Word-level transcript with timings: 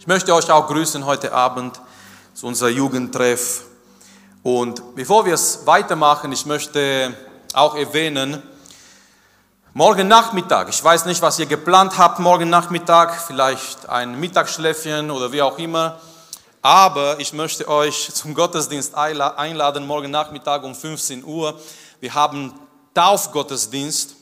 Ich 0.00 0.06
möchte 0.06 0.34
euch 0.34 0.50
auch 0.50 0.66
grüßen 0.66 1.04
heute 1.04 1.30
Abend 1.30 1.78
zu 2.32 2.46
unserem 2.46 2.74
Jugendtreff. 2.74 3.64
Und 4.42 4.94
bevor 4.94 5.26
wir 5.26 5.34
es 5.34 5.66
weitermachen, 5.66 6.32
ich 6.32 6.46
möchte 6.46 7.14
auch 7.52 7.74
erwähnen, 7.74 8.42
morgen 9.74 10.08
Nachmittag, 10.08 10.70
ich 10.70 10.82
weiß 10.82 11.04
nicht, 11.04 11.20
was 11.20 11.38
ihr 11.38 11.44
geplant 11.44 11.98
habt 11.98 12.18
morgen 12.18 12.48
Nachmittag, 12.48 13.20
vielleicht 13.20 13.90
ein 13.90 14.18
Mittagsschläfchen 14.18 15.10
oder 15.10 15.32
wie 15.32 15.42
auch 15.42 15.58
immer, 15.58 16.00
aber 16.62 17.20
ich 17.20 17.34
möchte 17.34 17.68
euch 17.68 18.08
zum 18.14 18.32
Gottesdienst 18.34 18.94
einladen, 18.94 19.86
morgen 19.86 20.10
Nachmittag 20.10 20.64
um 20.64 20.74
15 20.74 21.22
Uhr. 21.26 21.60
Wir 22.00 22.14
haben 22.14 22.54
Taufgottesdienst. 22.94 24.16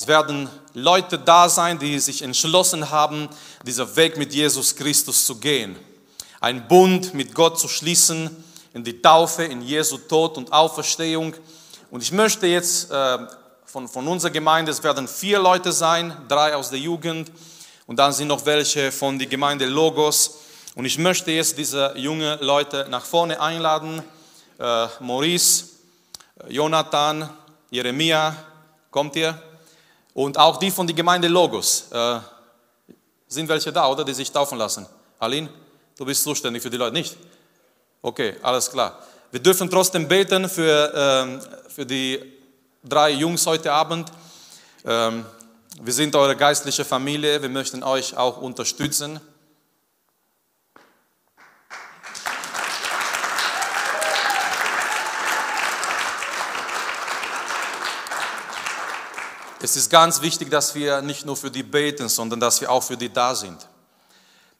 Es 0.00 0.06
werden 0.06 0.48
Leute 0.74 1.18
da 1.18 1.48
sein, 1.48 1.76
die 1.76 1.98
sich 1.98 2.22
entschlossen 2.22 2.88
haben, 2.88 3.28
dieser 3.66 3.96
Weg 3.96 4.16
mit 4.16 4.32
Jesus 4.32 4.76
Christus 4.76 5.26
zu 5.26 5.40
gehen. 5.40 5.74
Ein 6.40 6.68
Bund 6.68 7.14
mit 7.14 7.34
Gott 7.34 7.58
zu 7.58 7.66
schließen 7.66 8.30
in 8.74 8.84
die 8.84 9.02
Taufe, 9.02 9.42
in 9.42 9.60
Jesu 9.60 9.98
Tod 9.98 10.36
und 10.36 10.52
Auferstehung. 10.52 11.34
Und 11.90 12.00
ich 12.00 12.12
möchte 12.12 12.46
jetzt 12.46 12.92
äh, 12.92 13.18
von, 13.66 13.88
von 13.88 14.06
unserer 14.06 14.30
Gemeinde, 14.30 14.70
es 14.70 14.84
werden 14.84 15.08
vier 15.08 15.40
Leute 15.40 15.72
sein, 15.72 16.16
drei 16.28 16.54
aus 16.54 16.70
der 16.70 16.78
Jugend 16.78 17.32
und 17.88 17.98
dann 17.98 18.12
sind 18.12 18.28
noch 18.28 18.46
welche 18.46 18.92
von 18.92 19.18
der 19.18 19.26
Gemeinde 19.26 19.66
Logos. 19.66 20.38
Und 20.76 20.84
ich 20.84 20.96
möchte 20.96 21.32
jetzt 21.32 21.58
diese 21.58 21.92
jungen 21.96 22.38
Leute 22.38 22.86
nach 22.88 23.04
vorne 23.04 23.40
einladen. 23.40 24.00
Äh, 24.60 24.86
Maurice, 25.00 25.64
Jonathan, 26.48 27.28
Jeremia, 27.70 28.36
kommt 28.92 29.16
ihr? 29.16 29.42
Und 30.18 30.36
auch 30.36 30.56
die 30.56 30.72
von 30.72 30.84
der 30.84 30.96
Gemeinde 30.96 31.28
Logos. 31.28 31.84
Äh, 31.92 32.18
sind 33.28 33.48
welche 33.48 33.72
da, 33.72 33.86
oder? 33.86 34.02
Die 34.02 34.12
sich 34.12 34.32
taufen 34.32 34.58
lassen. 34.58 34.84
Aline, 35.16 35.48
du 35.96 36.04
bist 36.04 36.24
zuständig 36.24 36.60
für 36.60 36.70
die 36.70 36.76
Leute, 36.76 36.92
nicht? 36.92 37.16
Okay, 38.02 38.34
alles 38.42 38.68
klar. 38.68 38.98
Wir 39.30 39.38
dürfen 39.38 39.70
trotzdem 39.70 40.08
beten 40.08 40.48
für, 40.48 40.92
ähm, 40.92 41.40
für 41.68 41.86
die 41.86 42.20
drei 42.82 43.10
Jungs 43.10 43.46
heute 43.46 43.72
Abend. 43.72 44.10
Ähm, 44.84 45.24
wir 45.82 45.92
sind 45.92 46.16
eure 46.16 46.34
geistliche 46.34 46.84
Familie. 46.84 47.40
Wir 47.40 47.48
möchten 47.48 47.84
euch 47.84 48.16
auch 48.16 48.38
unterstützen. 48.38 49.20
Es 59.60 59.76
ist 59.76 59.90
ganz 59.90 60.22
wichtig, 60.22 60.50
dass 60.50 60.74
wir 60.74 61.02
nicht 61.02 61.26
nur 61.26 61.36
für 61.36 61.50
die 61.50 61.64
beten, 61.64 62.08
sondern 62.08 62.38
dass 62.38 62.60
wir 62.60 62.70
auch 62.70 62.82
für 62.82 62.96
die 62.96 63.12
da 63.12 63.34
sind. 63.34 63.66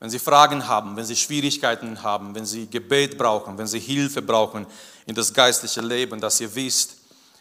Wenn 0.01 0.11
Sie 0.11 0.19
Fragen 0.19 0.67
haben, 0.67 0.97
wenn 0.97 1.05
Sie 1.05 1.15
Schwierigkeiten 1.15 2.03
haben, 2.03 2.35
wenn 2.35 2.45
Sie 2.45 2.67
Gebet 2.67 3.17
brauchen, 3.17 3.57
wenn 3.59 3.69
Sie 3.69 3.79
Hilfe 3.79 4.23
brauchen 4.23 4.67
in 5.07 5.15
das 5.15 5.33
geistliche 5.33 5.81
Leben, 5.81 6.21
dass 6.21 6.41
ihr 6.41 6.53
wisst, 6.53 6.97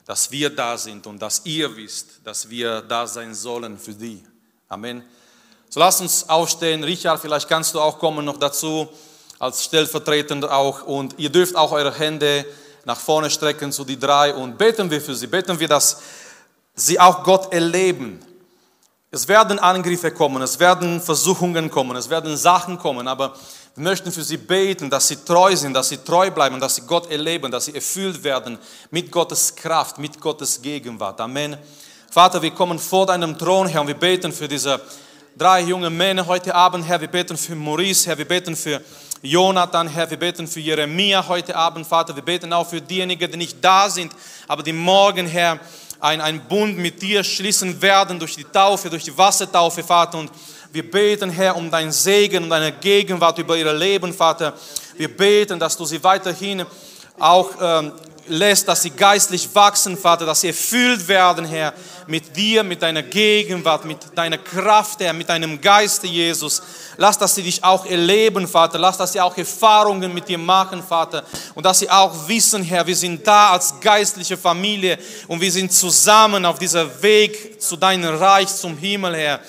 dass 0.06 0.30
wir 0.30 0.52
da 0.52 0.78
sind 0.78 1.06
und 1.08 1.20
dass 1.20 1.42
ihr 1.46 1.76
wisst, 1.76 2.20
dass 2.24 2.48
wir 2.48 2.82
da 2.82 3.08
sein 3.08 3.34
sollen 3.34 3.78
für 3.78 3.94
die. 3.94 4.24
Amen. 4.70 5.04
So 5.70 5.80
lasst 5.80 6.02
uns 6.02 6.30
aufstehen. 6.30 6.84
Richard, 6.84 7.20
vielleicht 7.20 7.50
kannst 7.50 7.74
du 7.74 7.82
auch 7.82 7.98
kommen 7.98 8.24
noch 8.24 8.38
dazu 8.38 8.88
als 9.40 9.64
stellvertretend 9.64 10.46
auch 10.46 10.84
und 10.84 11.16
ihr 11.18 11.32
dürft 11.32 11.56
auch 11.56 11.72
eure 11.72 11.94
Hände 11.94 12.46
nach 12.86 13.00
vorne 13.00 13.30
strecken 13.30 13.72
zu 13.72 13.84
die 13.84 14.00
drei 14.00 14.34
und 14.34 14.58
beten 14.58 14.90
wir 14.90 15.02
für 15.02 15.14
sie. 15.14 15.28
Beten 15.28 15.60
wir, 15.60 15.68
dass 15.68 16.02
sie 16.78 17.00
auch 17.00 17.24
Gott 17.24 17.52
erleben. 17.52 18.22
Es 19.10 19.28
werden 19.28 19.58
Angriffe 19.58 20.12
kommen, 20.12 20.42
es 20.42 20.60
werden 20.60 21.02
Versuchungen 21.02 21.72
kommen, 21.72 21.98
es 21.98 22.10
werden 22.10 22.38
Sachen 22.38 22.78
kommen, 22.78 23.08
aber 23.08 23.34
wir 23.76 23.84
möchten 23.84 24.12
für 24.12 24.24
sie 24.24 24.38
beten, 24.38 24.90
dass 24.90 25.08
sie 25.08 25.18
treu 25.18 25.56
sind, 25.56 25.74
dass 25.74 25.90
sie 25.90 25.98
treu 25.98 26.30
bleiben, 26.30 26.60
dass 26.60 26.76
sie 26.76 26.82
Gott 26.82 27.10
erleben, 27.10 27.52
dass 27.52 27.66
sie 27.66 27.76
erfüllt 27.76 28.24
werden 28.24 28.58
mit 28.92 29.12
Gottes 29.12 29.56
Kraft, 29.56 29.98
mit 29.98 30.20
Gottes 30.20 30.62
Gegenwart. 30.62 31.20
Amen. 31.22 31.58
Vater, 32.12 32.42
wir 32.42 32.52
kommen 32.52 32.80
vor 32.80 33.06
deinem 33.06 33.38
Thron, 33.38 33.68
Herr, 33.68 33.82
und 33.82 33.88
wir 33.88 33.96
beten 33.96 34.32
für 34.32 34.48
diese 34.48 34.80
drei 35.38 35.62
junge 35.62 35.90
Männer 35.90 36.26
heute 36.28 36.54
Abend, 36.54 36.86
Herr. 36.86 37.00
Wir 37.00 37.08
beten 37.08 37.38
für 37.38 37.56
Maurice, 37.56 38.08
Herr. 38.08 38.18
Wir 38.18 38.28
beten 38.28 38.56
für 38.56 38.82
Jonathan, 39.22 39.88
Herr. 39.88 40.10
Wir 40.10 40.18
beten 40.18 40.48
für 40.48 40.60
Jeremia 40.60 41.28
heute 41.28 41.56
Abend, 41.56 41.88
Vater. 41.88 42.16
Wir 42.16 42.24
beten 42.24 42.52
auch 42.54 42.68
für 42.68 42.82
diejenigen, 42.82 43.32
die 43.32 43.38
nicht 43.38 43.64
da 43.64 43.90
sind, 43.90 44.12
aber 44.48 44.64
die 44.64 44.74
morgen, 44.74 45.28
Herr, 45.28 45.60
ein, 46.00 46.22
ein 46.22 46.48
Bund 46.48 46.78
mit 46.78 47.02
dir 47.02 47.24
schließen 47.24 47.82
werden 47.82 48.20
durch 48.20 48.36
die 48.36 48.44
Taufe, 48.44 48.90
durch 48.90 49.04
die 49.04 49.18
Wassertaufe, 49.18 49.84
Vater. 49.84 50.18
Und 50.20 50.32
wir 50.72 50.90
beten, 50.90 51.30
Herr, 51.30 51.56
um 51.56 51.72
dein 51.72 51.92
Segen 51.92 52.44
und 52.44 52.50
deine 52.50 52.72
Gegenwart 52.72 53.38
über 53.40 53.58
ihr 53.58 53.74
Leben, 53.74 54.14
Vater. 54.14 54.54
Wir 54.96 55.16
beten, 55.16 55.60
dass 55.60 55.78
du 55.78 55.86
sie 55.86 56.04
weiterhin 56.04 56.66
auch 57.20 57.52
ähm, 57.60 57.92
lässt, 58.30 58.68
dass 58.68 58.82
sie 58.82 58.92
geistlich 58.92 59.50
wachsen, 59.54 59.98
Vater, 59.98 60.26
dass 60.26 60.42
sie 60.42 60.48
erfüllt 60.48 61.08
werden, 61.08 61.46
Herr, 61.46 61.74
mit 62.08 62.36
dir, 62.36 62.64
mit 62.64 62.82
deiner 62.82 63.04
Gegenwart, 63.04 63.86
mit 63.86 63.98
deiner 64.16 64.38
Kraft, 64.38 65.00
Herr, 65.00 65.14
mit 65.14 65.30
deinem 65.30 65.60
Geiste, 65.60 66.08
Jesus. 66.08 66.62
Lass, 66.98 67.18
dass 67.18 67.36
sie 67.36 67.44
dich 67.44 67.64
auch 67.64 67.86
erleben, 67.86 68.48
Vater. 68.48 68.80
Lass, 68.80 68.98
dass 68.98 69.14
sie 69.14 69.22
auch 69.22 69.38
Erfahrungen 69.38 70.14
mit 70.14 70.28
dir 70.28 70.38
machen, 70.38 70.82
Vater. 70.82 71.24
Und 71.56 71.66
dass 71.66 71.80
sie 71.80 71.90
auch 71.90 72.28
wissen, 72.28 72.64
Herr, 72.64 72.88
wir 72.88 72.96
sind 72.96 73.26
da 73.26 73.52
als 73.52 73.80
geistliche 73.80 74.38
Familie 74.38 74.98
und 75.28 75.42
wir 75.42 75.52
sind 75.52 75.72
zusammen 75.72 76.46
auf 76.46 76.60
dieser 76.60 77.02
Weg 77.02 77.62
zu 77.62 77.76
deinem 77.76 78.16
Reich, 78.16 78.48
zum 78.48 78.78
Himmel, 78.78 79.16
Herr. 79.16 79.40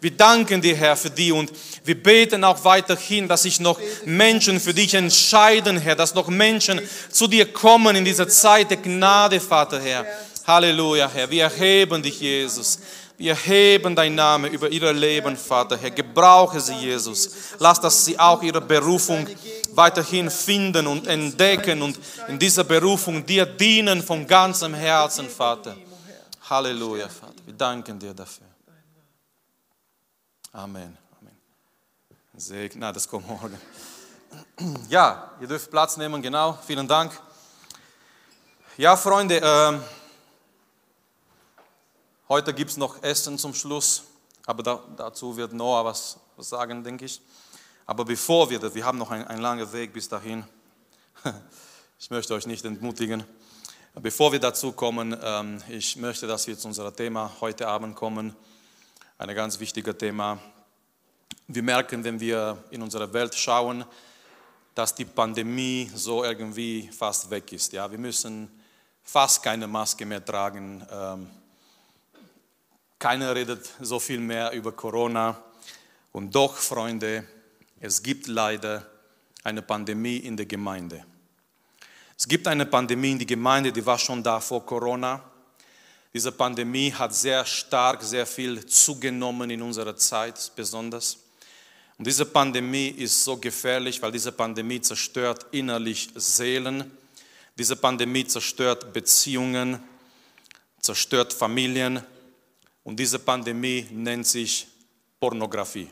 Wir 0.00 0.10
danken 0.10 0.60
dir, 0.60 0.76
Herr, 0.76 0.96
für 0.96 1.10
die 1.10 1.32
und 1.32 1.50
wir 1.84 2.02
beten 2.02 2.44
auch 2.44 2.64
weiterhin, 2.64 3.28
dass 3.28 3.42
sich 3.42 3.60
noch 3.60 3.78
Menschen 4.06 4.58
für 4.58 4.72
dich 4.72 4.94
entscheiden, 4.94 5.76
Herr, 5.76 5.94
dass 5.94 6.14
noch 6.14 6.28
Menschen 6.28 6.80
zu 7.10 7.26
dir 7.26 7.52
kommen 7.52 7.94
in 7.94 8.06
dieser 8.06 8.26
Zeit 8.26 8.70
der 8.70 8.78
Gnade, 8.78 9.38
Vater, 9.38 9.80
Herr. 9.80 10.06
Halleluja, 10.46 11.10
Herr. 11.12 11.30
Wir 11.30 11.44
erheben 11.44 12.02
dich, 12.02 12.20
Jesus. 12.20 12.78
Wir 13.18 13.32
erheben 13.32 13.94
dein 13.94 14.14
Name 14.14 14.48
über 14.48 14.68
ihr 14.70 14.92
Leben, 14.94 15.36
Vater, 15.36 15.76
Herr. 15.76 15.90
Gebrauche 15.90 16.58
sie, 16.58 16.74
Jesus. 16.74 17.30
Lass, 17.58 17.80
dass 17.80 18.04
sie 18.04 18.18
auch 18.18 18.42
ihre 18.42 18.62
Berufung 18.62 19.26
weiterhin 19.72 20.30
finden 20.30 20.86
und 20.86 21.06
entdecken 21.06 21.82
und 21.82 21.98
in 22.28 22.38
dieser 22.38 22.64
Berufung 22.64 23.24
dir 23.26 23.44
dienen 23.44 24.02
von 24.02 24.26
ganzem 24.26 24.72
Herzen, 24.72 25.28
Vater. 25.28 25.76
Halleluja, 26.48 27.08
Vater. 27.08 27.34
Wir 27.44 27.54
danken 27.54 27.98
dir 27.98 28.14
dafür. 28.14 28.46
Amen. 30.52 31.03
Na, 32.36 32.90
das 32.90 33.06
kommt 33.06 33.28
morgen. 33.28 33.56
Ja, 34.88 35.30
ihr 35.40 35.46
dürft 35.46 35.70
Platz 35.70 35.96
nehmen, 35.96 36.20
genau. 36.20 36.58
Vielen 36.66 36.88
Dank. 36.88 37.12
Ja, 38.76 38.96
Freunde, 38.96 39.40
äh, 39.40 39.78
heute 42.28 42.52
gibt 42.52 42.72
es 42.72 42.76
noch 42.76 43.00
Essen 43.04 43.38
zum 43.38 43.54
Schluss, 43.54 44.02
aber 44.46 44.64
da, 44.64 44.82
dazu 44.96 45.36
wird 45.36 45.52
Noah 45.52 45.84
was, 45.84 46.18
was, 46.36 46.48
sagen, 46.48 46.82
denke 46.82 47.04
ich. 47.04 47.22
Aber 47.86 48.04
bevor 48.04 48.50
wir 48.50 48.58
das, 48.58 48.74
wir 48.74 48.84
haben 48.84 48.98
noch 48.98 49.12
einen, 49.12 49.28
einen 49.28 49.40
langen 49.40 49.72
Weg 49.72 49.92
bis 49.92 50.08
dahin. 50.08 50.44
Ich 52.00 52.10
möchte 52.10 52.34
euch 52.34 52.46
nicht 52.46 52.64
entmutigen. 52.64 53.22
Bevor 53.94 54.32
wir 54.32 54.40
dazu 54.40 54.72
kommen, 54.72 55.16
ähm, 55.22 55.62
ich 55.68 55.96
möchte, 55.96 56.26
dass 56.26 56.48
wir 56.48 56.58
zu 56.58 56.66
unserem 56.66 56.94
Thema 56.94 57.30
heute 57.40 57.68
Abend 57.68 57.94
kommen 57.94 58.34
ein 59.16 59.34
ganz 59.34 59.60
wichtiges 59.60 59.96
Thema. 59.96 60.38
Wir 61.46 61.62
merken, 61.62 62.02
wenn 62.02 62.18
wir 62.18 62.64
in 62.70 62.80
unsere 62.80 63.12
Welt 63.12 63.34
schauen, 63.34 63.84
dass 64.74 64.94
die 64.94 65.04
Pandemie 65.04 65.90
so 65.94 66.24
irgendwie 66.24 66.88
fast 66.90 67.28
weg 67.28 67.52
ist. 67.52 67.74
Ja, 67.74 67.90
wir 67.90 67.98
müssen 67.98 68.48
fast 69.02 69.42
keine 69.42 69.66
Maske 69.66 70.06
mehr 70.06 70.24
tragen. 70.24 70.86
Ähm, 70.90 71.30
keiner 72.98 73.34
redet 73.34 73.68
so 73.78 74.00
viel 74.00 74.20
mehr 74.20 74.52
über 74.52 74.72
Corona. 74.72 75.38
Und 76.12 76.34
doch, 76.34 76.56
Freunde, 76.56 77.24
es 77.78 78.02
gibt 78.02 78.26
leider 78.26 78.86
eine 79.42 79.60
Pandemie 79.60 80.16
in 80.16 80.38
der 80.38 80.46
Gemeinde. 80.46 81.04
Es 82.16 82.26
gibt 82.26 82.48
eine 82.48 82.64
Pandemie 82.64 83.12
in 83.12 83.18
der 83.18 83.26
Gemeinde, 83.26 83.70
die 83.70 83.84
war 83.84 83.98
schon 83.98 84.22
da 84.22 84.40
vor 84.40 84.64
Corona. 84.64 85.20
Diese 86.14 86.32
Pandemie 86.32 86.90
hat 86.90 87.14
sehr 87.14 87.44
stark, 87.44 88.02
sehr 88.02 88.24
viel 88.24 88.64
zugenommen 88.64 89.50
in 89.50 89.60
unserer 89.60 89.94
Zeit 89.94 90.50
besonders. 90.56 91.18
Und 91.96 92.06
diese 92.06 92.26
Pandemie 92.26 92.88
ist 92.88 93.22
so 93.22 93.36
gefährlich, 93.36 94.02
weil 94.02 94.10
diese 94.10 94.32
Pandemie 94.32 94.80
zerstört 94.80 95.46
innerlich 95.52 96.10
Seelen. 96.16 96.90
Diese 97.56 97.76
Pandemie 97.76 98.26
zerstört 98.26 98.92
Beziehungen, 98.92 99.80
zerstört 100.80 101.32
Familien. 101.32 102.02
Und 102.82 102.98
diese 102.98 103.18
Pandemie 103.18 103.86
nennt 103.92 104.26
sich 104.26 104.66
Pornografie. 105.20 105.88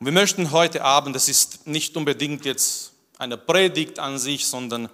Und 0.00 0.06
wir 0.06 0.12
möchten 0.12 0.50
heute 0.50 0.82
Abend, 0.82 1.14
das 1.14 1.28
ist 1.28 1.66
nicht 1.66 1.96
unbedingt 1.96 2.44
jetzt 2.44 2.92
eine 3.18 3.36
Predigt 3.36 3.98
an 3.98 4.18
sich, 4.18 4.46
sondern 4.46 4.88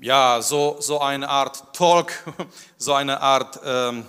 ja, 0.00 0.40
so, 0.40 0.76
so 0.80 1.00
eine 1.00 1.28
Art 1.28 1.74
Talk, 1.74 2.12
so 2.78 2.94
eine 2.94 3.20
Art 3.20 3.60
ähm, 3.64 4.06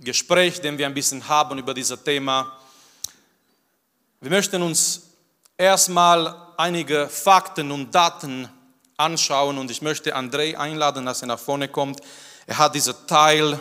Gespräch, 0.00 0.60
den 0.60 0.78
wir 0.78 0.86
ein 0.86 0.94
bisschen 0.94 1.26
haben 1.28 1.58
über 1.58 1.74
dieses 1.74 2.02
Thema. 2.02 2.56
Wir 4.20 4.30
möchten 4.30 4.62
uns 4.62 5.02
erstmal 5.56 6.34
einige 6.56 7.08
Fakten 7.08 7.70
und 7.72 7.92
Daten 7.92 8.48
anschauen 8.96 9.58
und 9.58 9.70
ich 9.70 9.82
möchte 9.82 10.14
Andrei 10.14 10.58
einladen, 10.58 11.04
dass 11.06 11.22
er 11.22 11.28
nach 11.28 11.38
vorne 11.38 11.68
kommt. 11.68 12.00
Er 12.46 12.58
hat 12.58 12.74
diesen 12.74 12.94
Teil 13.06 13.58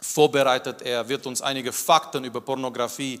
vorbereitet. 0.00 0.82
Er 0.82 1.08
wird 1.08 1.26
uns 1.26 1.42
einige 1.42 1.72
Fakten 1.72 2.24
über 2.24 2.40
Pornografie 2.40 3.20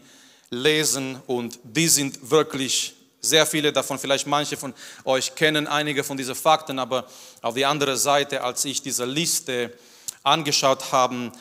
lesen 0.50 1.20
und 1.26 1.58
die 1.62 1.88
sind 1.88 2.30
wirklich 2.30 2.94
sehr 3.20 3.44
viele 3.44 3.70
davon, 3.70 3.98
vielleicht 3.98 4.26
manche 4.26 4.56
von 4.56 4.72
euch 5.04 5.34
kennen 5.34 5.66
einige 5.66 6.02
von 6.02 6.16
diesen 6.16 6.34
Fakten, 6.34 6.78
aber 6.78 7.06
auf 7.42 7.54
die 7.54 7.66
andere 7.66 7.98
Seite, 7.98 8.42
als 8.42 8.64
ich 8.64 8.80
diese 8.80 9.04
Liste 9.04 9.76
angeschaut 10.22 10.92
habe, 10.92 11.32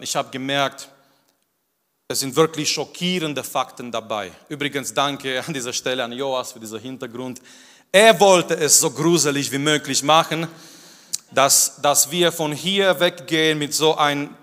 ich 0.00 0.14
habe 0.14 0.30
gemerkt, 0.30 0.88
es 2.06 2.20
sind 2.20 2.36
wirklich 2.36 2.70
schockierende 2.70 3.42
Fakten 3.42 3.90
dabei. 3.90 4.30
Übrigens 4.48 4.94
danke 4.94 5.42
an 5.44 5.52
dieser 5.52 5.72
Stelle 5.72 6.04
an 6.04 6.12
Joas 6.12 6.52
für 6.52 6.60
diesen 6.60 6.78
Hintergrund. 6.78 7.40
Er 7.90 8.18
wollte 8.20 8.54
es 8.54 8.78
so 8.78 8.90
gruselig 8.90 9.50
wie 9.50 9.58
möglich 9.58 10.02
machen, 10.02 10.46
dass, 11.32 11.80
dass 11.80 12.10
wir 12.10 12.30
von 12.30 12.52
hier 12.52 13.00
weggehen 13.00 13.58
mit 13.58 13.74
so 13.74 13.96
ein, 13.96 14.36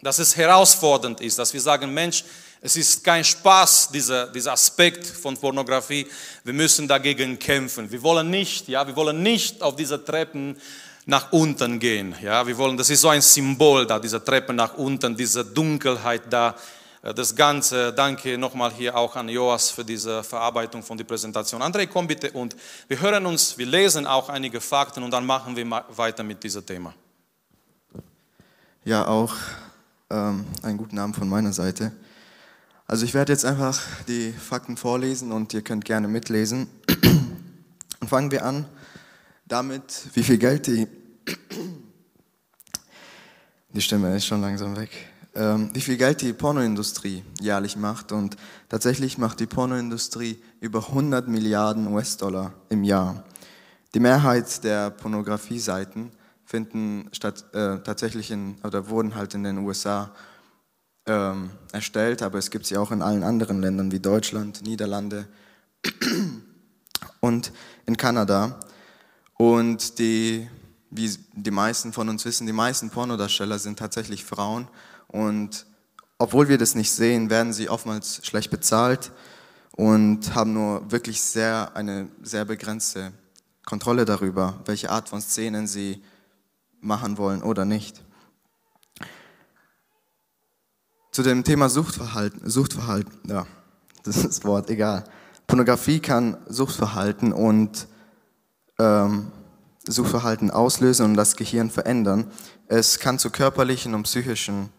dass 0.00 0.18
es 0.18 0.36
herausfordernd 0.36 1.20
ist, 1.20 1.38
dass 1.38 1.52
wir 1.52 1.60
sagen, 1.60 1.92
Mensch, 1.92 2.24
es 2.62 2.76
ist 2.76 3.04
kein 3.04 3.22
Spaß, 3.22 3.90
dieser, 3.90 4.28
dieser 4.28 4.52
Aspekt 4.52 5.06
von 5.06 5.36
Pornografie. 5.36 6.06
Wir 6.42 6.54
müssen 6.54 6.88
dagegen 6.88 7.38
kämpfen. 7.38 7.90
Wir 7.90 8.02
wollen 8.02 8.30
nicht, 8.30 8.68
ja, 8.68 8.86
wir 8.86 8.96
wollen 8.96 9.22
nicht 9.22 9.62
auf 9.62 9.76
diese 9.76 10.02
Treppen 10.02 10.58
nach 11.06 11.32
unten 11.32 11.78
gehen. 11.78 12.14
Ja, 12.20 12.46
wir 12.46 12.58
wollen, 12.58 12.76
das 12.76 12.90
ist 12.90 13.00
so 13.00 13.08
ein 13.08 13.22
Symbol 13.22 13.86
da, 13.86 13.98
diese 13.98 14.22
Treppe 14.22 14.52
nach 14.52 14.74
unten, 14.74 15.16
diese 15.16 15.44
Dunkelheit 15.44 16.22
da. 16.28 16.54
Äh, 17.02 17.14
das 17.14 17.34
Ganze, 17.34 17.92
danke 17.92 18.36
nochmal 18.36 18.72
hier 18.72 18.94
auch 18.96 19.14
an 19.14 19.28
Joas 19.28 19.70
für 19.70 19.84
diese 19.84 20.24
Verarbeitung 20.24 20.82
von 20.82 20.98
der 20.98 21.04
Präsentation. 21.04 21.62
André, 21.62 21.86
komm 21.86 22.08
bitte 22.08 22.32
und 22.32 22.56
wir 22.88 23.00
hören 23.00 23.24
uns, 23.24 23.56
wir 23.56 23.66
lesen 23.66 24.06
auch 24.06 24.28
einige 24.28 24.60
Fakten 24.60 25.04
und 25.04 25.12
dann 25.12 25.24
machen 25.24 25.54
wir 25.54 25.64
weiter 25.96 26.24
mit 26.24 26.42
diesem 26.42 26.66
Thema. 26.66 26.92
Ja, 28.84 29.06
auch 29.06 29.34
ähm, 30.10 30.44
einen 30.62 30.76
guten 30.76 30.98
Abend 30.98 31.16
von 31.16 31.28
meiner 31.28 31.52
Seite. 31.52 31.92
Also 32.88 33.04
ich 33.04 33.14
werde 33.14 33.32
jetzt 33.32 33.44
einfach 33.44 33.80
die 34.08 34.32
Fakten 34.32 34.76
vorlesen 34.76 35.30
und 35.32 35.54
ihr 35.54 35.62
könnt 35.62 35.84
gerne 35.84 36.08
mitlesen. 36.08 36.68
Und 38.00 38.08
fangen 38.08 38.30
wir 38.32 38.44
an 38.44 38.66
damit, 39.46 40.08
wie 40.14 40.22
viel 40.22 40.38
Geld 40.38 40.66
die, 40.66 40.86
die 43.70 43.80
Stimme 43.80 44.14
ist 44.16 44.26
schon 44.26 44.40
langsam 44.40 44.76
weg, 44.76 44.90
ähm, 45.34 45.70
wie 45.72 45.80
viel 45.80 45.96
Geld 45.96 46.20
die 46.22 46.32
Pornoindustrie 46.32 47.24
jährlich 47.40 47.76
macht. 47.76 48.12
Und 48.12 48.36
tatsächlich 48.68 49.18
macht 49.18 49.40
die 49.40 49.46
Pornoindustrie 49.46 50.38
über 50.60 50.88
100 50.88 51.28
Milliarden 51.28 51.86
US-Dollar 51.88 52.52
im 52.68 52.84
Jahr. 52.84 53.24
Die 53.94 54.00
Mehrheit 54.00 54.64
der 54.64 54.90
Pornografie-Seiten 54.90 56.10
finden 56.44 57.08
statt, 57.12 57.44
äh, 57.54 57.78
tatsächlich 57.78 58.30
in, 58.30 58.56
oder 58.62 58.88
wurden 58.88 59.14
halt 59.14 59.34
in 59.34 59.42
den 59.42 59.58
USA 59.58 60.12
ähm, 61.06 61.50
erstellt, 61.72 62.22
aber 62.22 62.38
es 62.38 62.50
gibt 62.50 62.66
sie 62.66 62.76
auch 62.76 62.90
in 62.90 63.02
allen 63.02 63.22
anderen 63.22 63.60
Ländern 63.60 63.92
wie 63.92 64.00
Deutschland, 64.00 64.62
Niederlande 64.62 65.28
und 67.20 67.52
in 67.86 67.96
Kanada. 67.96 68.60
Und 69.36 69.98
die, 69.98 70.48
wie 70.90 71.16
die 71.34 71.50
meisten 71.50 71.92
von 71.92 72.08
uns 72.08 72.24
wissen, 72.24 72.46
die 72.46 72.52
meisten 72.52 72.90
Pornodarsteller 72.90 73.58
sind 73.58 73.78
tatsächlich 73.78 74.24
Frauen. 74.24 74.68
Und 75.08 75.66
obwohl 76.18 76.48
wir 76.48 76.58
das 76.58 76.74
nicht 76.74 76.90
sehen, 76.90 77.28
werden 77.28 77.52
sie 77.52 77.68
oftmals 77.68 78.24
schlecht 78.26 78.50
bezahlt 78.50 79.12
und 79.72 80.34
haben 80.34 80.54
nur 80.54 80.90
wirklich 80.90 81.20
sehr, 81.20 81.72
eine 81.74 82.08
sehr 82.22 82.44
begrenzte 82.46 83.12
Kontrolle 83.66 84.04
darüber, 84.04 84.60
welche 84.64 84.90
Art 84.90 85.08
von 85.08 85.20
Szenen 85.20 85.66
sie 85.66 86.02
machen 86.80 87.18
wollen 87.18 87.42
oder 87.42 87.64
nicht. 87.64 88.02
Zu 91.10 91.22
dem 91.22 91.44
Thema 91.44 91.68
Suchtverhalten, 91.68 92.48
Suchtverhalten, 92.48 93.28
ja, 93.28 93.46
das 94.04 94.16
ist 94.16 94.26
das 94.26 94.44
Wort, 94.44 94.70
egal. 94.70 95.04
Pornografie 95.46 96.00
kann 96.00 96.38
Suchtverhalten 96.48 97.32
und 97.32 97.86
ähm, 98.78 99.30
Suchtverhalten 99.86 100.50
auslösen 100.50 101.06
und 101.06 101.14
das 101.14 101.36
Gehirn 101.36 101.70
verändern. 101.70 102.30
Es 102.66 102.98
kann 102.98 103.18
zu 103.18 103.30
körperlichen 103.30 103.94
und 103.94 104.02
psychischen 104.04 104.70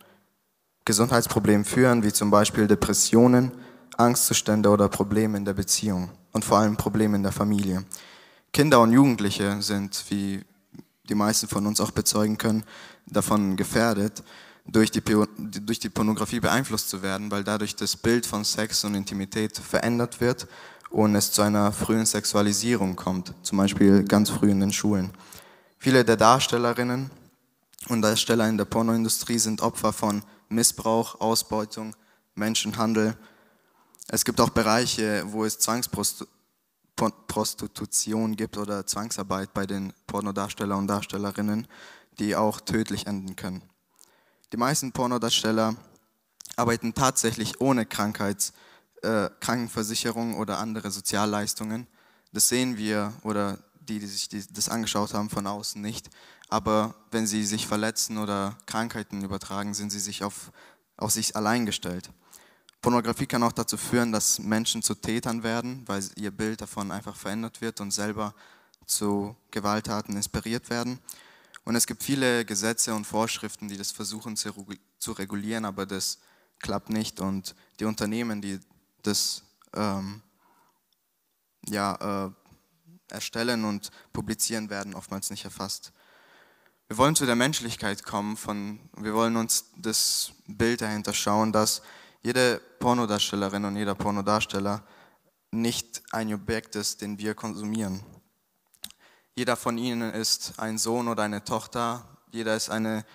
Gesundheitsproblemen 0.86 1.66
führen, 1.66 2.04
wie 2.04 2.14
zum 2.14 2.30
Beispiel 2.30 2.68
Depressionen, 2.68 3.52
Angstzustände 3.98 4.70
oder 4.70 4.90
Probleme 4.90 5.38
in 5.38 5.46
der 5.46 5.54
Beziehung 5.54 6.10
und 6.34 6.46
vor 6.46 6.60
allem 6.60 6.78
Probleme 6.78 7.16
in 7.16 7.24
der 7.24 7.32
Familie. 7.32 7.84
Kinder 8.54 8.80
und 8.82 8.92
Jugendliche 8.92 9.62
sind, 9.62 10.04
wie 10.10 10.44
die 11.10 11.16
meisten 11.16 11.48
von 11.48 11.66
uns 11.66 11.82
auch 11.82 11.92
bezeugen 11.92 12.38
können, 12.38 12.64
davon 13.06 13.56
gefährdet, 13.56 14.24
durch 14.66 14.92
die, 14.92 15.02
durch 15.02 15.80
die 15.80 15.90
Pornografie 15.90 16.42
beeinflusst 16.42 16.90
zu 16.90 17.02
werden, 17.02 17.32
weil 17.32 17.44
dadurch 17.44 17.76
das 17.76 17.96
Bild 17.96 18.26
von 18.26 18.44
Sex 18.44 18.84
und 18.84 18.96
Intimität 18.96 19.58
verändert 19.58 20.20
wird 20.20 20.48
und 20.90 21.16
es 21.16 21.32
zu 21.32 21.42
einer 21.42 21.72
frühen 21.72 22.06
Sexualisierung 22.06 22.96
kommt, 22.96 23.34
zum 23.42 23.58
Beispiel 23.58 24.04
ganz 24.04 24.30
früh 24.30 24.52
in 24.52 24.60
den 24.60 24.74
Schulen. 24.74 25.12
Viele 25.78 26.06
der 26.06 26.18
Darstellerinnen 26.18 27.10
und 27.90 28.02
Darsteller 28.02 28.48
in 28.48 28.58
der 28.58 28.66
Pornoindustrie 28.66 29.40
sind 29.40 29.62
Opfer 29.62 29.94
von 29.94 30.24
Missbrauch, 30.50 31.20
Ausbeutung, 31.20 31.96
Menschenhandel. 32.36 33.18
Es 34.08 34.26
gibt 34.26 34.40
auch 34.40 34.50
Bereiche, 34.50 35.24
wo 35.28 35.46
es 35.46 35.58
Zwangsprostitution 35.60 38.36
gibt 38.36 38.58
oder 38.58 38.86
Zwangsarbeit 38.86 39.54
bei 39.54 39.66
den 39.66 39.94
Pornodarsteller 40.08 40.78
und 40.78 40.88
Darstellerinnen, 40.88 41.68
die 42.20 42.36
auch 42.36 42.60
tödlich 42.62 43.08
enden 43.08 43.36
können. 43.36 43.64
Die 44.54 44.58
meisten 44.58 44.94
Pornodarsteller 44.94 45.76
arbeiten 46.56 46.94
tatsächlich 46.94 47.60
ohne 47.62 47.86
Krankheits- 47.86 48.54
äh, 49.02 49.30
Krankenversicherung 49.40 50.38
oder 50.38 50.58
andere 50.58 50.92
Sozialleistungen. 50.92 51.88
Das 52.32 52.48
sehen 52.48 52.78
wir 52.78 53.14
oder 53.24 53.60
die, 53.80 54.00
die 54.00 54.06
sich 54.06 54.30
das 54.52 54.70
angeschaut 54.70 55.14
haben 55.14 55.30
von 55.30 55.48
außen 55.48 55.82
nicht. 55.82 56.10
Aber 56.50 56.96
wenn 57.12 57.28
sie 57.28 57.46
sich 57.46 57.68
verletzen 57.68 58.18
oder 58.18 58.58
Krankheiten 58.66 59.24
übertragen, 59.24 59.74
sind 59.74 59.92
sie 59.92 60.00
sich 60.00 60.24
auf, 60.24 60.52
auf 60.98 61.12
sich 61.12 61.36
allein 61.36 61.66
gestellt. 61.66 62.10
Pornografie 62.82 63.26
kann 63.26 63.44
auch 63.44 63.52
dazu 63.52 63.76
führen, 63.76 64.12
dass 64.12 64.40
Menschen 64.40 64.82
zu 64.82 64.96
Tätern 64.96 65.44
werden, 65.44 65.84
weil 65.88 66.04
ihr 66.16 66.32
Bild 66.32 66.62
davon 66.62 66.92
einfach 66.92 67.16
verändert 67.16 67.60
wird 67.62 67.82
und 67.82 67.92
selber 67.92 68.34
zu 68.86 69.36
Gewalttaten 69.52 70.16
inspiriert 70.16 70.70
werden. 70.70 71.00
Und 71.66 71.76
es 71.76 71.86
gibt 71.86 72.02
viele 72.02 72.46
Gesetze 72.46 72.94
und 72.94 73.06
Vorschriften, 73.06 73.68
die 73.68 73.78
das 73.78 73.92
versuchen 73.92 74.38
zu 74.38 75.12
regulieren, 75.12 75.66
aber 75.66 75.86
das 75.86 76.20
klappt 76.60 76.90
nicht. 76.90 77.20
Und 77.20 77.56
die 77.80 77.86
Unternehmen, 77.86 78.42
die 78.42 78.60
das 79.04 79.44
ähm, 79.74 80.22
ja, 81.68 82.28
äh, 82.28 82.32
erstellen 83.10 83.66
und 83.66 83.90
publizieren 84.14 84.70
werden, 84.70 84.96
oftmals 84.96 85.30
nicht 85.30 85.46
erfasst. 85.46 85.92
Wir 86.88 86.98
wollen 86.98 87.16
zu 87.16 87.26
der 87.26 87.36
Menschlichkeit 87.36 88.04
kommen, 88.04 88.38
von, 88.38 88.80
wir 88.96 89.14
wollen 89.14 89.36
uns 89.36 89.66
das 89.76 90.32
Bild 90.48 90.82
dahinter 90.82 91.14
schauen, 91.14 91.52
dass 91.52 91.82
jede 92.24 92.62
Pornodarstellerin 92.80 93.66
und 93.66 93.76
jeder 93.76 93.96
Pornodarsteller 93.96 94.84
nicht 95.52 96.02
ein 96.12 96.34
Objekt 96.34 96.76
ist, 96.76 97.02
den 97.02 97.18
wir 97.18 97.36
konsumieren. 97.36 98.04
Jeder 99.36 99.56
von 99.56 99.78
ihnen 99.78 100.14
ist 100.14 100.54
ein 100.58 100.78
Sohn 100.78 101.08
oder 101.08 101.24
eine 101.24 101.44
Tochter, 101.44 102.08
jeder 102.32 102.56
ist 102.56 102.70
eine 102.70 103.06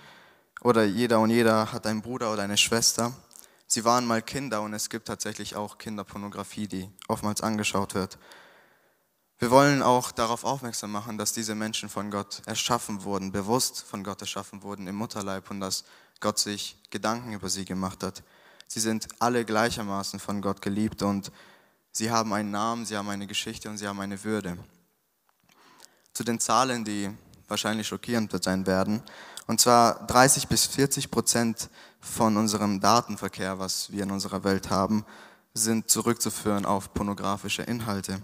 oder 0.61 0.85
jeder 0.85 1.19
und 1.21 1.31
jeder 1.31 1.73
hat 1.73 1.87
einen 1.87 2.03
Bruder 2.03 2.33
oder 2.33 2.43
eine 2.43 2.57
Schwester 2.57 3.13
sie 3.73 3.85
waren 3.85 4.07
mal 4.07 4.21
Kinder 4.21 4.61
und 4.61 4.75
es 4.75 4.91
gibt 4.91 5.09
tatsächlich 5.09 5.57
auch 5.57 5.79
Kinderpornografie, 5.79 6.69
die 6.69 6.91
oftmals 7.09 7.41
angeschaut 7.41 7.95
wird. 7.95 8.19
Wir 9.39 9.51
wollen 9.51 9.83
auch 9.83 10.13
darauf 10.13 10.45
aufmerksam 10.45 10.93
machen, 10.93 11.17
dass 11.17 11.33
diese 11.33 11.55
Menschen 11.55 11.89
von 11.89 12.11
Gott 12.11 12.43
erschaffen 12.45 13.03
wurden, 13.03 13.33
bewusst 13.33 13.83
von 13.83 14.05
Gott 14.05 14.21
erschaffen 14.21 14.63
wurden 14.63 14.87
im 14.87 14.95
Mutterleib 14.95 15.51
und 15.51 15.61
dass 15.61 15.85
Gott 16.21 16.39
sich 16.39 16.77
Gedanken 16.91 17.33
über 17.33 17.49
sie 17.49 17.65
gemacht 17.65 18.05
hat. 18.05 18.23
Sie 18.69 18.79
sind 18.79 19.09
alle 19.19 19.45
gleichermaßen 19.45 20.21
von 20.21 20.43
Gott 20.43 20.61
geliebt 20.61 21.03
und 21.03 21.33
sie 21.93 22.11
haben 22.11 22.33
einen 22.35 22.51
Namen, 22.51 22.85
sie 22.85 22.97
haben 22.97 23.09
eine 23.09 23.27
Geschichte 23.27 23.71
und 23.71 23.79
sie 23.79 23.89
haben 23.89 24.01
eine 24.01 24.23
Würde. 24.23 24.59
Zu 26.13 26.25
den 26.25 26.39
Zahlen, 26.39 26.85
die 26.85 27.11
wahrscheinlich 27.49 27.89
schockierend 27.89 28.31
sein 28.45 28.67
werden. 28.67 29.03
Und 29.47 29.61
zwar 29.61 30.07
30 30.07 30.49
bis 30.49 30.67
40 30.67 31.11
Prozent 31.11 31.69
von 32.01 32.37
unserem 32.37 32.81
Datenverkehr, 32.81 33.59
was 33.59 33.91
wir 33.91 34.03
in 34.03 34.11
unserer 34.11 34.45
Welt 34.45 34.71
haben, 34.71 35.05
sind 35.55 35.91
zurückzuführen 35.91 36.65
auf 36.65 36.95
pornografische 36.95 37.63
Inhalte. 37.63 38.23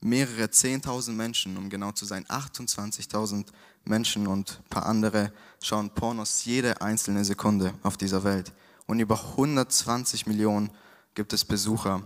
Mehrere 0.00 0.44
10.000 0.44 1.12
Menschen, 1.12 1.56
um 1.56 1.70
genau 1.70 1.92
zu 1.92 2.04
sein, 2.04 2.24
28.000 2.26 3.46
Menschen 3.84 4.26
und 4.26 4.60
ein 4.60 4.68
paar 4.68 4.86
andere 4.86 5.32
schauen 5.62 5.90
Pornos 5.90 6.44
jede 6.44 6.80
einzelne 6.80 7.24
Sekunde 7.24 7.74
auf 7.82 7.96
dieser 7.96 8.24
Welt. 8.24 8.52
Und 8.86 9.00
über 9.00 9.18
120 9.18 10.26
Millionen 10.26 10.70
gibt 11.14 11.32
es 11.32 11.44
Besucher 11.44 12.02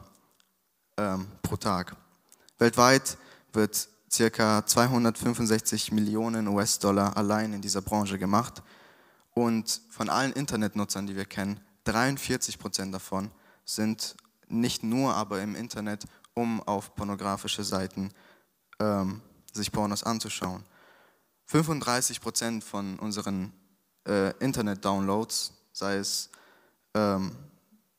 ähm, 0.96 1.26
pro 1.42 1.56
Tag. 1.56 1.96
Weltweit 2.58 3.16
wird 3.52 3.88
circa 4.10 4.64
265 4.64 5.92
Millionen 5.92 6.48
US-Dollar 6.48 7.16
allein 7.16 7.52
in 7.52 7.60
dieser 7.60 7.82
Branche 7.82 8.18
gemacht. 8.18 8.62
Und 9.34 9.80
von 9.90 10.08
allen 10.08 10.32
Internetnutzern, 10.32 11.06
die 11.06 11.16
wir 11.16 11.24
kennen, 11.24 11.60
43 11.84 12.58
Prozent 12.58 12.94
davon 12.94 13.30
sind 13.64 14.16
nicht 14.48 14.82
nur 14.82 15.14
aber 15.14 15.42
im 15.42 15.54
Internet, 15.54 16.06
um 16.34 16.62
auf 16.62 16.94
pornografische 16.94 17.64
Seiten 17.64 18.10
ähm, 18.80 19.20
sich 19.52 19.70
Pornos 19.72 20.04
anzuschauen. 20.04 20.64
35 21.46 22.20
Prozent 22.20 22.64
von 22.64 22.98
unseren 22.98 23.52
äh, 24.06 24.36
Internet-Downloads, 24.38 25.52
sei 25.72 25.96
es 25.96 26.30
ähm, 26.94 27.32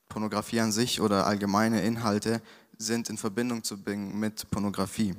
Pornografie 0.08 0.60
an 0.60 0.72
sich 0.72 1.02
oder 1.02 1.26
allgemeine 1.26 1.82
Inhalte, 1.82 2.42
sind 2.78 3.10
in 3.10 3.18
Verbindung 3.18 3.64
zu 3.64 3.82
bringen 3.82 4.20
mit 4.20 4.50
Pornografie. 4.50 5.16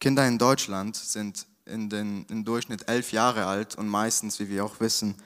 Kinder 0.00 0.26
in 0.26 0.38
Deutschland 0.38 0.96
sind 0.96 1.46
in 1.64 1.88
den, 1.88 2.26
im 2.26 2.44
Durchschnitt 2.44 2.88
elf 2.88 3.12
Jahre 3.12 3.46
alt 3.46 3.76
und 3.76 3.88
meistens, 3.88 4.38
wie 4.38 4.48
wir 4.48 4.64
auch 4.64 4.78
wissen, 4.80 5.16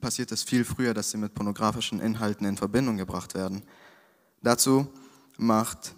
passiert 0.00 0.32
es 0.32 0.42
viel 0.42 0.64
früher, 0.64 0.94
dass 0.94 1.10
sie 1.10 1.16
mit 1.16 1.34
pornografischen 1.34 2.00
Inhalten 2.00 2.46
in 2.46 2.56
Verbindung 2.56 2.96
gebracht 2.96 3.34
werden. 3.34 3.62
Dazu 4.42 4.92
macht 5.36 5.94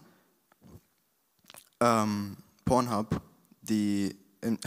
ähm, 1.81 2.37
Pornhub, 2.65 3.21
die 3.63 4.17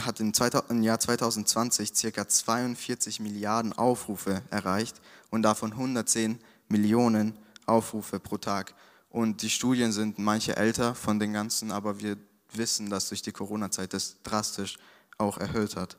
hat 0.00 0.18
im, 0.18 0.32
im 0.70 0.82
Jahr 0.82 0.98
2020 0.98 1.94
circa 1.94 2.26
42 2.26 3.20
Milliarden 3.20 3.72
Aufrufe 3.72 4.42
erreicht 4.50 5.00
und 5.30 5.42
davon 5.42 5.72
110 5.72 6.40
Millionen 6.68 7.34
Aufrufe 7.66 8.18
pro 8.18 8.38
Tag. 8.38 8.74
Und 9.08 9.42
die 9.42 9.50
Studien 9.50 9.92
sind 9.92 10.18
manche 10.18 10.56
älter 10.56 10.94
von 10.94 11.18
den 11.18 11.32
ganzen, 11.32 11.70
aber 11.70 12.00
wir 12.00 12.16
wissen, 12.56 12.90
dass 12.90 13.08
durch 13.08 13.22
die 13.22 13.32
Corona-Zeit 13.32 13.92
das 13.92 14.16
drastisch 14.22 14.78
auch 15.18 15.38
erhöht 15.38 15.76
hat. 15.76 15.96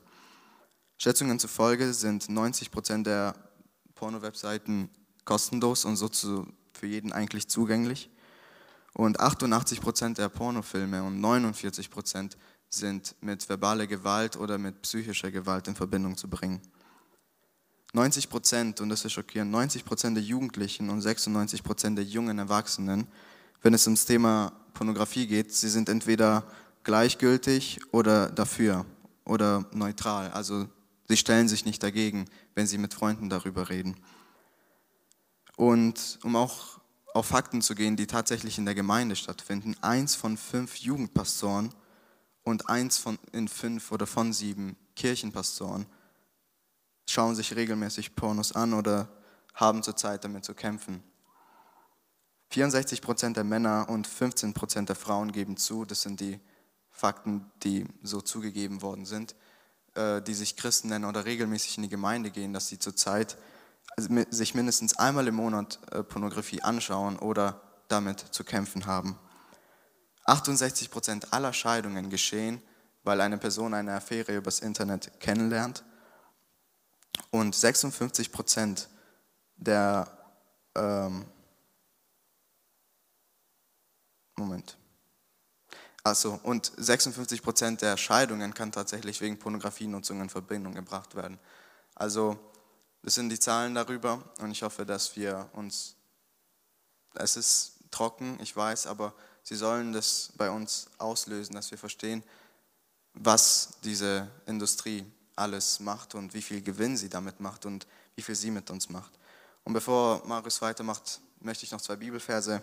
Schätzungen 0.98 1.38
zufolge 1.38 1.94
sind 1.94 2.28
90 2.28 2.70
Prozent 2.70 3.06
der 3.06 3.34
Porno-Webseiten 3.94 4.90
kostenlos 5.24 5.84
und 5.84 5.96
so 5.96 6.08
zu, 6.08 6.46
für 6.72 6.86
jeden 6.86 7.12
eigentlich 7.12 7.48
zugänglich. 7.48 8.10
Und 8.94 9.20
88 9.20 9.80
Prozent 9.80 10.18
der 10.18 10.28
Pornofilme 10.28 11.02
und 11.02 11.20
49 11.20 11.90
Prozent 11.90 12.36
sind 12.68 13.14
mit 13.20 13.48
verbaler 13.48 13.86
Gewalt 13.86 14.36
oder 14.36 14.58
mit 14.58 14.82
psychischer 14.82 15.30
Gewalt 15.30 15.68
in 15.68 15.74
Verbindung 15.74 16.16
zu 16.16 16.28
bringen. 16.28 16.60
90 17.92 18.30
Prozent, 18.30 18.80
und 18.80 18.88
das 18.88 19.04
ist 19.04 19.12
schockierend, 19.12 19.50
90 19.50 19.84
Prozent 19.84 20.16
der 20.16 20.24
Jugendlichen 20.24 20.90
und 20.90 21.00
96 21.00 21.62
Prozent 21.62 21.98
der 21.98 22.04
jungen 22.04 22.38
Erwachsenen, 22.38 23.08
wenn 23.62 23.74
es 23.74 23.86
ums 23.86 24.04
Thema 24.04 24.52
Pornografie 24.74 25.26
geht, 25.26 25.52
sie 25.52 25.68
sind 25.68 25.88
entweder 25.88 26.44
gleichgültig 26.84 27.80
oder 27.92 28.30
dafür 28.30 28.86
oder 29.24 29.66
neutral. 29.72 30.30
Also 30.30 30.68
sie 31.08 31.16
stellen 31.16 31.48
sich 31.48 31.64
nicht 31.64 31.82
dagegen, 31.82 32.26
wenn 32.54 32.66
sie 32.66 32.78
mit 32.78 32.94
Freunden 32.94 33.28
darüber 33.28 33.68
reden. 33.68 33.96
Und 35.56 36.18
um 36.24 36.36
auch 36.36 36.80
auf 37.12 37.26
Fakten 37.26 37.60
zu 37.60 37.74
gehen, 37.74 37.96
die 37.96 38.06
tatsächlich 38.06 38.58
in 38.58 38.64
der 38.64 38.74
Gemeinde 38.74 39.16
stattfinden, 39.16 39.76
eins 39.82 40.14
von 40.14 40.36
fünf 40.36 40.76
Jugendpastoren 40.76 41.74
und 42.42 42.68
eins 42.68 42.98
von 42.98 43.18
in 43.32 43.48
fünf 43.48 43.92
oder 43.92 44.06
von 44.06 44.32
sieben 44.32 44.76
Kirchenpastoren 44.96 45.86
schauen 47.08 47.34
sich 47.34 47.54
regelmäßig 47.56 48.14
Pornos 48.14 48.52
an 48.52 48.72
oder 48.72 49.08
haben 49.54 49.82
zurzeit 49.82 50.24
damit 50.24 50.44
zu 50.44 50.54
kämpfen. 50.54 51.02
64 52.50 53.00
Prozent 53.00 53.36
der 53.36 53.44
Männer 53.44 53.88
und 53.88 54.06
15 54.06 54.54
Prozent 54.54 54.88
der 54.88 54.96
Frauen 54.96 55.32
geben 55.32 55.56
zu, 55.56 55.84
das 55.84 56.02
sind 56.02 56.20
die 56.20 56.40
Fakten, 56.90 57.50
die 57.62 57.86
so 58.02 58.20
zugegeben 58.20 58.82
worden 58.82 59.06
sind, 59.06 59.36
äh, 59.94 60.20
die 60.20 60.34
sich 60.34 60.56
Christen 60.56 60.88
nennen 60.88 61.04
oder 61.04 61.24
regelmäßig 61.24 61.76
in 61.76 61.84
die 61.84 61.88
Gemeinde 61.88 62.30
gehen, 62.30 62.52
dass 62.52 62.68
sie 62.68 62.78
zurzeit 62.78 63.38
sich 64.30 64.54
mindestens 64.54 64.98
einmal 64.98 65.28
im 65.28 65.36
Monat 65.36 65.78
äh, 65.92 66.02
Pornografie 66.02 66.62
anschauen 66.62 67.18
oder 67.18 67.60
damit 67.88 68.20
zu 68.20 68.44
kämpfen 68.44 68.86
haben. 68.86 69.18
68 70.24 70.90
Prozent 70.90 71.32
aller 71.32 71.52
Scheidungen 71.52 72.10
geschehen, 72.10 72.62
weil 73.02 73.20
eine 73.20 73.38
Person 73.38 73.74
eine 73.74 73.94
Affäre 73.94 74.36
übers 74.36 74.60
Internet 74.60 75.20
kennenlernt. 75.20 75.84
Und 77.30 77.54
56 77.54 78.32
Prozent 78.32 78.88
der 79.56 80.06
ähm, 80.74 81.26
Moment. 84.40 84.76
Also, 86.02 86.40
und 86.42 86.72
56 86.76 87.42
Prozent 87.42 87.82
der 87.82 87.96
Scheidungen 87.96 88.54
kann 88.54 88.72
tatsächlich 88.72 89.20
wegen 89.20 89.38
Pornografienutzung 89.38 90.20
in 90.20 90.30
Verbindung 90.30 90.74
gebracht 90.74 91.14
werden. 91.14 91.38
Also, 91.94 92.38
das 93.02 93.14
sind 93.14 93.28
die 93.28 93.38
Zahlen 93.38 93.74
darüber 93.74 94.22
und 94.40 94.50
ich 94.50 94.62
hoffe, 94.62 94.86
dass 94.86 95.16
wir 95.16 95.48
uns, 95.52 95.96
es 97.14 97.36
ist 97.36 97.72
trocken, 97.90 98.38
ich 98.40 98.54
weiß, 98.54 98.86
aber 98.86 99.14
sie 99.42 99.56
sollen 99.56 99.92
das 99.92 100.32
bei 100.36 100.50
uns 100.50 100.88
auslösen, 100.98 101.54
dass 101.54 101.70
wir 101.70 101.78
verstehen, 101.78 102.22
was 103.14 103.74
diese 103.84 104.28
Industrie 104.46 105.04
alles 105.36 105.80
macht 105.80 106.14
und 106.14 106.34
wie 106.34 106.42
viel 106.42 106.62
Gewinn 106.62 106.96
sie 106.96 107.08
damit 107.08 107.40
macht 107.40 107.66
und 107.66 107.86
wie 108.14 108.22
viel 108.22 108.34
sie 108.34 108.50
mit 108.50 108.70
uns 108.70 108.88
macht. 108.88 109.12
Und 109.64 109.72
bevor 109.72 110.24
Marius 110.26 110.62
weitermacht, 110.62 111.20
möchte 111.40 111.64
ich 111.64 111.72
noch 111.72 111.80
zwei 111.80 111.96
Bibelverse 111.96 112.62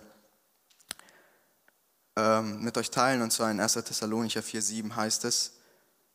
ähm, 2.17 2.61
mit 2.61 2.77
euch 2.77 2.89
teilen, 2.89 3.21
und 3.21 3.31
zwar 3.31 3.51
in 3.51 3.59
1. 3.59 3.73
Thessalonicher 3.73 4.41
4,7 4.41 4.95
heißt 4.95 5.23
es, 5.25 5.53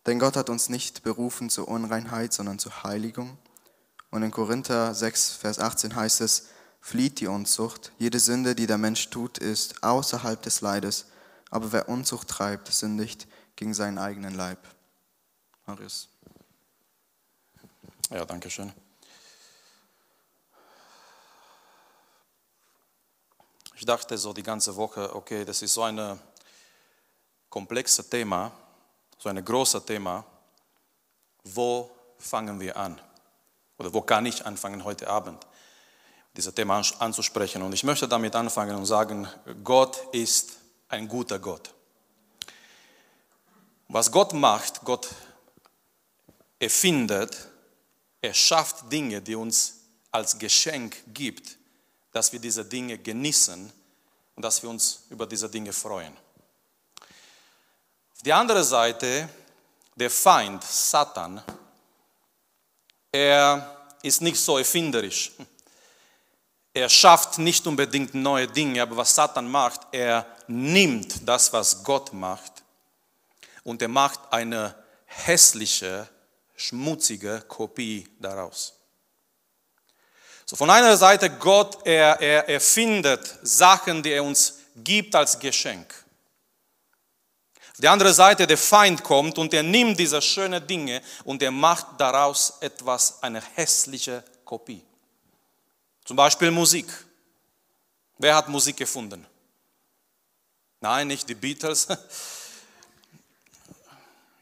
denn 0.04 0.18
Gott 0.18 0.36
hat 0.36 0.50
uns 0.50 0.68
nicht 0.68 1.04
berufen 1.04 1.48
zur 1.48 1.68
Unreinheit, 1.68 2.32
sondern 2.32 2.58
zur 2.58 2.82
Heiligung. 2.82 3.38
Und 4.10 4.24
in 4.24 4.32
Korinther 4.32 4.94
6, 4.94 5.36
Vers 5.36 5.60
18 5.60 5.94
heißt 5.94 6.20
es, 6.20 6.48
flieht 6.80 7.20
die 7.20 7.28
Unzucht. 7.28 7.92
Jede 7.98 8.18
Sünde, 8.18 8.56
die 8.56 8.66
der 8.66 8.78
Mensch 8.78 9.10
tut, 9.10 9.38
ist 9.38 9.84
außerhalb 9.84 10.42
des 10.42 10.60
Leides. 10.60 11.06
Aber 11.50 11.70
wer 11.70 11.88
Unzucht 11.88 12.26
treibt, 12.28 12.72
sündigt 12.72 13.28
gegen 13.54 13.72
seinen 13.72 13.98
eigenen 13.98 14.34
Leib. 14.34 14.58
Marius. 15.66 16.08
Ja, 18.10 18.24
danke 18.24 18.50
schön. 18.50 18.72
Ich 23.82 23.86
dachte 23.86 24.16
so 24.16 24.32
die 24.32 24.44
ganze 24.44 24.76
Woche, 24.76 25.12
okay, 25.12 25.44
das 25.44 25.60
ist 25.60 25.74
so 25.74 25.82
ein 25.82 26.16
komplexes 27.50 28.08
Thema, 28.08 28.52
so 29.18 29.28
ein 29.28 29.44
großes 29.44 29.84
Thema. 29.84 30.24
Wo 31.42 31.90
fangen 32.16 32.60
wir 32.60 32.76
an? 32.76 33.00
Oder 33.78 33.92
wo 33.92 34.00
kann 34.02 34.24
ich 34.24 34.46
anfangen 34.46 34.84
heute 34.84 35.10
Abend, 35.10 35.44
dieses 36.36 36.54
Thema 36.54 36.80
anzusprechen? 37.00 37.60
Und 37.60 37.72
ich 37.72 37.82
möchte 37.82 38.06
damit 38.06 38.36
anfangen 38.36 38.76
und 38.76 38.86
sagen, 38.86 39.26
Gott 39.64 40.14
ist 40.14 40.52
ein 40.88 41.08
guter 41.08 41.40
Gott. 41.40 41.74
Was 43.88 44.12
Gott 44.12 44.32
macht, 44.32 44.84
Gott 44.84 45.08
erfindet, 46.60 47.36
er 48.20 48.32
schafft 48.32 48.92
Dinge, 48.92 49.20
die 49.20 49.34
uns 49.34 49.80
als 50.12 50.38
Geschenk 50.38 51.02
gibt 51.12 51.58
dass 52.12 52.32
wir 52.32 52.38
diese 52.38 52.64
Dinge 52.64 52.98
genießen 52.98 53.72
und 54.36 54.42
dass 54.44 54.62
wir 54.62 54.70
uns 54.70 55.04
über 55.10 55.26
diese 55.26 55.48
Dinge 55.48 55.72
freuen. 55.72 56.16
Auf 58.14 58.22
die 58.22 58.32
andere 58.32 58.62
Seite, 58.62 59.28
der 59.96 60.10
Feind, 60.10 60.62
Satan, 60.62 61.42
er 63.10 63.88
ist 64.02 64.20
nicht 64.20 64.38
so 64.38 64.58
erfinderisch. 64.58 65.32
Er 66.74 66.88
schafft 66.88 67.38
nicht 67.38 67.66
unbedingt 67.66 68.14
neue 68.14 68.46
Dinge, 68.46 68.80
aber 68.80 68.96
was 68.96 69.14
Satan 69.14 69.50
macht, 69.50 69.80
er 69.92 70.26
nimmt 70.46 71.28
das, 71.28 71.52
was 71.52 71.84
Gott 71.84 72.12
macht, 72.12 72.62
und 73.64 73.80
er 73.82 73.88
macht 73.88 74.20
eine 74.32 74.74
hässliche, 75.04 76.08
schmutzige 76.56 77.44
Kopie 77.46 78.08
daraus. 78.18 78.74
So 80.52 80.56
von 80.56 80.68
einer 80.68 80.98
Seite 80.98 81.30
Gott, 81.30 81.78
er, 81.86 82.20
er 82.20 82.46
erfindet 82.46 83.38
Sachen, 83.42 84.02
die 84.02 84.10
er 84.10 84.22
uns 84.22 84.58
gibt 84.76 85.14
als 85.14 85.38
Geschenk. 85.38 85.94
Auf 87.70 87.78
der 87.78 87.90
anderen 87.90 88.12
Seite 88.12 88.46
der 88.46 88.58
Feind 88.58 89.02
kommt 89.02 89.38
und 89.38 89.54
er 89.54 89.62
nimmt 89.62 89.98
diese 89.98 90.20
schönen 90.20 90.66
Dinge 90.66 91.00
und 91.24 91.42
er 91.42 91.50
macht 91.50 91.86
daraus 91.96 92.58
etwas, 92.60 93.22
eine 93.22 93.40
hässliche 93.54 94.22
Kopie. 94.44 94.84
Zum 96.04 96.18
Beispiel 96.18 96.50
Musik. 96.50 96.84
Wer 98.18 98.36
hat 98.36 98.50
Musik 98.50 98.76
gefunden? 98.76 99.26
Nein, 100.82 101.06
nicht 101.06 101.26
die 101.30 101.34
Beatles. 101.34 101.88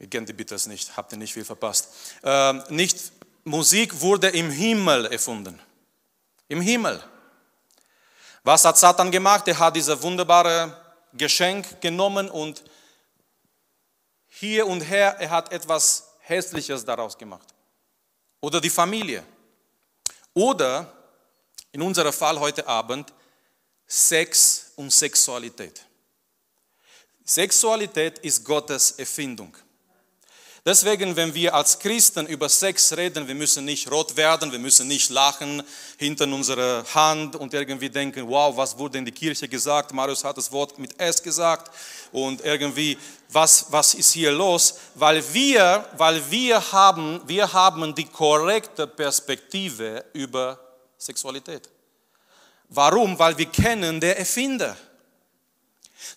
Ihr 0.00 0.08
kennt 0.08 0.28
die 0.28 0.32
Beatles 0.32 0.66
nicht, 0.66 0.96
habt 0.96 1.12
ihr 1.12 1.18
nicht 1.18 1.34
viel 1.34 1.44
verpasst. 1.44 1.90
Ähm, 2.24 2.64
nicht 2.68 3.12
Musik 3.44 4.00
wurde 4.00 4.30
im 4.30 4.50
Himmel 4.50 5.06
erfunden 5.06 5.60
im 6.50 6.60
Himmel. 6.60 7.02
Was 8.42 8.64
hat 8.64 8.76
Satan 8.76 9.10
gemacht? 9.10 9.46
Er 9.48 9.58
hat 9.58 9.76
dieses 9.76 10.02
wunderbare 10.02 10.76
Geschenk 11.12 11.80
genommen 11.80 12.28
und 12.28 12.62
hier 14.28 14.66
und 14.66 14.80
her, 14.80 15.16
er 15.18 15.30
hat 15.30 15.52
etwas 15.52 16.08
Hässliches 16.20 16.84
daraus 16.84 17.16
gemacht. 17.16 17.46
Oder 18.40 18.60
die 18.60 18.70
Familie. 18.70 19.24
Oder 20.34 20.92
in 21.72 21.82
unserem 21.82 22.12
Fall 22.12 22.38
heute 22.38 22.66
Abend 22.66 23.12
Sex 23.86 24.72
und 24.76 24.92
Sexualität. 24.92 25.84
Sexualität 27.24 28.18
ist 28.20 28.44
Gottes 28.44 28.92
Erfindung. 28.92 29.56
Deswegen, 30.64 31.16
wenn 31.16 31.34
wir 31.34 31.54
als 31.54 31.78
Christen 31.78 32.26
über 32.26 32.48
Sex 32.48 32.94
reden, 32.94 33.26
wir 33.26 33.34
müssen 33.34 33.64
nicht 33.64 33.90
rot 33.90 34.14
werden, 34.14 34.52
wir 34.52 34.58
müssen 34.58 34.88
nicht 34.88 35.08
lachen 35.08 35.62
hinter 35.96 36.24
unserer 36.24 36.84
Hand 36.94 37.34
und 37.34 37.54
irgendwie 37.54 37.88
denken, 37.88 38.28
wow, 38.28 38.54
was 38.54 38.76
wurde 38.76 38.98
in 38.98 39.06
der 39.06 39.14
Kirche 39.14 39.48
gesagt? 39.48 39.94
Marius 39.94 40.22
hat 40.22 40.36
das 40.36 40.52
Wort 40.52 40.78
mit 40.78 41.00
S 41.00 41.22
gesagt 41.22 41.74
und 42.12 42.44
irgendwie, 42.44 42.98
was, 43.30 43.66
was 43.70 43.94
ist 43.94 44.12
hier 44.12 44.32
los? 44.32 44.74
Weil 44.96 45.22
wir, 45.32 45.86
weil 45.96 46.22
wir 46.30 46.72
haben, 46.72 47.22
wir 47.26 47.50
haben 47.50 47.94
die 47.94 48.06
korrekte 48.06 48.86
Perspektive 48.86 50.04
über 50.12 50.60
Sexualität. 50.98 51.70
Warum? 52.68 53.18
Weil 53.18 53.36
wir 53.38 53.46
kennen 53.46 53.98
der 53.98 54.18
Erfinder. 54.18 54.76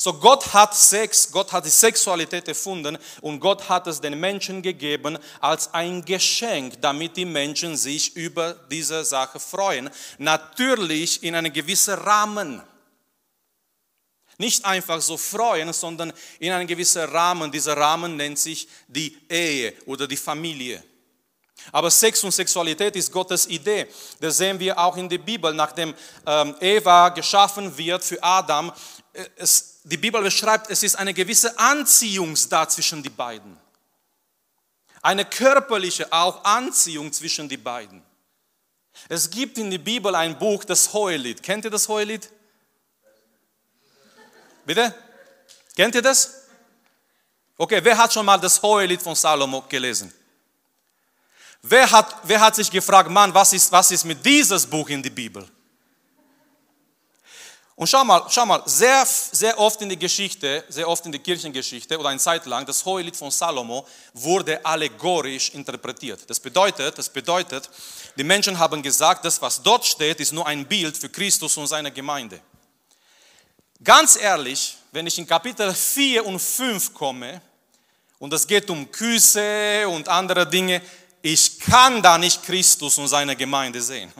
So 0.03 0.11
Gott 0.11 0.53
hat 0.53 0.75
Sex, 0.75 1.31
Gott 1.31 1.53
hat 1.53 1.63
die 1.63 1.69
Sexualität 1.69 2.45
erfunden 2.49 2.97
und 3.21 3.39
Gott 3.39 3.69
hat 3.69 3.87
es 3.87 4.01
den 4.01 4.19
Menschen 4.19 4.61
gegeben 4.61 5.17
als 5.39 5.73
ein 5.73 6.03
Geschenk, 6.03 6.81
damit 6.81 7.15
die 7.15 7.23
Menschen 7.23 7.77
sich 7.77 8.13
über 8.17 8.53
diese 8.69 9.05
Sache 9.05 9.39
freuen. 9.39 9.89
Natürlich 10.17 11.23
in 11.23 11.35
einem 11.35 11.53
gewissen 11.53 11.93
Rahmen. 11.93 12.61
Nicht 14.37 14.65
einfach 14.65 14.99
so 14.99 15.15
freuen, 15.15 15.71
sondern 15.71 16.11
in 16.37 16.51
einem 16.51 16.67
gewissen 16.67 17.03
Rahmen. 17.03 17.49
Dieser 17.49 17.77
Rahmen 17.77 18.17
nennt 18.17 18.39
sich 18.39 18.67
die 18.89 19.17
Ehe 19.29 19.73
oder 19.85 20.05
die 20.05 20.17
Familie. 20.17 20.83
Aber 21.71 21.89
Sex 21.89 22.21
und 22.25 22.31
Sexualität 22.33 22.93
ist 22.97 23.09
Gottes 23.09 23.47
Idee. 23.47 23.87
Das 24.19 24.35
sehen 24.35 24.59
wir 24.59 24.77
auch 24.77 24.97
in 24.97 25.07
der 25.07 25.19
Bibel. 25.19 25.53
Nachdem 25.53 25.93
ähm, 26.25 26.55
Eva 26.59 27.07
geschaffen 27.07 27.77
wird 27.77 28.03
für 28.03 28.21
Adam, 28.21 28.69
äh, 29.13 29.23
es, 29.37 29.72
die 29.83 29.97
Bibel 29.97 30.21
beschreibt, 30.21 30.69
es 30.69 30.83
ist 30.83 30.95
eine 30.95 31.13
gewisse 31.13 31.57
Anziehung 31.59 32.37
da 32.49 32.67
zwischen 32.67 33.03
die 33.03 33.09
beiden. 33.09 33.57
Eine 35.01 35.25
körperliche 35.25 36.11
auch 36.11 36.43
Anziehung 36.45 37.11
zwischen 37.11 37.49
die 37.49 37.57
beiden. 37.57 38.01
Es 39.09 39.29
gibt 39.29 39.57
in 39.57 39.69
der 39.69 39.79
Bibel 39.79 40.15
ein 40.15 40.37
Buch, 40.37 40.63
das 40.63 40.93
Hohelied. 40.93 41.43
Kennt 41.43 41.65
ihr 41.65 41.71
das 41.71 41.87
Hohelied? 41.89 42.29
Bitte? 44.65 44.95
Kennt 45.75 45.95
ihr 45.95 46.01
das? 46.01 46.43
Okay, 47.57 47.79
wer 47.83 47.97
hat 47.97 48.13
schon 48.13 48.25
mal 48.25 48.37
das 48.37 48.61
Hohelied 48.61 49.01
von 49.01 49.15
Salomo 49.15 49.61
gelesen? 49.67 50.13
Wer 51.61 51.89
hat, 51.91 52.15
wer 52.23 52.39
hat 52.39 52.55
sich 52.55 52.69
gefragt, 52.69 53.09
Mann, 53.09 53.33
was 53.33 53.53
ist, 53.53 53.71
was 53.71 53.91
ist 53.91 54.03
mit 54.05 54.25
dieses 54.25 54.65
Buch 54.65 54.87
in 54.89 55.03
der 55.03 55.09
Bibel? 55.09 55.47
Und 57.75 57.87
schau 57.87 58.03
mal, 58.03 58.23
schau 58.29 58.45
mal, 58.45 58.61
sehr, 58.65 59.03
sehr 59.05 59.57
oft 59.57 59.81
in 59.81 59.89
der 59.89 59.97
Geschichte, 59.97 60.63
sehr 60.69 60.87
oft 60.87 61.05
in 61.07 61.11
der 61.11 61.21
Kirchengeschichte 61.21 61.97
oder 61.97 62.09
eine 62.09 62.19
Zeit 62.19 62.45
lang, 62.45 62.65
das 62.67 62.85
Hohelied 62.85 63.15
von 63.15 63.31
Salomo 63.31 63.87
wurde 64.13 64.63
allegorisch 64.63 65.49
interpretiert. 65.49 66.29
Das 66.29 66.39
bedeutet, 66.39 66.95
das 66.95 67.09
bedeutet, 67.09 67.67
die 68.15 68.23
Menschen 68.23 68.59
haben 68.59 68.83
gesagt, 68.83 69.25
das, 69.25 69.41
was 69.41 69.61
dort 69.61 69.85
steht, 69.85 70.19
ist 70.19 70.33
nur 70.33 70.45
ein 70.45 70.67
Bild 70.67 70.95
für 70.95 71.09
Christus 71.09 71.57
und 71.57 71.65
seine 71.65 71.91
Gemeinde. 71.91 72.39
Ganz 73.83 74.17
ehrlich, 74.17 74.77
wenn 74.91 75.07
ich 75.07 75.17
in 75.17 75.25
Kapitel 75.25 75.73
4 75.73 76.23
und 76.25 76.39
5 76.39 76.93
komme 76.93 77.41
und 78.19 78.31
es 78.33 78.45
geht 78.45 78.69
um 78.69 78.89
Küsse 78.91 79.87
und 79.87 80.07
andere 80.07 80.47
Dinge, 80.47 80.79
ich 81.23 81.59
kann 81.59 82.03
da 82.03 82.19
nicht 82.19 82.43
Christus 82.43 82.99
und 82.99 83.07
seine 83.07 83.35
Gemeinde 83.35 83.81
sehen. 83.81 84.13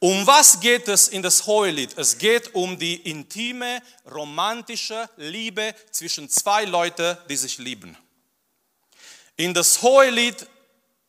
Um 0.00 0.24
was 0.26 0.60
geht 0.60 0.86
es 0.86 1.08
in 1.08 1.22
das 1.22 1.44
Hohelied? 1.44 1.98
Es 1.98 2.16
geht 2.16 2.54
um 2.54 2.78
die 2.78 2.96
intime, 3.10 3.82
romantische 4.08 5.08
Liebe 5.16 5.74
zwischen 5.90 6.28
zwei 6.28 6.64
Leuten, 6.64 7.16
die 7.28 7.36
sich 7.36 7.58
lieben. 7.58 7.96
In 9.36 9.52
das 9.52 9.82
Hohelied, 9.82 10.46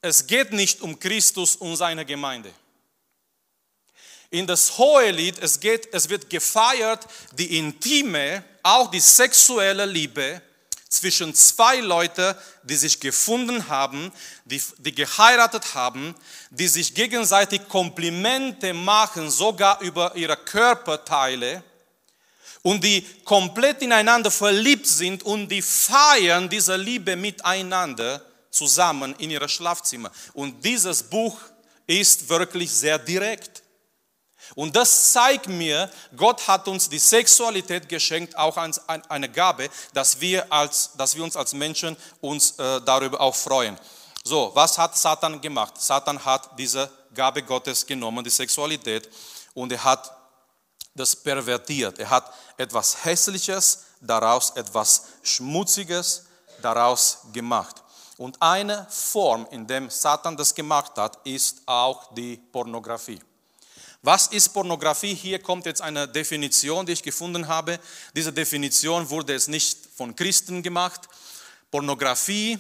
es 0.02 0.26
geht 0.26 0.54
nicht 0.54 0.82
um 0.82 1.00
Christus 1.00 1.56
und 1.56 1.76
seine 1.76 2.04
Gemeinde. 2.04 2.52
In 4.32 4.48
das 4.48 4.78
Hohelied, 4.78 5.38
es 5.40 5.60
geht, 5.60 5.94
es 5.94 6.10
wird 6.10 6.30
gefeiert 6.30 7.06
die 7.34 7.58
intime, 7.58 8.44
auch 8.64 8.90
die 8.90 9.00
sexuelle 9.00 9.86
Liebe 9.86 10.42
zwischen 10.90 11.36
zwei 11.36 11.80
Leuten, 11.80 12.36
die 12.64 12.76
sich 12.76 13.00
gefunden 13.00 13.68
haben, 13.70 14.12
die, 14.46 14.62
die 14.80 14.94
geheiratet 14.94 15.76
haben, 15.76 16.16
die 16.50 16.68
sich 16.68 16.96
gegenseitig 16.96 17.70
Komplimente 17.70 18.74
machen, 18.74 19.30
sogar 19.30 19.80
über 19.82 20.16
ihre 20.16 20.36
Körperteile 20.36 21.64
und 22.64 22.84
die 22.84 23.06
komplett 23.24 23.84
ineinander 23.84 24.32
verliebt 24.32 24.88
sind 24.88 25.24
und 25.24 25.48
die 25.48 25.62
feiern 25.62 26.50
diese 26.50 26.76
Liebe 26.76 27.16
miteinander 27.16 28.26
zusammen 28.50 29.16
in 29.20 29.30
ihre 29.30 29.48
Schlafzimmer. 29.48 30.12
Und 30.34 30.66
dieses 30.66 31.04
Buch 31.04 31.40
ist 31.86 32.28
wirklich 32.30 32.72
sehr 32.72 32.98
direkt. 32.98 33.64
Und 34.60 34.76
das 34.76 35.14
zeigt 35.14 35.48
mir, 35.48 35.90
Gott 36.18 36.46
hat 36.46 36.68
uns 36.68 36.90
die 36.90 37.00
Sexualität 37.00 37.88
geschenkt, 37.88 38.38
auch 38.38 38.58
als 38.58 38.82
eine 38.90 39.30
Gabe, 39.30 39.70
dass 39.94 40.20
wir, 40.20 40.52
als, 40.52 40.92
dass 40.98 41.16
wir 41.16 41.24
uns 41.24 41.38
als 41.38 41.54
Menschen 41.54 41.96
uns 42.20 42.60
äh, 42.60 42.82
darüber 42.82 43.22
auch 43.22 43.34
freuen. 43.34 43.80
So, 44.22 44.52
was 44.54 44.78
hat 44.78 44.98
Satan 44.98 45.40
gemacht? 45.40 45.76
Satan 45.80 46.20
hat 46.26 46.50
diese 46.60 46.92
Gabe 47.14 47.42
Gottes 47.42 47.86
genommen, 47.86 48.22
die 48.22 48.30
Sexualität, 48.30 49.10
und 49.54 49.72
er 49.72 49.82
hat 49.82 50.12
das 50.94 51.16
pervertiert. 51.16 51.98
Er 51.98 52.10
hat 52.10 52.30
etwas 52.58 53.06
Hässliches 53.06 53.86
daraus, 54.02 54.50
etwas 54.58 55.06
Schmutziges 55.24 56.26
daraus 56.62 57.20
gemacht. 57.32 57.82
Und 58.18 58.36
eine 58.42 58.86
Form, 58.90 59.48
in 59.52 59.66
der 59.66 59.90
Satan 59.90 60.36
das 60.36 60.54
gemacht 60.54 60.98
hat, 60.98 61.18
ist 61.24 61.62
auch 61.66 62.14
die 62.14 62.36
Pornografie. 62.36 63.22
Was 64.02 64.28
ist 64.28 64.50
Pornografie? 64.50 65.14
Hier 65.14 65.40
kommt 65.40 65.66
jetzt 65.66 65.82
eine 65.82 66.08
Definition, 66.08 66.86
die 66.86 66.94
ich 66.94 67.04
gefunden 67.04 67.48
habe. 67.48 67.80
Diese 68.16 68.32
Definition 68.32 69.10
wurde 69.10 69.34
es 69.34 69.50
nicht 69.50 69.78
von 69.94 70.16
Christen 70.16 70.64
gemacht. 70.64 71.02
Pornografie, 71.70 72.58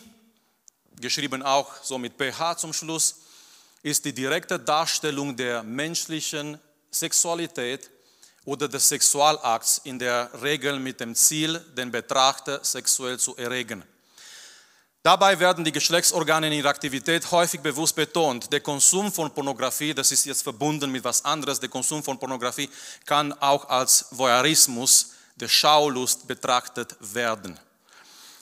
geschrieben 0.99 1.41
auch 1.41 1.81
so 1.81 1.97
mit 1.97 2.17
PH 2.17 2.57
zum 2.57 2.73
Schluss, 2.73 3.21
ist 3.81 4.03
die 4.03 4.11
direkte 4.11 4.59
Darstellung 4.59 5.37
der 5.37 5.63
menschlichen 5.63 6.59
Sexualität 6.91 7.89
oder 8.43 8.67
des 8.67 8.89
Sexualakts 8.89 9.79
in 9.85 9.97
der 9.97 10.29
Regel 10.41 10.77
mit 10.77 10.99
dem 10.99 11.15
Ziel, 11.15 11.57
den 11.77 11.89
Betrachter 11.89 12.61
sexuell 12.65 13.17
zu 13.17 13.37
erregen. 13.37 13.85
Dabei 15.09 15.39
werden 15.39 15.65
die 15.65 15.71
Geschlechtsorgane 15.71 16.45
in 16.45 16.53
ihrer 16.53 16.69
Aktivität 16.69 17.31
häufig 17.31 17.61
bewusst 17.61 17.95
betont. 17.95 18.53
Der 18.53 18.59
Konsum 18.59 19.11
von 19.11 19.33
Pornografie, 19.33 19.91
das 19.91 20.11
ist 20.11 20.27
jetzt 20.27 20.43
verbunden 20.43 20.91
mit 20.91 21.03
was 21.03 21.25
anderes, 21.25 21.59
der 21.59 21.67
Konsum 21.67 22.03
von 22.03 22.19
Pornografie 22.19 22.69
kann 23.07 23.33
auch 23.41 23.67
als 23.69 24.05
Voyeurismus 24.11 25.13
der 25.35 25.47
Schaulust 25.47 26.27
betrachtet 26.27 26.95
werden. 26.99 27.59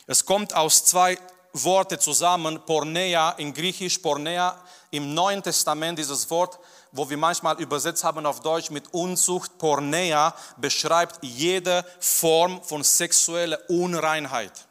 Es 0.07 0.25
kommt 0.25 0.53
aus 0.53 0.83
zwei 0.83 1.17
Worte 1.53 1.99
zusammen, 1.99 2.59
Porneia 2.65 3.29
in 3.37 3.53
Griechisch, 3.53 3.99
Porneia 3.99 4.61
im 4.91 5.13
Neuen 5.13 5.41
Testament, 5.41 5.97
dieses 5.97 6.29
Wort, 6.29 6.59
wo 6.91 7.09
wir 7.09 7.15
manchmal 7.15 7.61
übersetzt 7.61 8.03
haben 8.03 8.25
auf 8.25 8.41
Deutsch 8.41 8.71
mit 8.71 8.93
Unzucht, 8.93 9.57
Porneia 9.57 10.35
beschreibt 10.57 11.19
jede 11.21 11.85
Form 12.01 12.61
von 12.61 12.83
sexueller 12.83 13.57
Unreinheit. 13.69 14.66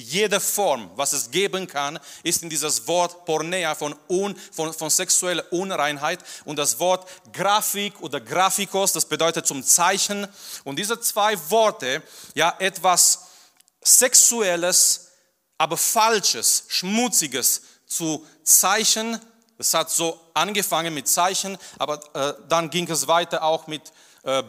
Jede 0.00 0.40
Form, 0.40 0.90
was 0.96 1.12
es 1.12 1.30
geben 1.30 1.66
kann, 1.66 1.98
ist 2.22 2.42
in 2.42 2.50
dieses 2.50 2.86
Wort 2.88 3.24
Pornea 3.24 3.74
von, 3.74 3.94
un, 4.08 4.36
von, 4.52 4.72
von 4.72 4.90
sexueller 4.90 5.44
Unreinheit 5.52 6.20
und 6.44 6.58
das 6.58 6.78
Wort 6.78 7.08
Grafik 7.32 8.00
oder 8.00 8.20
Graphikos, 8.20 8.92
das 8.92 9.04
bedeutet 9.04 9.46
zum 9.46 9.62
Zeichen. 9.62 10.26
Und 10.64 10.76
diese 10.78 11.00
zwei 11.00 11.36
Worte, 11.50 12.02
ja, 12.34 12.54
etwas 12.58 13.26
Sexuelles, 13.82 15.08
aber 15.58 15.76
Falsches, 15.76 16.64
Schmutziges 16.68 17.62
zu 17.86 18.26
Zeichen. 18.42 19.20
Es 19.58 19.74
hat 19.74 19.90
so 19.90 20.18
angefangen 20.32 20.94
mit 20.94 21.06
Zeichen, 21.06 21.58
aber 21.78 22.00
äh, 22.14 22.34
dann 22.48 22.70
ging 22.70 22.90
es 22.90 23.06
weiter 23.06 23.42
auch 23.42 23.66
mit 23.66 23.92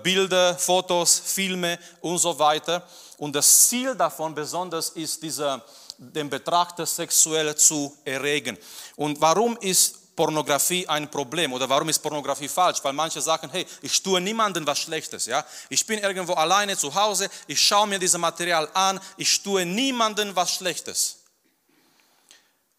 Bilder, 0.04 0.58
Fotos, 0.58 1.20
Filme 1.20 1.80
und 2.02 2.18
so 2.18 2.38
weiter. 2.38 2.86
Und 3.18 3.36
das 3.36 3.70
Ziel 3.70 3.96
davon 3.96 4.36
besonders 4.36 4.90
ist, 4.90 5.22
dieser, 5.24 5.64
den 5.98 6.30
Betrachter 6.30 6.86
sexuell 6.86 7.56
zu 7.56 7.96
erregen. 8.04 8.58
Und 8.96 9.22
warum 9.22 9.58
ist 9.58 10.16
Pornografie 10.16 10.88
ein 10.88 11.10
Problem 11.10 11.54
oder 11.54 11.70
warum 11.70 11.88
ist 11.90 12.00
Pornografie 12.00 12.50
falsch? 12.50 12.84
Weil 12.84 12.94
manche 12.94 13.22
sagen, 13.22 13.50
hey, 13.52 13.66
ich 13.82 14.04
tue 14.04 14.20
niemandem 14.20 14.68
was 14.68 14.80
Schlechtes. 14.80 15.26
Ja? 15.26 15.46
Ich 15.70 15.86
bin 15.86 16.00
irgendwo 16.00 16.34
alleine 16.34 16.76
zu 16.76 16.94
Hause, 16.94 17.30
ich 17.48 17.62
schaue 17.62 17.88
mir 17.88 18.00
dieses 18.00 18.20
Material 18.20 18.70
an, 18.74 19.00
ich 19.18 19.42
tue 19.42 19.66
niemandem 19.66 20.36
was 20.36 20.56
Schlechtes. 20.56 21.20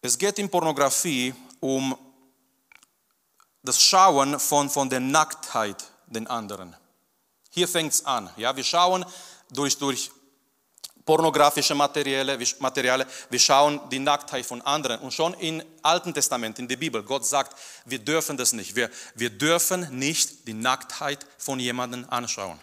Es 0.01 0.17
geht 0.17 0.37
in 0.37 0.49
Pornografie 0.49 1.33
um 1.59 1.97
das 3.63 3.81
Schauen 3.81 4.39
von, 4.39 4.69
von 4.69 4.89
der 4.89 4.99
Nacktheit 4.99 5.83
den 6.07 6.27
anderen. 6.27 6.75
Hier 7.53 7.67
fängt 7.67 7.93
es 7.93 8.03
an. 8.03 8.31
Ja? 8.35 8.55
Wir 8.55 8.63
schauen 8.63 9.05
durch, 9.51 9.77
durch 9.77 10.09
pornografische 11.05 11.75
Materialien, 11.75 12.47
Materialien, 12.57 13.07
wir 13.29 13.39
schauen 13.39 13.79
die 13.91 13.99
Nacktheit 13.99 14.43
von 14.43 14.59
anderen. 14.63 14.99
Und 15.01 15.13
schon 15.13 15.35
im 15.35 15.61
Alten 15.83 16.15
Testament, 16.15 16.57
in 16.57 16.67
der 16.67 16.77
Bibel, 16.77 17.03
Gott 17.03 17.27
sagt, 17.27 17.55
wir 17.85 17.99
dürfen 17.99 18.37
das 18.37 18.53
nicht. 18.53 18.75
Wir, 18.75 18.89
wir 19.13 19.29
dürfen 19.29 19.87
nicht 19.91 20.47
die 20.47 20.53
Nacktheit 20.55 21.27
von 21.37 21.59
jemandem 21.59 22.07
anschauen. 22.09 22.59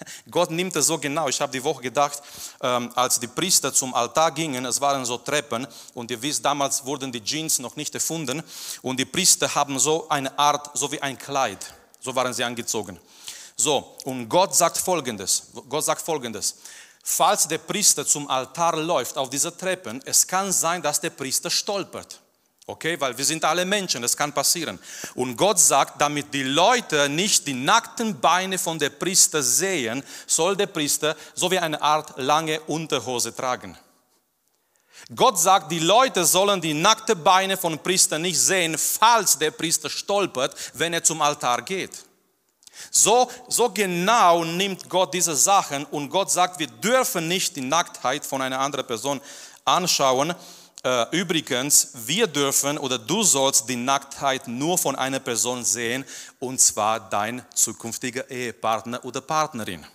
Gott 0.30 0.50
nimmt 0.50 0.74
es 0.76 0.86
so 0.86 0.96
genau. 0.96 1.28
Ich 1.28 1.38
habe 1.38 1.52
die 1.52 1.62
Woche 1.62 1.82
gedacht, 1.82 2.22
ähm, 2.62 2.90
als 2.94 3.20
die 3.20 3.26
Priester 3.26 3.70
zum 3.74 3.92
Altar 3.92 4.30
gingen, 4.32 4.64
es 4.64 4.80
waren 4.80 5.04
so 5.04 5.18
Treppen 5.18 5.66
und 5.92 6.10
ihr 6.10 6.22
wisst, 6.22 6.42
damals 6.42 6.86
wurden 6.86 7.12
die 7.12 7.22
Jeans 7.22 7.58
noch 7.58 7.76
nicht 7.76 7.94
erfunden 7.94 8.42
und 8.80 8.98
die 8.98 9.04
Priester 9.04 9.54
haben 9.54 9.78
so 9.78 10.08
eine 10.08 10.38
Art, 10.38 10.70
so 10.72 10.90
wie 10.90 11.02
ein 11.02 11.18
Kleid, 11.18 11.74
so 12.00 12.14
waren 12.14 12.32
sie 12.32 12.44
angezogen. 12.44 12.98
So, 13.62 13.94
und 14.04 14.26
Gott 14.26 14.54
sagt 14.54 14.78
folgendes, 14.78 15.48
Gott 15.68 15.84
sagt 15.84 16.00
folgendes, 16.00 16.56
falls 17.02 17.46
der 17.46 17.58
Priester 17.58 18.06
zum 18.06 18.26
Altar 18.26 18.78
läuft 18.78 19.18
auf 19.18 19.28
diese 19.28 19.54
Treppen, 19.54 20.00
es 20.06 20.26
kann 20.26 20.50
sein, 20.50 20.80
dass 20.80 20.98
der 20.98 21.10
Priester 21.10 21.50
stolpert. 21.50 22.20
Okay, 22.66 22.98
weil 22.98 23.18
wir 23.18 23.24
sind 23.24 23.44
alle 23.44 23.66
Menschen, 23.66 24.00
das 24.00 24.16
kann 24.16 24.32
passieren. 24.32 24.78
Und 25.14 25.36
Gott 25.36 25.58
sagt, 25.58 26.00
damit 26.00 26.32
die 26.32 26.44
Leute 26.44 27.10
nicht 27.10 27.46
die 27.46 27.52
nackten 27.52 28.18
Beine 28.18 28.56
von 28.56 28.78
der 28.78 28.90
Priester 28.90 29.42
sehen, 29.42 30.02
soll 30.26 30.56
der 30.56 30.68
Priester 30.68 31.14
so 31.34 31.50
wie 31.50 31.58
eine 31.58 31.82
Art 31.82 32.14
lange 32.16 32.60
Unterhose 32.60 33.34
tragen. 33.34 33.76
Gott 35.14 35.38
sagt, 35.38 35.70
die 35.70 35.80
Leute 35.80 36.24
sollen 36.24 36.62
die 36.62 36.74
nackten 36.74 37.22
Beine 37.22 37.58
von 37.58 37.78
Priester 37.78 38.18
nicht 38.18 38.38
sehen, 38.38 38.78
falls 38.78 39.36
der 39.36 39.50
Priester 39.50 39.90
stolpert, 39.90 40.54
wenn 40.74 40.94
er 40.94 41.04
zum 41.04 41.20
Altar 41.20 41.60
geht. 41.62 42.06
So, 42.90 43.30
so 43.48 43.70
genau 43.70 44.44
nimmt 44.44 44.88
Gott 44.88 45.14
diese 45.14 45.36
Sachen 45.36 45.84
und 45.86 46.10
Gott 46.10 46.30
sagt, 46.30 46.58
wir 46.58 46.66
dürfen 46.66 47.28
nicht 47.28 47.56
die 47.56 47.60
Nacktheit 47.60 48.24
von 48.24 48.42
einer 48.42 48.58
anderen 48.58 48.86
Person 48.86 49.20
anschauen. 49.64 50.34
Äh, 50.82 51.16
übrigens, 51.16 51.90
wir 52.06 52.26
dürfen 52.26 52.78
oder 52.78 52.98
du 52.98 53.22
sollst 53.22 53.68
die 53.68 53.76
Nacktheit 53.76 54.48
nur 54.48 54.78
von 54.78 54.96
einer 54.96 55.20
Person 55.20 55.62
sehen 55.64 56.04
und 56.38 56.58
zwar 56.60 57.00
dein 57.00 57.44
zukünftiger 57.54 58.30
Ehepartner 58.30 59.04
oder 59.04 59.20
Partnerin. 59.20 59.86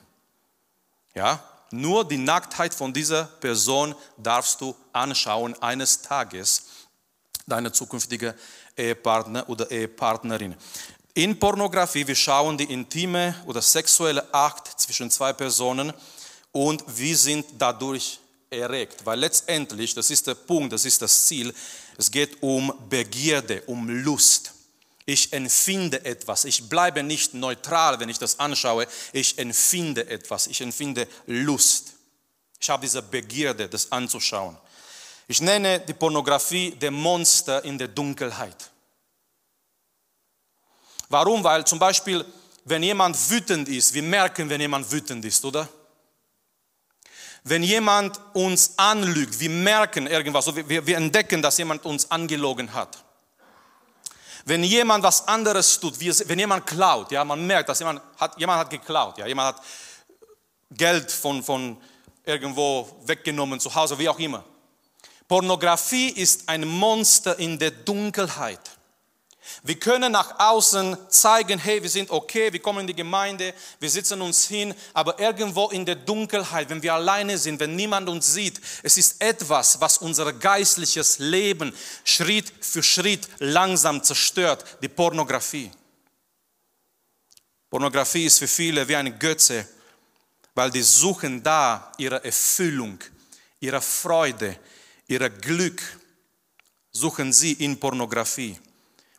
Ja, 1.15 1.43
nur 1.71 2.07
die 2.07 2.17
Nacktheit 2.17 2.73
von 2.73 2.93
dieser 2.93 3.23
Person 3.23 3.95
darfst 4.17 4.61
du 4.61 4.75
anschauen 4.93 5.59
eines 5.61 6.01
Tages, 6.01 6.65
deine 7.47 7.71
zukünftige 7.71 8.35
Ehepartner 8.77 9.49
oder 9.49 9.71
Ehepartnerin. 9.71 10.55
In 11.17 11.39
Pornografie, 11.39 12.05
wir 12.05 12.15
schauen 12.15 12.57
die 12.57 12.65
intime 12.65 13.41
oder 13.45 13.61
sexuelle 13.61 14.33
Akt 14.33 14.81
zwischen 14.81 15.09
zwei 15.09 15.31
Personen 15.31 15.93
und 16.51 16.83
wir 16.87 17.15
sind 17.15 17.45
dadurch 17.57 18.19
erregt, 18.49 19.05
weil 19.05 19.19
letztendlich, 19.19 19.93
das 19.93 20.09
ist 20.09 20.27
der 20.27 20.35
Punkt, 20.35 20.73
das 20.73 20.83
ist 20.83 21.01
das 21.01 21.27
Ziel, 21.27 21.53
es 21.97 22.11
geht 22.11 22.43
um 22.43 22.73
Begierde, 22.89 23.61
um 23.67 23.87
Lust. 23.87 24.55
Ich 25.05 25.31
empfinde 25.31 26.03
etwas, 26.03 26.43
ich 26.43 26.67
bleibe 26.67 27.01
nicht 27.01 27.33
neutral, 27.33 27.97
wenn 28.01 28.09
ich 28.09 28.19
das 28.19 28.37
anschaue, 28.37 28.85
ich 29.13 29.37
empfinde 29.37 30.09
etwas, 30.09 30.47
ich 30.47 30.59
empfinde 30.59 31.07
Lust. 31.27 31.93
Ich 32.59 32.69
habe 32.69 32.81
diese 32.81 33.01
Begierde, 33.01 33.69
das 33.69 33.89
anzuschauen. 33.89 34.57
Ich 35.29 35.39
nenne 35.39 35.79
die 35.79 35.93
Pornografie 35.93 36.71
der 36.71 36.91
Monster 36.91 37.63
in 37.63 37.77
der 37.77 37.87
Dunkelheit. 37.87 38.71
Warum? 41.09 41.43
Weil 41.43 41.65
zum 41.65 41.79
Beispiel, 41.79 42.25
wenn 42.65 42.83
jemand 42.83 43.17
wütend 43.29 43.69
ist, 43.69 43.93
wir 43.93 44.03
merken, 44.03 44.49
wenn 44.49 44.61
jemand 44.61 44.91
wütend 44.91 45.23
ist, 45.25 45.43
oder? 45.45 45.67
Wenn 47.43 47.61
jemand 47.61 48.19
uns 48.33 48.73
anlügt, 48.77 49.39
wir 49.39 49.51
merken 49.51 50.07
irgendwas, 50.07 50.53
wir, 50.55 50.87
wir 50.87 50.97
entdecken, 50.97 51.43
dass 51.43 51.59
jemand 51.59 51.85
uns 51.85 52.09
angelogen 52.09 52.73
hat. 52.73 53.03
Wenn 54.45 54.63
jemand 54.63 55.03
was 55.03 55.27
anderes 55.27 55.79
tut, 55.79 55.99
wenn 55.99 56.39
jemand 56.39 56.65
klaut, 56.65 57.11
ja, 57.11 57.23
man 57.23 57.45
merkt, 57.45 57.69
dass 57.69 57.79
jemand 57.79 58.01
hat, 58.17 58.39
jemand 58.39 58.59
hat 58.59 58.69
geklaut, 58.69 59.17
ja, 59.17 59.27
jemand 59.27 59.55
hat 59.55 59.65
Geld 60.71 61.11
von, 61.11 61.43
von 61.43 61.77
irgendwo 62.23 62.89
weggenommen, 63.05 63.59
zu 63.59 63.73
Hause, 63.73 63.97
wie 63.99 64.09
auch 64.09 64.19
immer. 64.19 64.43
Pornografie 65.27 66.09
ist 66.09 66.47
ein 66.47 66.67
Monster 66.67 67.37
in 67.39 67.57
der 67.57 67.71
Dunkelheit. 67.71 68.74
Wir 69.63 69.79
können 69.79 70.11
nach 70.11 70.39
außen 70.39 70.97
zeigen, 71.09 71.59
hey, 71.59 71.81
wir 71.81 71.89
sind 71.89 72.09
okay, 72.09 72.51
wir 72.51 72.61
kommen 72.61 72.81
in 72.81 72.87
die 72.87 72.95
Gemeinde, 72.95 73.53
wir 73.79 73.89
sitzen 73.89 74.21
uns 74.21 74.45
hin, 74.47 74.73
aber 74.93 75.19
irgendwo 75.19 75.69
in 75.69 75.85
der 75.85 75.95
Dunkelheit, 75.95 76.69
wenn 76.69 76.83
wir 76.83 76.93
alleine 76.93 77.37
sind, 77.37 77.59
wenn 77.59 77.75
niemand 77.75 78.09
uns 78.09 78.33
sieht, 78.33 78.61
es 78.83 78.97
ist 78.97 79.21
etwas, 79.21 79.79
was 79.81 79.97
unser 79.97 80.33
geistliches 80.33 81.19
Leben 81.19 81.73
Schritt 82.03 82.51
für 82.61 82.83
Schritt 82.83 83.27
langsam 83.39 84.03
zerstört, 84.03 84.77
die 84.81 84.89
Pornografie. 84.89 85.71
Pornografie 87.69 88.25
ist 88.25 88.39
für 88.39 88.47
viele 88.47 88.87
wie 88.87 88.95
eine 88.95 89.17
Götze, 89.17 89.67
weil 90.53 90.71
die 90.71 90.81
suchen 90.81 91.43
da 91.43 91.91
ihre 91.97 92.23
Erfüllung, 92.23 92.99
ihre 93.59 93.81
Freude, 93.81 94.57
ihr 95.07 95.29
Glück, 95.29 95.81
suchen 96.91 97.33
sie 97.33 97.53
in 97.53 97.77
Pornografie. 97.79 98.57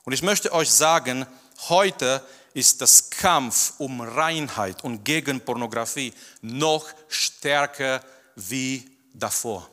Und 0.06 0.12
ich 0.12 0.22
möchte 0.22 0.52
euch 0.52 0.70
sagen, 0.70 1.26
heute 1.68 2.24
ist 2.54 2.80
das 2.80 3.10
Kampf 3.10 3.74
um 3.78 4.00
Reinheit 4.00 4.84
und 4.84 5.02
gegen 5.02 5.40
Pornografie 5.40 6.14
noch 6.42 6.86
stärker 7.08 8.00
wie 8.36 8.88
davor. 9.12 9.68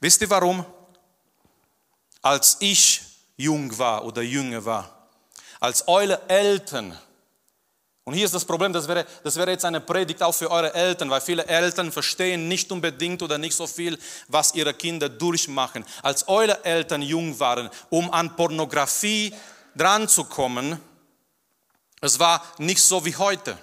Wisst 0.00 0.20
ihr 0.20 0.30
warum? 0.30 0.66
Als 2.22 2.56
ich 2.58 3.02
jung 3.36 3.78
war 3.78 4.04
oder 4.04 4.20
jünger 4.20 4.64
war, 4.64 5.08
als 5.60 5.86
eure 5.86 6.28
Eltern 6.28 6.98
und 8.04 8.12
hier 8.12 8.26
ist 8.26 8.34
das 8.34 8.44
Problem, 8.44 8.72
das 8.72 8.86
wäre, 8.86 9.06
das 9.22 9.36
wäre 9.36 9.50
jetzt 9.50 9.64
eine 9.64 9.80
Predigt 9.80 10.22
auch 10.22 10.34
für 10.34 10.50
eure 10.50 10.74
Eltern, 10.74 11.08
weil 11.08 11.22
viele 11.22 11.46
Eltern 11.46 11.90
verstehen 11.90 12.48
nicht 12.48 12.70
unbedingt 12.70 13.22
oder 13.22 13.38
nicht 13.38 13.56
so 13.56 13.66
viel, 13.66 13.98
was 14.28 14.54
ihre 14.54 14.74
Kinder 14.74 15.08
durchmachen. 15.08 15.86
Als 16.02 16.28
eure 16.28 16.62
Eltern 16.66 17.00
jung 17.00 17.38
waren, 17.40 17.70
um 17.88 18.10
an 18.10 18.36
Pornografie 18.36 19.32
dran 19.74 20.06
zu 20.06 20.24
kommen, 20.24 20.78
es 22.02 22.18
war 22.18 22.42
nicht 22.58 22.82
so 22.82 23.02
wie 23.06 23.16
heute. 23.16 23.56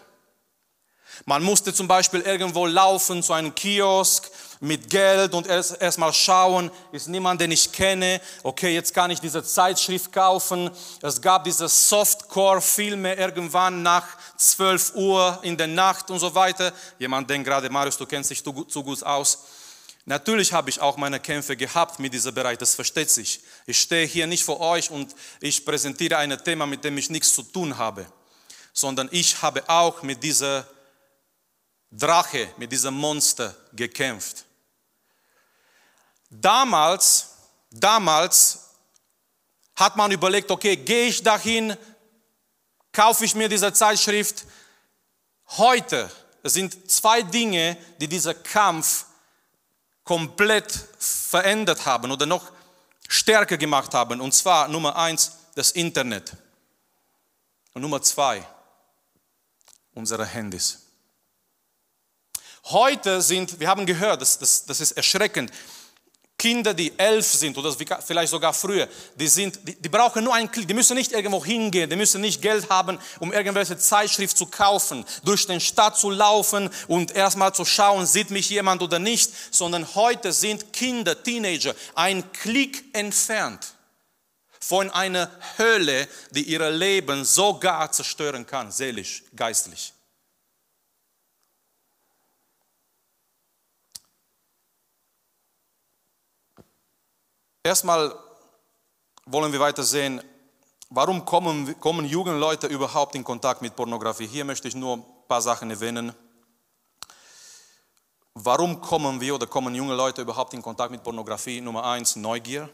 Man 1.25 1.43
musste 1.43 1.71
zum 1.71 1.87
Beispiel 1.87 2.21
irgendwo 2.21 2.65
laufen 2.65 3.21
zu 3.21 3.33
einem 3.33 3.53
Kiosk 3.53 4.31
mit 4.61 4.91
Geld 4.91 5.33
und 5.33 5.47
erst, 5.47 5.81
erst 5.81 5.97
mal 5.97 6.13
schauen, 6.13 6.69
ist 6.91 7.07
niemand, 7.07 7.41
den 7.41 7.49
ich 7.49 7.71
kenne. 7.71 8.21
Okay, 8.43 8.75
jetzt 8.75 8.93
kann 8.93 9.09
ich 9.09 9.19
diese 9.19 9.43
Zeitschrift 9.43 10.13
kaufen. 10.13 10.69
Es 11.01 11.19
gab 11.19 11.43
diese 11.43 11.67
Softcore-Filme 11.67 13.15
irgendwann 13.15 13.81
nach 13.81 14.05
12 14.37 14.93
Uhr 14.95 15.39
in 15.41 15.57
der 15.57 15.65
Nacht 15.65 16.11
und 16.11 16.19
so 16.19 16.33
weiter. 16.35 16.71
Jemand 16.99 17.27
denkt 17.27 17.47
gerade, 17.47 17.71
Marius, 17.71 17.97
du 17.97 18.05
kennst 18.05 18.29
dich 18.29 18.43
zu, 18.43 18.63
zu 18.65 18.83
gut 18.83 19.01
aus. 19.01 19.39
Natürlich 20.05 20.53
habe 20.53 20.69
ich 20.69 20.79
auch 20.79 20.95
meine 20.95 21.19
Kämpfe 21.19 21.57
gehabt 21.57 21.99
mit 21.99 22.13
diesem 22.13 22.33
Bereich, 22.33 22.59
das 22.59 22.75
versteht 22.75 23.09
sich. 23.09 23.41
Ich 23.65 23.79
stehe 23.79 24.05
hier 24.05 24.27
nicht 24.27 24.43
vor 24.43 24.59
euch 24.59 24.91
und 24.91 25.15
ich 25.39 25.65
präsentiere 25.65 26.17
ein 26.17 26.37
Thema, 26.43 26.67
mit 26.67 26.83
dem 26.83 26.97
ich 26.99 27.09
nichts 27.09 27.33
zu 27.33 27.41
tun 27.41 27.77
habe, 27.77 28.05
sondern 28.73 29.09
ich 29.11 29.41
habe 29.41 29.67
auch 29.67 30.03
mit 30.03 30.21
dieser 30.21 30.67
Drache, 31.91 32.47
mit 32.57 32.71
diesem 32.71 32.93
Monster 32.93 33.55
gekämpft. 33.73 34.45
Damals, 36.31 37.35
damals 37.69 38.69
hat 39.75 39.97
man 39.97 40.11
überlegt, 40.11 40.49
okay, 40.49 40.77
gehe 40.77 41.07
ich 41.07 41.21
dahin, 41.21 41.75
kaufe 42.93 43.25
ich 43.25 43.35
mir 43.35 43.49
diese 43.49 43.73
Zeitschrift. 43.73 44.45
Heute 45.57 46.09
sind 46.43 46.89
zwei 46.89 47.21
Dinge, 47.21 47.77
die 47.99 48.07
diesen 48.07 48.41
Kampf 48.43 49.05
komplett 50.05 50.71
verändert 50.99 51.85
haben 51.85 52.11
oder 52.11 52.25
noch 52.25 52.49
stärker 53.09 53.57
gemacht 53.57 53.93
haben. 53.93 54.21
Und 54.21 54.33
zwar 54.33 54.69
Nummer 54.69 54.95
eins, 54.95 55.33
das 55.55 55.71
Internet. 55.71 56.31
Und 57.73 57.81
Nummer 57.81 58.01
zwei, 58.01 58.45
unsere 59.93 60.25
Handys. 60.25 60.79
Heute 62.65 63.21
sind, 63.21 63.59
wir 63.59 63.67
haben 63.67 63.85
gehört, 63.85 64.21
das, 64.21 64.39
das, 64.39 64.65
das 64.65 64.79
ist 64.79 64.93
erschreckend, 64.93 65.51
Kinder, 66.41 66.73
die 66.73 66.91
elf 66.97 67.27
sind 67.27 67.55
oder 67.55 67.71
vielleicht 67.71 68.31
sogar 68.31 68.51
früher, 68.51 68.87
die, 69.13 69.27
sind, 69.27 69.59
die, 69.61 69.75
die 69.75 69.89
brauchen 69.89 70.23
nur 70.23 70.33
einen 70.33 70.49
Klick, 70.49 70.67
die 70.67 70.73
müssen 70.73 70.97
nicht 70.97 71.11
irgendwo 71.11 71.45
hingehen, 71.45 71.87
die 71.87 71.95
müssen 71.95 72.19
nicht 72.19 72.41
Geld 72.41 72.67
haben, 72.67 72.97
um 73.19 73.31
irgendwelche 73.31 73.77
Zeitschrift 73.77 74.35
zu 74.35 74.47
kaufen, 74.47 75.05
durch 75.23 75.45
den 75.45 75.59
Stadt 75.59 75.99
zu 75.99 76.09
laufen 76.09 76.71
und 76.87 77.11
erstmal 77.11 77.53
zu 77.53 77.63
schauen, 77.63 78.07
sieht 78.07 78.31
mich 78.31 78.49
jemand 78.49 78.81
oder 78.81 78.97
nicht, 78.97 79.31
sondern 79.51 79.93
heute 79.93 80.33
sind 80.33 80.73
Kinder, 80.73 81.21
Teenager, 81.21 81.75
ein 81.93 82.23
Klick 82.31 82.85
entfernt 82.93 83.75
von 84.59 84.89
einer 84.89 85.29
Hölle, 85.59 86.07
die 86.31 86.45
ihr 86.45 86.71
Leben 86.71 87.23
sogar 87.23 87.91
zerstören 87.91 88.47
kann, 88.47 88.71
seelisch, 88.71 89.21
geistlich. 89.35 89.93
Erstmal 97.63 98.15
wollen 99.25 99.51
wir 99.51 99.59
weiter 99.59 99.83
sehen, 99.83 100.21
warum 100.89 101.23
kommen, 101.25 101.79
kommen 101.79 102.09
Leute 102.09 102.65
überhaupt 102.65 103.13
in 103.13 103.23
Kontakt 103.23 103.61
mit 103.61 103.75
Pornografie. 103.75 104.25
Hier 104.25 104.45
möchte 104.45 104.67
ich 104.67 104.73
nur 104.73 104.97
ein 104.97 105.05
paar 105.27 105.43
Sachen 105.43 105.69
erwähnen. 105.69 106.13
Warum 108.33 108.81
kommen 108.81 109.21
wir 109.21 109.35
oder 109.35 109.45
kommen 109.45 109.75
junge 109.75 109.93
Leute 109.93 110.21
überhaupt 110.21 110.55
in 110.55 110.61
Kontakt 110.63 110.89
mit 110.89 111.03
Pornografie? 111.03 111.61
Nummer 111.61 111.85
eins, 111.85 112.15
Neugier. 112.15 112.67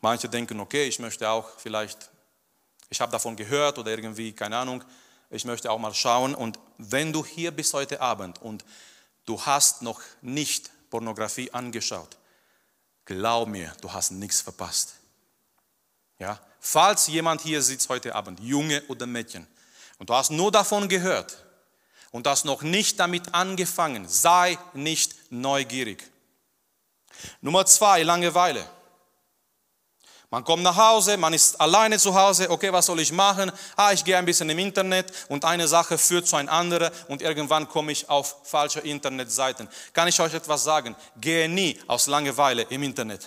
Manche 0.00 0.28
denken, 0.28 0.60
okay, 0.60 0.84
ich 0.84 1.00
möchte 1.00 1.28
auch 1.28 1.48
vielleicht, 1.56 2.10
ich 2.90 3.00
habe 3.00 3.10
davon 3.10 3.34
gehört 3.34 3.78
oder 3.78 3.90
irgendwie, 3.90 4.32
keine 4.32 4.58
Ahnung, 4.58 4.84
ich 5.30 5.44
möchte 5.44 5.68
auch 5.68 5.78
mal 5.78 5.94
schauen. 5.94 6.34
Und 6.34 6.60
wenn 6.78 7.12
du 7.12 7.24
hier 7.24 7.50
bist 7.50 7.74
heute 7.74 8.00
Abend 8.00 8.40
und 8.40 8.64
du 9.24 9.40
hast 9.40 9.82
noch 9.82 10.00
nicht 10.20 10.70
Pornografie 10.90 11.50
angeschaut, 11.50 12.18
Glaub 13.04 13.48
mir, 13.48 13.72
du 13.80 13.92
hast 13.92 14.12
nichts 14.12 14.40
verpasst. 14.40 14.94
Ja? 16.18 16.40
Falls 16.60 17.06
jemand 17.06 17.42
hier 17.42 17.62
sitzt 17.62 17.88
heute 17.88 18.14
Abend, 18.14 18.40
Junge 18.40 18.82
oder 18.88 19.06
Mädchen, 19.06 19.46
und 19.98 20.10
du 20.10 20.14
hast 20.14 20.30
nur 20.30 20.50
davon 20.50 20.88
gehört 20.88 21.44
und 22.10 22.26
hast 22.26 22.44
noch 22.44 22.62
nicht 22.62 22.98
damit 22.98 23.34
angefangen, 23.34 24.08
sei 24.08 24.58
nicht 24.72 25.30
neugierig. 25.30 26.10
Nummer 27.40 27.64
zwei, 27.66 28.02
Langeweile. 28.02 28.68
Man 30.30 30.42
kommt 30.42 30.62
nach 30.62 30.76
Hause, 30.76 31.16
man 31.16 31.32
ist 31.32 31.60
alleine 31.60 31.98
zu 31.98 32.14
Hause, 32.14 32.50
okay, 32.50 32.72
was 32.72 32.86
soll 32.86 32.98
ich 33.00 33.12
machen? 33.12 33.52
Ah, 33.76 33.92
ich 33.92 34.04
gehe 34.04 34.16
ein 34.16 34.24
bisschen 34.24 34.50
im 34.50 34.58
Internet 34.58 35.12
und 35.28 35.44
eine 35.44 35.68
Sache 35.68 35.96
führt 35.96 36.26
zu 36.26 36.36
einer 36.36 36.50
anderen 36.50 36.90
und 37.08 37.22
irgendwann 37.22 37.68
komme 37.68 37.92
ich 37.92 38.08
auf 38.08 38.36
falsche 38.42 38.80
Internetseiten. 38.80 39.68
Kann 39.92 40.08
ich 40.08 40.18
euch 40.20 40.34
etwas 40.34 40.64
sagen? 40.64 40.96
Gehe 41.20 41.48
nie 41.48 41.78
aus 41.86 42.06
Langeweile 42.06 42.62
im 42.62 42.82
Internet. 42.82 43.26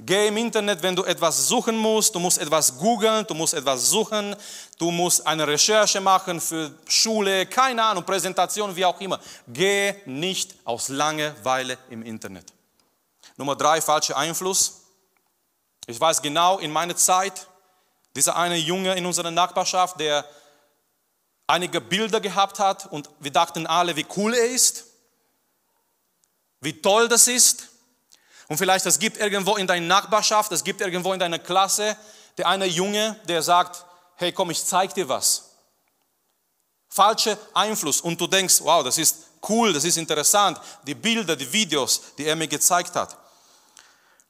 Geh 0.00 0.28
im 0.28 0.36
Internet, 0.36 0.80
wenn 0.80 0.94
du 0.94 1.02
etwas 1.02 1.48
suchen 1.48 1.76
musst, 1.76 2.14
du 2.14 2.20
musst 2.20 2.38
etwas 2.38 2.78
googeln, 2.78 3.26
du 3.26 3.34
musst 3.34 3.54
etwas 3.54 3.90
suchen, 3.90 4.36
du 4.78 4.92
musst 4.92 5.26
eine 5.26 5.44
Recherche 5.46 6.00
machen 6.00 6.40
für 6.40 6.72
Schule, 6.86 7.46
keine 7.46 7.82
Ahnung, 7.82 8.04
Präsentation, 8.04 8.76
wie 8.76 8.84
auch 8.84 9.00
immer. 9.00 9.18
Geh 9.48 9.94
nicht 10.06 10.54
aus 10.64 10.88
Langeweile 10.88 11.78
im 11.90 12.02
Internet. 12.02 12.52
Nummer 13.36 13.56
drei, 13.56 13.80
falscher 13.80 14.16
Einfluss. 14.16 14.87
Ich 15.88 15.98
weiß 15.98 16.20
genau, 16.20 16.58
in 16.58 16.70
meiner 16.70 16.94
Zeit, 16.94 17.46
dieser 18.14 18.36
eine 18.36 18.56
Junge 18.56 18.94
in 18.94 19.06
unserer 19.06 19.30
Nachbarschaft, 19.30 19.98
der 19.98 20.22
einige 21.46 21.80
Bilder 21.80 22.20
gehabt 22.20 22.58
hat 22.58 22.84
und 22.92 23.08
wir 23.20 23.30
dachten 23.30 23.66
alle, 23.66 23.96
wie 23.96 24.04
cool 24.14 24.34
er 24.34 24.50
ist, 24.50 24.84
wie 26.60 26.82
toll 26.82 27.08
das 27.08 27.26
ist. 27.26 27.68
Und 28.48 28.58
vielleicht 28.58 28.84
es 28.84 28.98
gibt 28.98 29.16
irgendwo 29.16 29.56
in 29.56 29.66
deiner 29.66 29.86
Nachbarschaft, 29.86 30.52
es 30.52 30.62
gibt 30.62 30.82
irgendwo 30.82 31.14
in 31.14 31.20
deiner 31.20 31.38
Klasse 31.38 31.96
der 32.36 32.46
eine 32.46 32.66
Junge, 32.66 33.18
der 33.26 33.42
sagt, 33.42 33.84
hey 34.16 34.30
komm, 34.30 34.50
ich 34.50 34.62
zeig 34.62 34.92
dir 34.92 35.08
was. 35.08 35.54
Falscher 36.90 37.38
Einfluss 37.54 38.02
und 38.02 38.20
du 38.20 38.26
denkst, 38.26 38.60
wow, 38.60 38.84
das 38.84 38.98
ist 38.98 39.16
cool, 39.48 39.72
das 39.72 39.84
ist 39.84 39.96
interessant, 39.96 40.60
die 40.82 40.94
Bilder, 40.94 41.34
die 41.34 41.50
Videos, 41.50 42.02
die 42.18 42.26
er 42.26 42.36
mir 42.36 42.46
gezeigt 42.46 42.94
hat. 42.94 43.16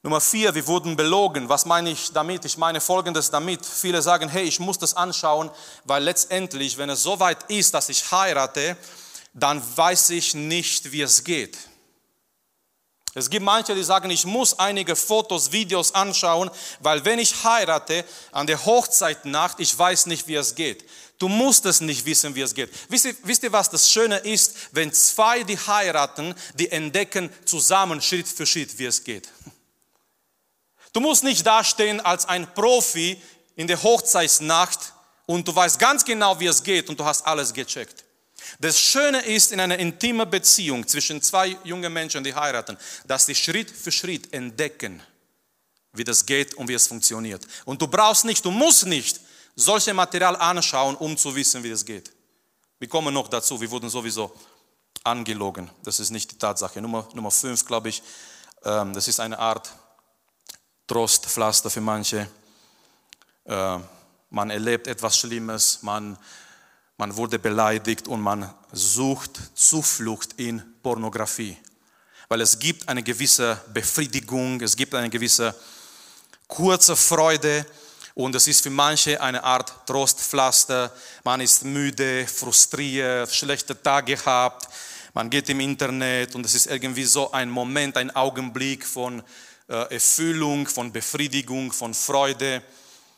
Nummer 0.01 0.21
vier, 0.21 0.55
wir 0.55 0.65
wurden 0.65 0.95
belogen. 0.95 1.49
Was 1.49 1.65
meine 1.65 1.89
ich 1.89 2.13
damit? 2.13 2.45
Ich 2.45 2.57
meine 2.57 2.79
Folgendes 2.79 3.31
damit. 3.31 3.65
Viele 3.65 4.01
sagen, 4.01 4.29
hey, 4.29 4.45
ich 4.45 4.59
muss 4.61 4.79
das 4.79 4.93
anschauen, 4.93 5.51
weil 5.83 6.03
letztendlich, 6.03 6.77
wenn 6.77 6.89
es 6.89 7.03
so 7.03 7.19
weit 7.19 7.51
ist, 7.51 7.73
dass 7.73 7.89
ich 7.89 8.09
heirate, 8.09 8.77
dann 9.33 9.61
weiß 9.75 10.11
ich 10.11 10.33
nicht, 10.33 10.93
wie 10.93 11.01
es 11.01 11.25
geht. 11.25 11.57
Es 13.13 13.29
gibt 13.29 13.43
manche, 13.43 13.75
die 13.75 13.83
sagen, 13.83 14.09
ich 14.09 14.25
muss 14.25 14.57
einige 14.57 14.95
Fotos, 14.95 15.51
Videos 15.51 15.93
anschauen, 15.93 16.49
weil 16.79 17.03
wenn 17.03 17.19
ich 17.19 17.43
heirate, 17.43 18.05
an 18.31 18.47
der 18.47 18.63
Hochzeitnacht, 18.65 19.59
ich 19.59 19.77
weiß 19.77 20.05
nicht, 20.05 20.27
wie 20.27 20.35
es 20.35 20.55
geht. 20.55 20.85
Du 21.17 21.27
musst 21.27 21.65
es 21.65 21.81
nicht 21.81 22.05
wissen, 22.05 22.33
wie 22.35 22.41
es 22.41 22.53
geht. 22.53 22.69
Wisst 22.87 23.05
ihr, 23.05 23.15
wisst 23.23 23.43
ihr, 23.43 23.51
was 23.51 23.69
das 23.69 23.91
Schöne 23.91 24.19
ist? 24.19 24.55
Wenn 24.71 24.93
zwei, 24.93 25.43
die 25.43 25.57
heiraten, 25.57 26.33
die 26.53 26.71
entdecken 26.71 27.29
zusammen 27.43 28.01
Schritt 28.01 28.29
für 28.29 28.45
Schritt, 28.45 28.79
wie 28.79 28.85
es 28.85 29.03
geht. 29.03 29.27
Du 30.93 30.99
musst 30.99 31.23
nicht 31.23 31.45
dastehen 31.45 32.01
als 32.01 32.25
ein 32.25 32.53
Profi 32.53 33.21
in 33.55 33.67
der 33.67 33.81
Hochzeitsnacht 33.81 34.93
und 35.25 35.47
du 35.47 35.55
weißt 35.55 35.77
ganz 35.77 36.03
genau, 36.03 36.39
wie 36.39 36.47
es 36.47 36.63
geht 36.63 36.89
und 36.89 36.99
du 36.99 37.05
hast 37.05 37.25
alles 37.25 37.53
gecheckt. 37.53 38.03
Das 38.59 38.79
Schöne 38.79 39.19
ist 39.21 39.51
in 39.51 39.59
einer 39.59 39.77
intimen 39.77 40.29
Beziehung 40.29 40.87
zwischen 40.87 41.21
zwei 41.21 41.57
jungen 41.63 41.91
Menschen, 41.93 42.23
die 42.23 42.33
heiraten, 42.33 42.77
dass 43.05 43.25
sie 43.25 43.35
Schritt 43.35 43.69
für 43.69 43.91
Schritt 43.91 44.33
entdecken, 44.33 45.03
wie 45.93 46.03
das 46.03 46.25
geht 46.25 46.55
und 46.55 46.67
wie 46.67 46.73
es 46.73 46.87
funktioniert. 46.87 47.45
Und 47.65 47.81
du 47.81 47.87
brauchst 47.87 48.25
nicht, 48.25 48.43
du 48.43 48.51
musst 48.51 48.85
nicht 48.85 49.19
solche 49.55 49.93
Material 49.93 50.35
anschauen, 50.35 50.95
um 50.95 51.17
zu 51.17 51.35
wissen, 51.35 51.63
wie 51.63 51.69
es 51.69 51.85
geht. 51.85 52.11
Wir 52.79 52.87
kommen 52.87 53.13
noch 53.13 53.27
dazu, 53.27 53.59
wir 53.59 53.69
wurden 53.69 53.89
sowieso 53.89 54.33
angelogen. 55.03 55.69
Das 55.83 55.99
ist 55.99 56.09
nicht 56.09 56.31
die 56.31 56.37
Tatsache. 56.37 56.81
Nummer, 56.81 57.07
Nummer 57.13 57.31
fünf, 57.31 57.65
glaube 57.65 57.89
ich, 57.89 58.01
ähm, 58.63 58.93
das 58.93 59.07
ist 59.07 59.19
eine 59.19 59.37
Art 59.37 59.69
Trostpflaster 60.89 61.69
für 61.69 61.81
manche. 61.81 62.27
Äh, 63.45 63.77
man 64.31 64.49
erlebt 64.49 64.87
etwas 64.87 65.17
Schlimmes, 65.17 65.79
man, 65.83 66.17
man 66.97 67.15
wurde 67.15 67.37
beleidigt 67.37 68.07
und 68.07 68.21
man 68.21 68.51
sucht 68.71 69.39
Zuflucht 69.53 70.33
in 70.37 70.61
Pornografie. 70.81 71.55
Weil 72.27 72.41
es 72.41 72.57
gibt 72.57 72.89
eine 72.89 73.03
gewisse 73.03 73.61
Befriedigung, 73.71 74.59
es 74.61 74.75
gibt 74.75 74.95
eine 74.95 75.11
gewisse 75.11 75.53
kurze 76.47 76.95
Freude 76.95 77.65
und 78.15 78.33
es 78.33 78.47
ist 78.47 78.61
für 78.63 78.71
manche 78.71 79.21
eine 79.21 79.43
Art 79.43 79.85
Trostpflaster. 79.85 80.91
Man 81.23 81.41
ist 81.41 81.63
müde, 81.63 82.25
frustriert, 82.25 83.31
schlechte 83.31 83.79
Tage 83.79 84.15
gehabt, 84.15 84.67
man 85.13 85.29
geht 85.29 85.49
im 85.49 85.59
Internet 85.59 86.33
und 86.33 86.45
es 86.45 86.55
ist 86.55 86.67
irgendwie 86.67 87.03
so 87.03 87.31
ein 87.31 87.49
Moment, 87.49 87.97
ein 87.97 88.15
Augenblick 88.15 88.85
von 88.85 89.23
Erfüllung, 89.73 90.67
von 90.67 90.91
Befriedigung, 90.91 91.71
von 91.71 91.93
Freude. 91.93 92.63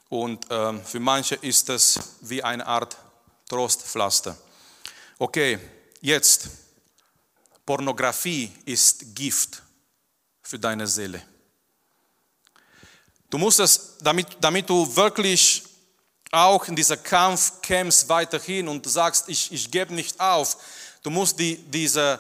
Und 0.09 0.45
ähm, 0.49 0.83
für 0.83 0.99
manche 0.99 1.35
ist 1.35 1.69
es 1.69 1.99
wie 2.21 2.43
eine 2.43 2.65
Art 2.65 2.97
Trostpflaster. 3.47 4.37
Okay, 5.17 5.59
jetzt, 6.01 6.49
Pornografie 7.65 8.51
ist 8.65 9.15
Gift 9.15 9.61
für 10.41 10.59
deine 10.59 10.87
Seele. 10.87 11.21
Du 13.29 13.37
musst 13.37 13.61
es, 13.61 13.97
damit, 14.01 14.27
damit 14.41 14.69
du 14.69 14.93
wirklich 14.95 15.63
auch 16.31 16.67
in 16.67 16.75
dieser 16.75 16.97
Kampf 16.97 17.61
kämpfst 17.61 18.09
weiterhin 18.09 18.67
und 18.67 18.85
sagst, 18.89 19.29
ich, 19.29 19.51
ich 19.51 19.71
gebe 19.71 19.93
nicht 19.93 20.19
auf, 20.19 20.57
du 21.03 21.09
musst 21.09 21.39
die, 21.39 21.57
diese 21.57 22.19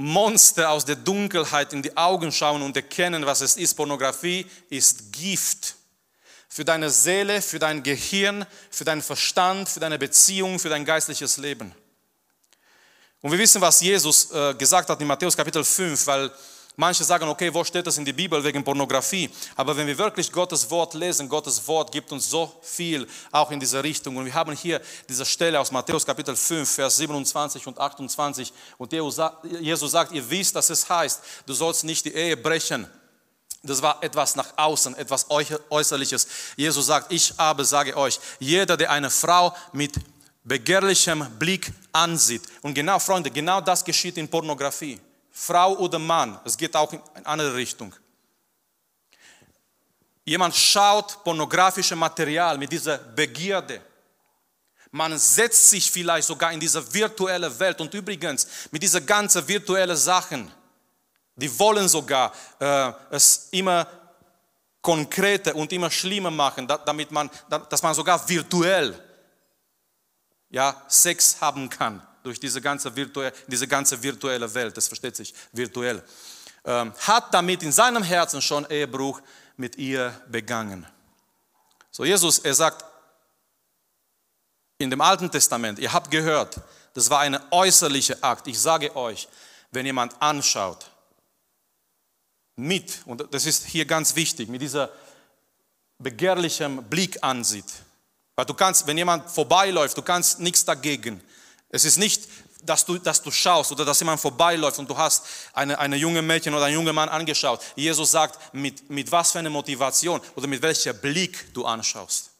Monster 0.00 0.70
aus 0.70 0.84
der 0.84 0.94
Dunkelheit 0.94 1.72
in 1.72 1.82
die 1.82 1.96
Augen 1.96 2.30
schauen 2.30 2.62
und 2.62 2.76
erkennen, 2.76 3.26
was 3.26 3.40
es 3.40 3.56
ist. 3.56 3.74
Pornografie 3.74 4.46
ist 4.70 5.12
Gift 5.12 5.74
für 6.48 6.64
deine 6.64 6.88
Seele, 6.88 7.42
für 7.42 7.58
dein 7.58 7.82
Gehirn, 7.82 8.46
für 8.70 8.84
deinen 8.84 9.02
Verstand, 9.02 9.68
für 9.68 9.80
deine 9.80 9.98
Beziehung, 9.98 10.60
für 10.60 10.68
dein 10.68 10.84
geistliches 10.84 11.38
Leben. 11.38 11.74
Und 13.22 13.32
wir 13.32 13.40
wissen, 13.40 13.60
was 13.60 13.80
Jesus 13.80 14.30
äh, 14.30 14.54
gesagt 14.54 14.88
hat 14.88 15.00
in 15.00 15.08
Matthäus 15.08 15.36
Kapitel 15.36 15.64
5, 15.64 16.06
weil 16.06 16.30
Manche 16.80 17.02
sagen, 17.02 17.28
okay, 17.28 17.52
wo 17.52 17.64
steht 17.64 17.88
das 17.88 17.98
in 17.98 18.04
der 18.04 18.12
Bibel 18.12 18.42
wegen 18.44 18.62
Pornografie? 18.62 19.28
Aber 19.56 19.76
wenn 19.76 19.88
wir 19.88 19.98
wirklich 19.98 20.30
Gottes 20.30 20.70
Wort 20.70 20.94
lesen, 20.94 21.28
Gottes 21.28 21.66
Wort 21.66 21.90
gibt 21.90 22.12
uns 22.12 22.30
so 22.30 22.54
viel 22.62 23.04
auch 23.32 23.50
in 23.50 23.58
dieser 23.58 23.82
Richtung. 23.82 24.16
Und 24.16 24.26
wir 24.26 24.32
haben 24.32 24.52
hier 24.52 24.80
diese 25.08 25.26
Stelle 25.26 25.58
aus 25.58 25.72
Matthäus 25.72 26.06
Kapitel 26.06 26.36
5, 26.36 26.70
Vers 26.70 26.98
27 26.98 27.66
und 27.66 27.80
28. 27.80 28.52
Und 28.76 28.92
Jesus 28.92 29.90
sagt, 29.90 30.12
ihr 30.12 30.30
wisst, 30.30 30.54
dass 30.54 30.70
es 30.70 30.88
heißt, 30.88 31.20
du 31.46 31.52
sollst 31.52 31.82
nicht 31.82 32.04
die 32.04 32.14
Ehe 32.14 32.36
brechen. 32.36 32.86
Das 33.64 33.82
war 33.82 34.00
etwas 34.00 34.36
nach 34.36 34.56
außen, 34.56 34.94
etwas 34.94 35.26
Äußerliches. 35.30 36.28
Jesus 36.56 36.86
sagt, 36.86 37.10
ich 37.10 37.34
aber 37.38 37.64
sage 37.64 37.96
euch, 37.96 38.20
jeder, 38.38 38.76
der 38.76 38.92
eine 38.92 39.10
Frau 39.10 39.52
mit 39.72 39.94
begehrlichem 40.44 41.28
Blick 41.40 41.72
ansieht. 41.90 42.42
Und 42.62 42.74
genau, 42.74 43.00
Freunde, 43.00 43.32
genau 43.32 43.60
das 43.60 43.84
geschieht 43.84 44.16
in 44.16 44.28
Pornografie. 44.28 45.00
Frau 45.40 45.76
oder 45.76 46.00
Mann, 46.00 46.40
es 46.44 46.56
geht 46.56 46.74
auch 46.74 46.92
in 46.92 47.00
eine 47.14 47.26
andere 47.26 47.54
Richtung. 47.54 47.94
Jemand 50.24 50.54
schaut 50.54 51.22
pornografische 51.22 51.94
Material 51.94 52.58
mit 52.58 52.72
dieser 52.72 52.98
Begierde. 52.98 53.80
Man 54.90 55.16
setzt 55.16 55.70
sich 55.70 55.88
vielleicht 55.90 56.26
sogar 56.26 56.52
in 56.52 56.58
diese 56.58 56.92
virtuelle 56.92 57.56
Welt. 57.60 57.80
Und 57.80 57.94
übrigens, 57.94 58.48
mit 58.72 58.82
dieser 58.82 59.00
ganzen 59.00 59.46
virtuellen 59.46 59.96
Sachen, 59.96 60.52
die 61.36 61.56
wollen 61.56 61.88
sogar 61.88 62.32
äh, 62.58 62.92
es 63.10 63.48
immer 63.52 63.86
konkreter 64.82 65.54
und 65.54 65.72
immer 65.72 65.90
schlimmer 65.90 66.32
machen, 66.32 66.66
damit 66.66 67.12
man, 67.12 67.30
dass 67.70 67.82
man 67.82 67.94
sogar 67.94 68.28
virtuell 68.28 69.00
ja, 70.50 70.82
Sex 70.88 71.40
haben 71.40 71.70
kann 71.70 72.02
durch 72.28 72.38
diese 72.38 72.60
ganze, 72.60 72.94
virtuelle, 72.94 73.32
diese 73.46 73.66
ganze 73.66 74.02
virtuelle 74.02 74.52
Welt. 74.52 74.76
Das 74.76 74.86
versteht 74.86 75.16
sich 75.16 75.32
virtuell. 75.50 76.02
Ähm, 76.62 76.92
hat 77.06 77.32
damit 77.32 77.62
in 77.62 77.72
seinem 77.72 78.02
Herzen 78.02 78.42
schon 78.42 78.66
Ehebruch 78.70 79.22
mit 79.56 79.76
ihr 79.76 80.12
begangen. 80.28 80.86
So 81.90 82.04
Jesus, 82.04 82.38
er 82.40 82.52
sagt 82.54 82.84
in 84.76 84.90
dem 84.90 85.00
Alten 85.00 85.30
Testament, 85.30 85.78
ihr 85.78 85.90
habt 85.90 86.10
gehört, 86.10 86.60
das 86.92 87.08
war 87.08 87.20
eine 87.20 87.40
äußerliche 87.50 88.22
Akt. 88.22 88.46
Ich 88.46 88.60
sage 88.60 88.94
euch, 88.94 89.26
wenn 89.70 89.86
jemand 89.86 90.20
anschaut, 90.20 90.90
mit, 92.56 93.00
und 93.06 93.32
das 93.32 93.46
ist 93.46 93.64
hier 93.64 93.86
ganz 93.86 94.14
wichtig, 94.14 94.50
mit 94.50 94.60
dieser 94.60 94.90
begehrlichen 95.98 96.82
Blick 96.84 97.16
ansieht. 97.22 97.72
Weil 98.36 98.44
du 98.44 98.52
kannst, 98.52 98.86
wenn 98.86 98.98
jemand 98.98 99.30
vorbeiläuft, 99.30 99.96
du 99.96 100.02
kannst 100.02 100.40
nichts 100.40 100.64
dagegen. 100.64 101.22
Es 101.70 101.84
ist 101.84 101.98
nicht, 101.98 102.28
dass 102.62 102.84
du, 102.84 102.98
dass 102.98 103.22
du 103.22 103.30
schaust 103.30 103.72
oder 103.72 103.84
dass 103.84 104.00
jemand 104.00 104.20
vorbeiläuft 104.20 104.78
und 104.78 104.90
du 104.90 104.96
hast 104.96 105.24
eine, 105.52 105.78
eine 105.78 105.96
junge 105.96 106.22
Mädchen 106.22 106.54
oder 106.54 106.64
einen 106.64 106.74
jungen 106.74 106.94
Mann 106.94 107.08
angeschaut. 107.08 107.60
Jesus 107.76 108.10
sagt, 108.10 108.54
mit, 108.54 108.88
mit 108.90 109.10
was 109.12 109.32
für 109.32 109.38
einer 109.38 109.50
Motivation 109.50 110.20
oder 110.34 110.46
mit 110.46 110.62
welcher 110.62 110.92
Blick 110.92 111.52
du 111.54 111.64
anschaust. 111.64 112.30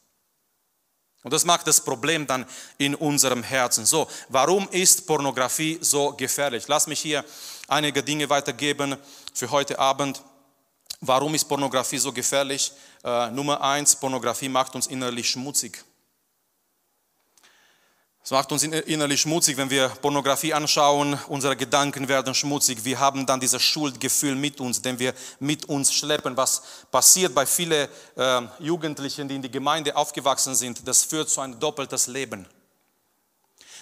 Und 1.23 1.33
das 1.33 1.45
macht 1.45 1.67
das 1.67 1.81
Problem 1.81 2.25
dann 2.25 2.45
in 2.77 2.95
unserem 2.95 3.43
Herzen. 3.43 3.85
So, 3.85 4.07
warum 4.29 4.67
ist 4.69 5.05
Pornografie 5.05 5.77
so 5.81 6.13
gefährlich? 6.13 6.67
Lass 6.67 6.87
mich 6.87 7.01
hier 7.01 7.25
einige 7.67 8.01
Dinge 8.01 8.29
weitergeben 8.29 8.95
für 9.33 9.51
heute 9.51 9.77
Abend. 9.79 10.21
Warum 11.01 11.35
ist 11.35 11.45
Pornografie 11.45 11.97
so 11.97 12.11
gefährlich? 12.11 12.71
Äh, 13.03 13.31
Nummer 13.31 13.61
eins, 13.61 13.95
Pornografie 13.95 14.49
macht 14.49 14.75
uns 14.75 14.87
innerlich 14.87 15.29
schmutzig. 15.29 15.83
Es 18.29 18.31
macht 18.31 18.51
uns 18.51 18.61
innerlich 18.61 19.21
schmutzig, 19.21 19.57
wenn 19.57 19.71
wir 19.71 19.89
Pornografie 19.89 20.53
anschauen. 20.53 21.17
Unsere 21.29 21.55
Gedanken 21.55 22.07
werden 22.07 22.35
schmutzig. 22.35 22.85
Wir 22.85 22.99
haben 22.99 23.25
dann 23.25 23.39
dieses 23.39 23.59
Schuldgefühl 23.59 24.35
mit 24.35 24.59
uns, 24.59 24.83
den 24.83 24.99
wir 24.99 25.15
mit 25.39 25.65
uns 25.65 25.91
schleppen. 25.91 26.37
Was 26.37 26.61
passiert 26.91 27.33
bei 27.33 27.47
vielen 27.47 27.89
äh, 28.15 28.41
Jugendlichen, 28.59 29.27
die 29.27 29.33
in 29.37 29.41
die 29.41 29.49
Gemeinde 29.49 29.95
aufgewachsen 29.95 30.53
sind, 30.53 30.87
das 30.87 31.05
führt 31.05 31.27
zu 31.31 31.41
einem 31.41 31.59
doppeltes 31.59 32.05
Leben. 32.05 32.45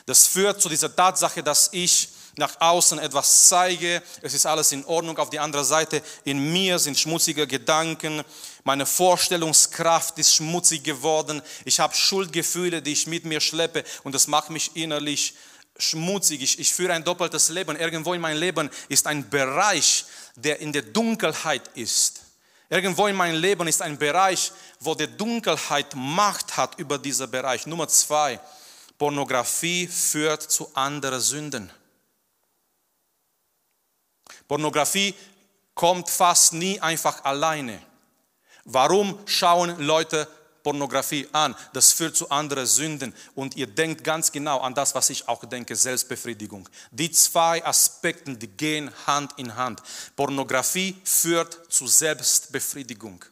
Das 0.06 0.26
führt 0.26 0.62
zu 0.62 0.70
dieser 0.70 0.96
Tatsache, 0.96 1.44
dass 1.44 1.68
ich 1.74 2.08
nach 2.38 2.60
außen 2.62 3.00
etwas 3.00 3.48
zeige, 3.48 4.02
es 4.22 4.34
ist 4.34 4.46
alles 4.46 4.72
in 4.72 4.86
Ordnung. 4.86 5.18
Auf 5.18 5.30
die 5.30 5.40
andere 5.40 5.66
Seite, 5.66 6.02
in 6.24 6.52
mir 6.54 6.80
sind 6.80 6.98
schmutzige 6.98 7.48
Gedanken, 7.48 8.24
meine 8.64 8.86
Vorstellungskraft 8.86 10.18
ist 10.20 10.36
schmutzig 10.36 10.84
geworden, 10.84 11.42
ich 11.66 11.80
habe 11.80 11.96
Schuldgefühle, 11.96 12.82
die 12.82 12.94
ich 12.94 13.08
mit 13.08 13.26
mir 13.26 13.42
schleppe 13.42 13.84
und 14.04 14.14
das 14.14 14.28
macht 14.28 14.50
mich 14.50 14.76
innerlich 14.76 15.34
schmutzig. 15.78 16.42
Ich, 16.42 16.60
ich 16.60 16.74
führe 16.74 16.94
ein 16.94 17.04
doppeltes 17.04 17.50
Leben. 17.50 17.76
Irgendwo 17.76 18.14
in 18.14 18.22
meinem 18.22 18.40
Leben 18.40 18.70
ist 18.90 19.08
ein 19.08 19.30
Bereich, 19.30 20.06
der 20.36 20.60
in 20.60 20.74
der 20.74 20.82
Dunkelheit 20.82 21.70
ist. 21.76 22.22
Irgendwo 22.70 23.08
in 23.08 23.16
meinem 23.16 23.40
Leben 23.40 23.68
ist 23.68 23.82
ein 23.82 23.98
Bereich, 23.98 24.52
wo 24.80 24.94
die 24.94 25.08
Dunkelheit 25.08 25.96
Macht 25.96 26.58
hat 26.58 26.78
über 26.78 26.98
diesen 26.98 27.30
Bereich. 27.32 27.66
Nummer 27.66 27.88
zwei, 27.88 28.40
Pornografie 28.98 29.88
führt 29.88 30.42
zu 30.42 30.70
anderen 30.74 31.22
Sünden. 31.22 31.72
Pornografie 34.48 35.14
kommt 35.74 36.10
fast 36.10 36.54
nie 36.54 36.80
einfach 36.80 37.24
alleine. 37.24 37.80
Warum 38.66 39.20
schauen 39.26 39.80
Leute 39.80 40.28
Pornografie 40.64 41.28
an? 41.32 41.56
Das 41.72 41.94
führt 41.94 42.18
zu 42.18 42.30
anderen 42.30 42.66
Sünden. 42.66 43.14
Und 43.36 43.56
ihr 43.56 43.68
denkt 43.68 44.04
ganz 44.04 44.32
genau 44.32 44.60
an 44.60 44.74
das, 44.74 44.94
was 44.96 45.10
ich 45.10 45.28
auch 45.28 45.46
denke, 45.46 45.76
Selbstbefriedigung. 45.76 46.68
Die 46.92 47.12
zwei 47.12 47.64
Aspekte, 47.64 48.36
die 48.36 48.48
gehen 48.48 48.92
Hand 49.06 49.34
in 49.38 49.56
Hand. 49.56 49.82
Pornografie 50.16 51.00
führt 51.04 51.72
zu 51.72 51.88
Selbstbefriedigung. 51.88 53.24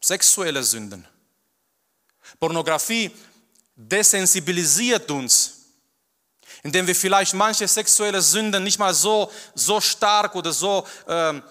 Sexuelle 0.00 0.62
Sünden. 0.62 1.06
Pornografie 2.38 3.10
desensibilisiert 3.74 5.10
uns 5.10 5.59
indem 6.62 6.86
wir 6.86 6.94
vielleicht 6.94 7.34
manche 7.34 7.66
sexuelle 7.66 8.20
Sünden 8.20 8.62
nicht 8.62 8.78
mal 8.78 8.94
so, 8.94 9.30
so 9.54 9.80
stark 9.80 10.34
oder 10.34 10.52
so 10.52 10.86
ähm, 11.08 11.42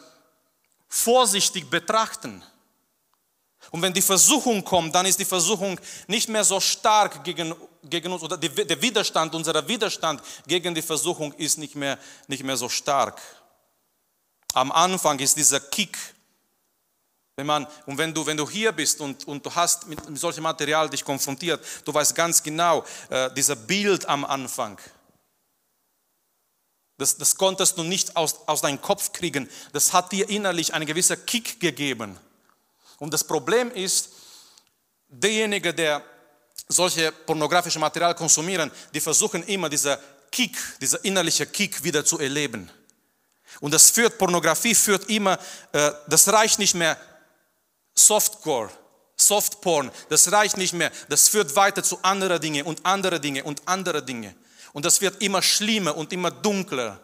vorsichtig 0.87 1.69
betrachten. 1.69 2.43
Und 3.71 3.81
wenn 3.81 3.93
die 3.93 4.01
Versuchung 4.01 4.63
kommt, 4.63 4.95
dann 4.95 5.05
ist 5.05 5.19
die 5.19 5.25
Versuchung 5.25 5.79
nicht 6.07 6.27
mehr 6.29 6.43
so 6.43 6.59
stark 6.59 7.23
gegen, 7.23 7.53
gegen 7.83 8.11
uns, 8.11 8.23
oder 8.23 8.37
die, 8.37 8.49
der 8.49 8.81
Widerstand, 8.81 9.35
unser 9.35 9.67
Widerstand 9.67 10.21
gegen 10.47 10.73
die 10.73 10.81
Versuchung 10.81 11.33
ist 11.33 11.57
nicht 11.57 11.75
mehr, 11.75 11.99
nicht 12.27 12.43
mehr 12.43 12.57
so 12.57 12.67
stark. 12.67 13.21
Am 14.53 14.71
Anfang 14.71 15.19
ist 15.19 15.37
dieser 15.37 15.59
Kick, 15.59 15.97
wenn 17.35 17.45
man, 17.45 17.67
und 17.85 17.97
wenn 17.97 18.13
du, 18.13 18.25
wenn 18.25 18.35
du 18.35 18.49
hier 18.49 18.71
bist 18.71 18.99
und, 18.99 19.27
und 19.27 19.45
du 19.45 19.53
hast 19.53 19.87
mit, 19.87 19.99
solchem 20.17 20.43
Material 20.43 20.89
dich 20.89 21.05
konfrontiert, 21.05 21.63
du 21.85 21.93
weißt 21.93 22.15
ganz 22.15 22.41
genau, 22.41 22.83
äh, 23.09 23.31
dieser 23.33 23.55
Bild 23.55 24.05
am 24.07 24.25
Anfang, 24.25 24.79
das, 26.99 27.17
das 27.17 27.35
konntest 27.37 27.77
du 27.77 27.83
nicht 27.83 28.15
aus, 28.17 28.35
aus 28.45 28.61
deinem 28.61 28.81
Kopf 28.81 29.13
kriegen. 29.13 29.49
Das 29.71 29.93
hat 29.93 30.11
dir 30.11 30.29
innerlich 30.29 30.73
einen 30.73 30.85
gewissen 30.85 31.25
Kick 31.25 31.59
gegeben. 31.59 32.19
Und 32.99 33.13
das 33.13 33.23
Problem 33.23 33.71
ist, 33.71 34.09
derjenige, 35.07 35.73
der 35.73 36.03
solche 36.67 37.13
pornografische 37.13 37.79
Material 37.79 38.13
konsumieren, 38.15 38.69
die 38.93 38.99
versuchen 38.99 39.43
immer 39.43 39.69
dieser 39.69 39.97
Kick, 40.29 40.57
dieser 40.81 41.03
innerliche 41.05 41.45
Kick 41.45 41.81
wieder 41.83 42.03
zu 42.03 42.19
erleben. 42.19 42.69
Und 43.61 43.73
das 43.73 43.89
führt, 43.89 44.17
Pornografie 44.17 44.75
führt 44.75 45.09
immer, 45.09 45.39
äh, 45.71 45.91
das 46.07 46.27
reicht 46.27 46.59
nicht 46.59 46.75
mehr 46.75 46.97
Softcore, 47.95 48.69
Softporn, 49.15 49.89
das 50.09 50.31
reicht 50.33 50.57
nicht 50.57 50.73
mehr. 50.73 50.91
Das 51.07 51.29
führt 51.29 51.55
weiter 51.55 51.81
zu 51.81 51.97
anderen 52.03 52.41
Dingen 52.41 52.65
und 52.65 52.85
andere 52.85 53.21
Dinge 53.21 53.45
und 53.45 53.61
andere 53.65 54.03
Dinge. 54.03 54.35
Und 54.73 54.85
das 54.85 55.01
wird 55.01 55.21
immer 55.21 55.41
schlimmer 55.41 55.95
und 55.95 56.13
immer 56.13 56.31
dunkler, 56.31 56.99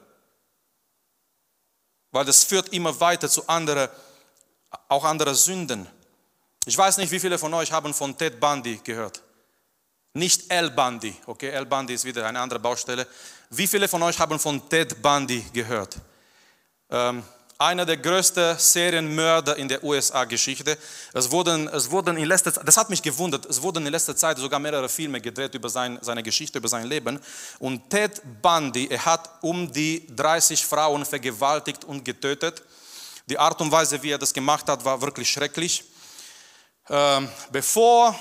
weil 2.12 2.26
das 2.26 2.44
führt 2.44 2.70
immer 2.70 2.98
weiter 3.00 3.30
zu 3.30 3.48
anderen, 3.48 3.90
auch 4.88 5.04
anderen 5.04 5.36
Sünden. 5.36 5.88
Ich 6.66 6.78
weiß 6.78 6.98
nicht, 6.98 7.12
wie 7.12 7.20
viele 7.20 7.38
von 7.38 7.54
euch 7.54 7.72
haben 7.72 7.94
von 7.94 8.18
Ted 8.18 8.40
Bundy 8.40 8.80
gehört. 8.84 9.22
Nicht 10.14 10.50
El 10.50 10.72
Bundy, 10.72 11.16
okay, 11.26 11.50
El 11.50 11.66
Bundy 11.66 11.94
ist 11.94 12.06
wieder 12.06 12.26
eine 12.26 12.40
andere 12.40 12.60
Baustelle. 12.60 13.06
Wie 13.50 13.68
viele 13.68 13.88
von 13.88 14.02
euch 14.02 14.18
haben 14.18 14.40
von 14.40 14.68
Ted 14.70 15.02
Bundy 15.02 15.42
gehört? 15.52 15.98
Ähm, 16.90 17.24
einer 17.58 17.86
der 17.86 17.98
größten 17.98 18.58
Serienmörder 18.58 19.56
in 19.56 19.70
der 19.70 19.84
USA-Geschichte. 19.84 20.78
Es 21.14 21.32
wurden, 21.32 21.68
es 21.70 21.90
wurden 21.90 22.18
in 22.18 22.26
letzter 22.26 22.54
Zeit, 22.54 22.68
das 22.68 22.76
hat 22.76 22.90
mich 22.90 23.02
gewundert, 23.02 23.46
es 23.46 23.62
wurden 23.62 23.86
in 23.86 23.92
letzter 23.92 24.16
Zeit 24.16 24.38
sogar 24.38 24.60
mehrere 24.60 24.90
Filme 24.90 25.22
gedreht 25.22 25.56
über 25.56 25.70
sein, 25.70 25.98
seine 26.02 26.22
Geschichte, 26.22 26.58
über 26.58 26.68
sein 26.68 26.86
Leben. 26.86 27.20
Und 27.60 27.90
Ted 27.90 28.22
Bundy, 28.42 28.88
er 28.88 29.06
hat 29.06 29.30
um 29.42 29.72
die 29.72 30.06
30 30.14 30.66
Frauen 30.66 31.06
vergewaltigt 31.06 31.86
und 31.86 32.04
getötet. 32.04 32.62
Die 33.28 33.40
Art 33.40 33.60
und 33.62 33.72
Weise, 33.72 34.04
wie 34.04 34.12
er 34.12 34.18
das 34.18 34.34
gemacht 34.34 34.68
hat, 34.68 34.84
war 34.84 35.02
wirklich 35.02 35.30
schrecklich. 35.30 35.84
Ähm, 36.90 37.30
bevor, 37.52 38.14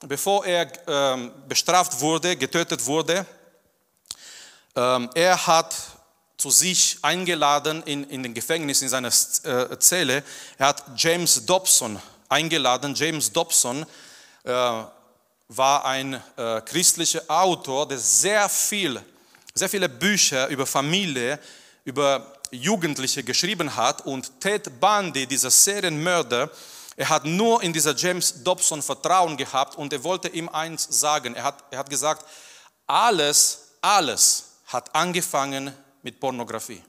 bevor 0.00 0.44
er 0.44 0.70
ähm, 0.86 1.32
bestraft 1.48 1.98
wurde, 1.98 2.36
getötet 2.36 2.84
wurde, 2.84 3.24
ähm, 4.76 5.08
er 5.14 5.46
hat 5.46 5.74
zu 6.36 6.50
sich 6.50 6.98
eingeladen 7.02 7.82
in, 7.84 8.04
in 8.04 8.22
den 8.22 8.34
Gefängnis, 8.34 8.82
in 8.82 8.88
seiner 8.88 9.08
äh, 9.08 9.78
Zelle. 9.78 10.22
Er 10.58 10.68
hat 10.68 10.84
James 10.96 11.46
Dobson 11.46 12.00
eingeladen. 12.28 12.94
James 12.94 13.32
Dobson 13.32 13.86
äh, 14.44 14.50
war 15.48 15.84
ein 15.84 16.20
äh, 16.36 16.60
christlicher 16.62 17.22
Autor, 17.28 17.88
der 17.88 17.98
sehr 17.98 18.48
viel, 18.48 19.00
sehr 19.54 19.68
viele 19.68 19.88
Bücher 19.88 20.48
über 20.48 20.66
Familie, 20.66 21.38
über 21.84 22.34
Jugendliche 22.50 23.22
geschrieben 23.22 23.74
hat. 23.74 24.04
Und 24.04 24.40
Ted 24.40 24.80
Bundy, 24.80 25.26
dieser 25.26 25.50
Serienmörder, 25.50 26.50
er 26.96 27.08
hat 27.08 27.24
nur 27.24 27.62
in 27.62 27.72
dieser 27.72 27.94
James 27.94 28.42
Dobson 28.42 28.82
Vertrauen 28.82 29.36
gehabt 29.36 29.76
und 29.76 29.92
er 29.92 30.02
wollte 30.02 30.28
ihm 30.28 30.48
eins 30.48 30.86
sagen. 30.90 31.34
Er 31.34 31.44
hat, 31.44 31.64
er 31.70 31.78
hat 31.78 31.90
gesagt, 31.90 32.24
alles, 32.86 33.68
alles, 33.80 34.44
hat 34.66 34.94
angefangen 34.94 35.72
mit 36.06 36.20
Pornografie. 36.20 36.80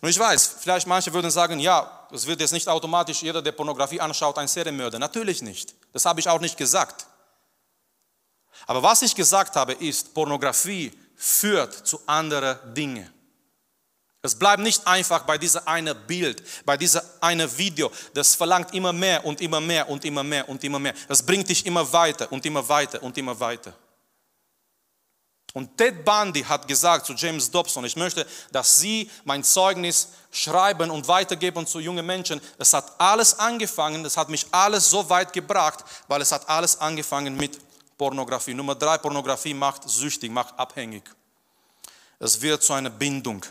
Und 0.00 0.08
ich 0.08 0.18
weiß, 0.18 0.56
vielleicht 0.60 0.86
manche 0.86 1.12
würden 1.12 1.30
sagen, 1.30 1.60
ja, 1.60 2.08
es 2.10 2.26
wird 2.26 2.40
jetzt 2.40 2.52
nicht 2.52 2.66
automatisch 2.68 3.22
jeder, 3.22 3.42
der 3.42 3.52
Pornografie 3.52 4.00
anschaut, 4.00 4.38
ein 4.38 4.48
Serienmörder. 4.48 4.98
Natürlich 4.98 5.42
nicht. 5.42 5.74
Das 5.92 6.06
habe 6.06 6.18
ich 6.20 6.26
auch 6.26 6.40
nicht 6.40 6.56
gesagt. 6.56 7.06
Aber 8.66 8.82
was 8.82 9.02
ich 9.02 9.14
gesagt 9.14 9.56
habe, 9.56 9.74
ist, 9.74 10.14
Pornografie 10.14 10.90
führt 11.16 11.74
zu 11.86 12.00
anderen 12.06 12.56
Dingen. 12.74 13.12
Es 14.22 14.34
bleibt 14.34 14.62
nicht 14.62 14.86
einfach 14.86 15.24
bei 15.24 15.36
dieser 15.36 15.68
eine 15.68 15.94
Bild, 15.94 16.42
bei 16.64 16.78
dieser 16.78 17.04
eine 17.20 17.46
Video. 17.58 17.92
Das 18.14 18.34
verlangt 18.34 18.72
immer 18.72 18.94
mehr 18.94 19.22
und 19.22 19.42
immer 19.42 19.60
mehr 19.60 19.86
und 19.86 20.02
immer 20.06 20.24
mehr 20.24 20.48
und 20.48 20.64
immer 20.64 20.78
mehr. 20.78 20.94
Das 21.08 21.22
bringt 21.22 21.50
dich 21.50 21.66
immer 21.66 21.92
weiter 21.92 22.32
und 22.32 22.44
immer 22.46 22.66
weiter 22.66 23.02
und 23.02 23.18
immer 23.18 23.38
weiter. 23.38 23.74
Und 25.56 25.74
Ted 25.78 26.04
Bundy 26.04 26.42
hat 26.42 26.68
gesagt 26.68 27.06
zu 27.06 27.14
James 27.14 27.50
Dobson, 27.50 27.82
ich 27.86 27.96
möchte, 27.96 28.26
dass 28.52 28.78
Sie 28.78 29.10
mein 29.24 29.42
Zeugnis 29.42 30.08
schreiben 30.30 30.90
und 30.90 31.08
weitergeben 31.08 31.66
zu 31.66 31.80
jungen 31.80 32.04
Menschen. 32.04 32.42
Es 32.58 32.74
hat 32.74 32.92
alles 33.00 33.38
angefangen, 33.38 34.04
es 34.04 34.18
hat 34.18 34.28
mich 34.28 34.46
alles 34.50 34.90
so 34.90 35.08
weit 35.08 35.32
gebracht, 35.32 35.82
weil 36.08 36.20
es 36.20 36.30
hat 36.30 36.46
alles 36.46 36.78
angefangen 36.78 37.38
mit 37.38 37.58
Pornografie. 37.96 38.52
Nummer 38.52 38.74
drei, 38.74 38.98
Pornografie 38.98 39.54
macht 39.54 39.88
süchtig, 39.88 40.30
macht 40.30 40.58
abhängig. 40.58 41.04
Es 42.18 42.38
wird 42.42 42.62
zu 42.62 42.74
einer 42.74 42.90
Bindung. 42.90 43.42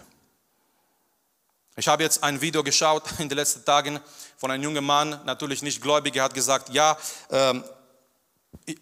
Ich 1.76 1.88
habe 1.88 2.04
jetzt 2.04 2.24
ein 2.24 2.40
Video 2.40 2.62
geschaut 2.62 3.02
in 3.18 3.30
den 3.30 3.40
letzten 3.40 3.66
Tagen 3.66 4.00
von 4.38 4.52
einem 4.52 4.62
jungen 4.62 4.86
Mann, 4.86 5.22
natürlich 5.26 5.64
nicht 5.64 5.82
gläubig, 5.82 6.16
er 6.16 6.26
hat 6.26 6.36
gesagt, 6.36 6.70
ja, 6.70 6.96
ähm, 7.32 7.64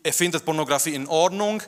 er 0.03 0.11
findet 0.11 0.43
Pornografie 0.43 0.93
in 0.93 1.07
Ordnung, 1.07 1.63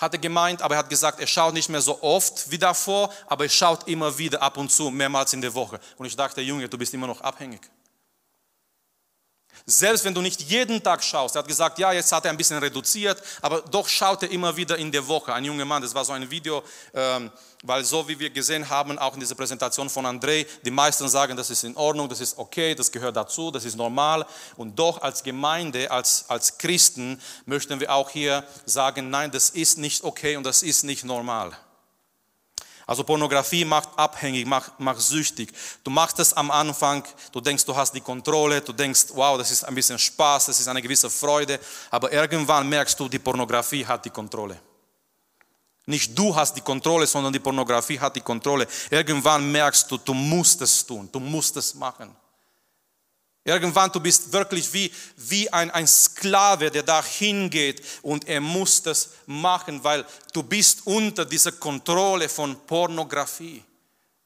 hat 0.00 0.12
er 0.14 0.18
gemeint, 0.18 0.62
aber 0.62 0.74
er 0.74 0.78
hat 0.78 0.90
gesagt, 0.90 1.20
er 1.20 1.26
schaut 1.26 1.54
nicht 1.54 1.68
mehr 1.68 1.80
so 1.80 2.02
oft 2.02 2.50
wie 2.50 2.58
davor, 2.58 3.12
aber 3.26 3.44
er 3.44 3.50
schaut 3.50 3.88
immer 3.88 4.16
wieder 4.18 4.42
ab 4.42 4.56
und 4.56 4.70
zu, 4.70 4.90
mehrmals 4.90 5.32
in 5.32 5.40
der 5.40 5.54
Woche. 5.54 5.80
Und 5.96 6.06
ich 6.06 6.16
dachte, 6.16 6.40
Junge, 6.40 6.68
du 6.68 6.78
bist 6.78 6.94
immer 6.94 7.06
noch 7.06 7.20
abhängig. 7.20 7.60
Selbst 9.70 10.02
wenn 10.06 10.14
du 10.14 10.22
nicht 10.22 10.40
jeden 10.40 10.82
Tag 10.82 11.04
schaust, 11.04 11.36
er 11.36 11.40
hat 11.40 11.46
gesagt, 11.46 11.78
ja, 11.78 11.92
jetzt 11.92 12.10
hat 12.10 12.24
er 12.24 12.30
ein 12.30 12.38
bisschen 12.38 12.56
reduziert, 12.56 13.22
aber 13.42 13.60
doch 13.60 13.86
schaut 13.86 14.22
er 14.22 14.30
immer 14.30 14.56
wieder 14.56 14.78
in 14.78 14.90
der 14.90 15.06
Woche. 15.06 15.34
Ein 15.34 15.44
junger 15.44 15.66
Mann, 15.66 15.82
das 15.82 15.94
war 15.94 16.06
so 16.06 16.14
ein 16.14 16.30
Video, 16.30 16.62
ähm, 16.94 17.30
weil 17.62 17.84
so 17.84 18.08
wie 18.08 18.18
wir 18.18 18.30
gesehen 18.30 18.70
haben, 18.70 18.98
auch 18.98 19.12
in 19.12 19.20
dieser 19.20 19.34
Präsentation 19.34 19.90
von 19.90 20.06
André, 20.06 20.46
die 20.64 20.70
meisten 20.70 21.06
sagen, 21.06 21.36
das 21.36 21.50
ist 21.50 21.64
in 21.64 21.76
Ordnung, 21.76 22.08
das 22.08 22.20
ist 22.20 22.38
okay, 22.38 22.74
das 22.74 22.90
gehört 22.90 23.14
dazu, 23.14 23.50
das 23.50 23.66
ist 23.66 23.76
normal. 23.76 24.24
Und 24.56 24.78
doch 24.78 25.02
als 25.02 25.22
Gemeinde, 25.22 25.90
als, 25.90 26.24
als 26.28 26.56
Christen 26.56 27.20
möchten 27.44 27.78
wir 27.78 27.92
auch 27.92 28.08
hier 28.08 28.44
sagen, 28.64 29.10
nein, 29.10 29.30
das 29.30 29.50
ist 29.50 29.76
nicht 29.76 30.02
okay 30.02 30.36
und 30.38 30.44
das 30.44 30.62
ist 30.62 30.82
nicht 30.82 31.04
normal. 31.04 31.54
Also 32.88 33.04
Pornografie 33.04 33.66
macht 33.66 33.90
abhängig, 33.98 34.46
macht, 34.46 34.80
macht 34.80 35.02
süchtig. 35.02 35.52
Du 35.84 35.90
machst 35.90 36.18
es 36.20 36.32
am 36.32 36.50
Anfang, 36.50 37.04
du 37.32 37.40
denkst, 37.42 37.66
du 37.66 37.76
hast 37.76 37.94
die 37.94 38.00
Kontrolle, 38.00 38.62
du 38.62 38.72
denkst, 38.72 39.08
wow, 39.12 39.36
das 39.36 39.50
ist 39.50 39.62
ein 39.62 39.74
bisschen 39.74 39.98
Spaß, 39.98 40.46
das 40.46 40.58
ist 40.58 40.68
eine 40.68 40.80
gewisse 40.80 41.10
Freude, 41.10 41.60
aber 41.90 42.10
irgendwann 42.10 42.66
merkst 42.66 42.98
du, 42.98 43.06
die 43.06 43.18
Pornografie 43.18 43.84
hat 43.84 44.06
die 44.06 44.10
Kontrolle. 44.10 44.58
Nicht 45.84 46.18
du 46.18 46.34
hast 46.34 46.56
die 46.56 46.62
Kontrolle, 46.62 47.06
sondern 47.06 47.30
die 47.30 47.40
Pornografie 47.40 48.00
hat 48.00 48.16
die 48.16 48.22
Kontrolle. 48.22 48.66
Irgendwann 48.88 49.52
merkst 49.52 49.90
du, 49.90 49.98
du 49.98 50.14
musst 50.14 50.62
es 50.62 50.86
tun, 50.86 51.10
du 51.12 51.20
musst 51.20 51.58
es 51.58 51.74
machen. 51.74 52.16
Irgendwann, 53.48 53.90
du 53.90 53.98
bist 53.98 54.30
wirklich 54.30 54.70
wie, 54.74 54.92
wie 55.16 55.50
ein, 55.50 55.70
ein 55.70 55.86
Sklave, 55.86 56.70
der 56.70 56.82
da 56.82 57.02
hingeht 57.02 57.82
und 58.02 58.28
er 58.28 58.42
muss 58.42 58.82
das 58.82 59.08
machen, 59.24 59.82
weil 59.82 60.04
du 60.34 60.42
bist 60.42 60.86
unter 60.86 61.24
dieser 61.24 61.52
Kontrolle 61.52 62.28
von 62.28 62.60
Pornografie. 62.66 63.64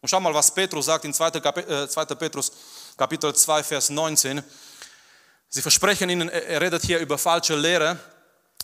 Und 0.01 0.09
schau 0.09 0.19
mal, 0.19 0.35
was 0.35 0.53
Petrus 0.53 0.87
sagt 0.87 1.05
in 1.05 1.15
2. 1.15 1.29
Äh, 1.29 1.89
2. 1.89 2.05
Petrus 2.17 2.51
Kapitel 2.97 3.33
2, 3.33 3.63
Vers 3.63 3.91
19. 3.91 4.43
Sie 5.49 5.63
versprechen 5.63 6.11
ihnen, 6.11 6.29
er 6.29 6.61
redet 6.61 6.85
hier 6.85 6.99
über 6.99 7.17
falsche 7.17 7.55
Lehre, 7.55 7.97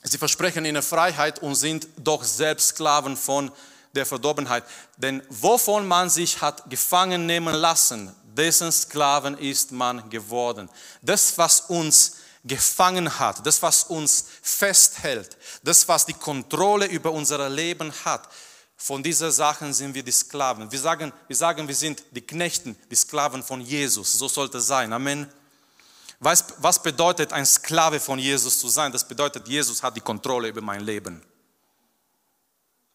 sie 0.02 0.18
versprechen 0.18 0.64
ihnen 0.64 0.82
Freiheit 0.82 1.40
und 1.40 1.54
sind 1.54 1.86
doch 1.96 2.24
selbst 2.24 2.70
Sklaven 2.70 3.16
von 3.16 3.52
der 3.94 4.06
Verdorbenheit. 4.06 4.64
Denn 4.96 5.22
wovon 5.28 5.86
man 5.86 6.10
sich 6.10 6.40
hat 6.40 6.68
gefangen 6.68 7.26
nehmen 7.26 7.54
lassen, 7.54 8.12
dessen 8.38 8.72
Sklaven 8.72 9.36
ist 9.36 9.72
man 9.72 10.08
geworden. 10.08 10.70
Das, 11.02 11.36
was 11.36 11.62
uns 11.62 12.16
gefangen 12.44 13.18
hat, 13.18 13.44
das, 13.44 13.60
was 13.60 13.84
uns 13.84 14.24
festhält, 14.40 15.36
das, 15.62 15.86
was 15.88 16.06
die 16.06 16.14
Kontrolle 16.14 16.86
über 16.86 17.12
unser 17.12 17.48
Leben 17.50 17.92
hat, 18.04 18.28
von 18.76 19.02
diesen 19.02 19.32
Sachen 19.32 19.74
sind 19.74 19.92
wir 19.92 20.04
die 20.04 20.12
Sklaven. 20.12 20.70
Wir 20.70 20.78
sagen, 20.78 21.12
wir 21.26 21.36
sagen, 21.36 21.66
wir 21.66 21.74
sind 21.74 22.02
die 22.12 22.20
Knechten, 22.20 22.76
die 22.90 22.94
Sklaven 22.94 23.42
von 23.42 23.60
Jesus. 23.60 24.12
So 24.12 24.28
sollte 24.28 24.58
es 24.58 24.68
sein. 24.68 24.92
Amen. 24.92 25.26
Was, 26.20 26.44
was 26.58 26.80
bedeutet 26.80 27.32
ein 27.32 27.44
Sklave 27.44 27.98
von 27.98 28.20
Jesus 28.20 28.58
zu 28.60 28.68
sein? 28.68 28.92
Das 28.92 29.06
bedeutet, 29.06 29.48
Jesus 29.48 29.82
hat 29.82 29.96
die 29.96 30.00
Kontrolle 30.00 30.48
über 30.48 30.60
mein 30.60 30.80
Leben 30.80 31.22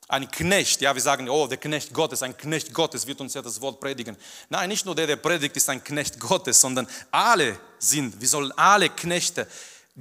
ein 0.08 0.30
Knecht, 0.30 0.82
ja, 0.82 0.93
wir 0.93 1.01
sagen, 1.01 1.30
oh, 1.30 1.47
der 1.47 1.58
Knecht 1.58 1.93
Gottes, 1.93 2.24
ein 2.24 2.36
Knecht 2.38 2.74
Gottes 2.74 3.08
wird 3.08 3.22
uns 3.22 3.34
ja 3.34 3.41
das 3.41 3.62
Wort 3.62 3.80
predigen. 3.80 4.18
Nein, 4.49 4.70
nicht 4.70 4.86
nur 4.86 4.95
der, 4.95 5.08
der 5.08 5.16
predigt, 5.16 5.56
ist 5.56 5.70
ein 5.70 5.84
Knecht 5.84 6.20
Gottes, 6.20 6.60
sondern 6.60 6.88
alle 7.12 7.58
sind, 7.80 8.20
wir 8.20 8.28
sollen 8.28 8.51
alle 8.54 8.89
Knechte 8.89 9.47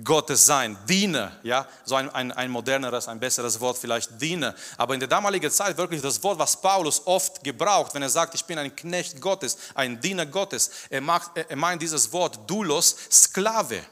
Gottes 0.03 0.47
sein, 0.47 0.79
Diener, 0.89 1.39
ja, 1.43 1.69
so 1.85 1.97
ein, 1.97 2.09
ein, 2.11 2.33
ein 2.33 2.51
moderneres, 2.51 3.09
ein 3.09 3.21
besseres 3.21 3.61
Wort 3.61 3.77
vielleicht 3.77 4.21
Diener. 4.21 4.55
Aber 4.79 4.95
in 4.95 5.01
der 5.01 5.09
damaligen 5.09 5.51
Zeit 5.51 5.77
wirklich 5.77 6.01
das 6.01 6.23
Wort, 6.23 6.39
was 6.39 6.61
Paulus 6.61 7.03
oft 7.07 7.45
gebraucht, 7.45 7.95
wenn 7.95 8.03
er 8.03 8.09
sagt, 8.09 8.35
ich 8.35 8.45
bin 8.45 8.59
ein 8.59 8.75
Knecht 8.75 9.21
Gottes, 9.21 9.59
ein 9.75 10.01
Diener 10.01 10.25
Gottes. 10.25 10.71
Er, 10.89 11.03
macht, 11.03 11.33
er 11.37 11.57
meint 11.57 11.83
dieses 11.83 12.11
Wort 12.11 12.39
Doulos, 12.49 12.97
Sklave 13.11 13.83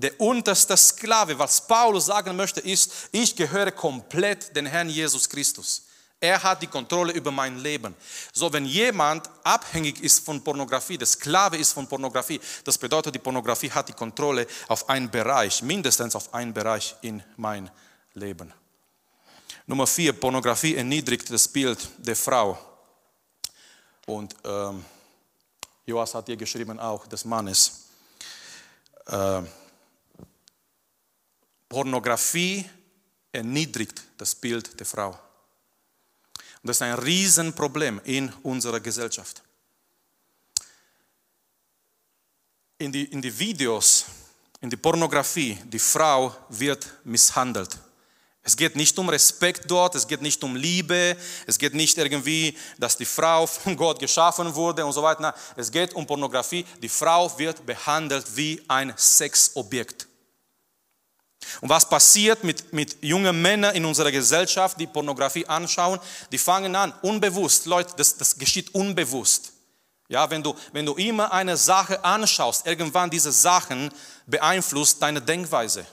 der 0.00 0.20
unterste 0.20 0.76
Sklave. 0.76 1.38
Was 1.38 1.66
Paulus 1.66 2.06
sagen 2.06 2.36
möchte, 2.36 2.60
ist, 2.60 3.08
ich 3.12 3.34
gehöre 3.34 3.72
komplett 3.72 4.54
dem 4.54 4.66
Herrn 4.66 4.88
Jesus 4.88 5.28
Christus. 5.28 5.82
Er 6.20 6.42
hat 6.42 6.62
die 6.62 6.66
Kontrolle 6.66 7.12
über 7.12 7.30
mein 7.30 7.58
Leben. 7.58 7.94
So, 8.32 8.52
wenn 8.52 8.64
jemand 8.64 9.30
abhängig 9.44 10.02
ist 10.02 10.24
von 10.24 10.42
Pornografie, 10.42 10.98
der 10.98 11.06
Sklave 11.06 11.56
ist 11.56 11.72
von 11.72 11.86
Pornografie, 11.86 12.40
das 12.64 12.76
bedeutet, 12.76 13.14
die 13.14 13.20
Pornografie 13.20 13.70
hat 13.70 13.88
die 13.88 13.92
Kontrolle 13.92 14.46
auf 14.66 14.88
einen 14.88 15.10
Bereich, 15.10 15.62
mindestens 15.62 16.16
auf 16.16 16.34
einen 16.34 16.52
Bereich 16.52 16.96
in 17.02 17.22
mein 17.36 17.70
Leben. 18.14 18.52
Nummer 19.66 19.86
vier, 19.86 20.12
Pornografie 20.12 20.74
erniedrigt 20.74 21.30
das 21.30 21.46
Bild 21.46 21.78
der 21.98 22.16
Frau. 22.16 22.58
Und 24.06 24.34
ähm, 24.44 24.84
Joas 25.86 26.14
hat 26.14 26.26
hier 26.26 26.36
geschrieben 26.36 26.80
auch 26.80 27.06
des 27.06 27.24
Mannes. 27.24 27.84
Äh, 29.06 29.42
Pornografie 31.68 32.64
erniedrigt 33.32 34.02
das 34.16 34.34
Bild 34.34 34.78
der 34.78 34.86
Frau. 34.86 35.10
Und 35.10 36.68
das 36.68 36.78
ist 36.78 36.82
ein 36.82 36.94
Riesenproblem 36.94 38.00
in 38.04 38.32
unserer 38.42 38.80
Gesellschaft. 38.80 39.42
In 42.78 42.92
die, 42.92 43.04
in 43.04 43.20
die 43.20 43.36
Videos, 43.38 44.06
in 44.60 44.70
die 44.70 44.76
Pornografie, 44.76 45.58
die 45.64 45.78
Frau 45.78 46.34
wird 46.48 46.86
misshandelt. 47.04 47.78
Es 48.42 48.56
geht 48.56 48.76
nicht 48.76 48.98
um 48.98 49.08
Respekt 49.08 49.70
dort, 49.70 49.94
es 49.94 50.06
geht 50.06 50.22
nicht 50.22 50.42
um 50.42 50.56
Liebe, 50.56 51.16
es 51.46 51.58
geht 51.58 51.74
nicht 51.74 51.98
irgendwie, 51.98 52.56
dass 52.78 52.96
die 52.96 53.04
Frau 53.04 53.46
von 53.46 53.76
Gott 53.76 53.98
geschaffen 53.98 54.54
wurde 54.54 54.86
und 54.86 54.92
so 54.92 55.02
weiter. 55.02 55.20
Nein, 55.20 55.34
es 55.54 55.70
geht 55.70 55.92
um 55.92 56.06
Pornografie. 56.06 56.64
Die 56.80 56.88
Frau 56.88 57.36
wird 57.38 57.64
behandelt 57.66 58.24
wie 58.34 58.62
ein 58.66 58.94
Sexobjekt. 58.96 60.07
Und 61.60 61.68
was 61.68 61.88
passiert 61.88 62.44
mit, 62.44 62.72
mit 62.72 62.96
jungen 63.02 63.40
Männern 63.40 63.74
in 63.74 63.84
unserer 63.84 64.10
Gesellschaft, 64.10 64.78
die 64.78 64.86
Pornografie 64.86 65.46
anschauen? 65.46 65.98
Die 66.32 66.38
fangen 66.38 66.74
an, 66.76 66.92
unbewusst, 67.02 67.66
Leute, 67.66 67.94
das, 67.96 68.16
das 68.16 68.38
geschieht 68.38 68.74
unbewusst. 68.74 69.52
Ja, 70.08 70.30
wenn 70.30 70.42
du, 70.42 70.54
wenn 70.72 70.86
du 70.86 70.94
immer 70.94 71.32
eine 71.32 71.56
Sache 71.56 72.02
anschaust, 72.02 72.66
irgendwann 72.66 73.10
diese 73.10 73.30
Sachen 73.30 73.92
beeinflusst 74.26 75.02
deine 75.02 75.20
Denkweise. 75.20 75.86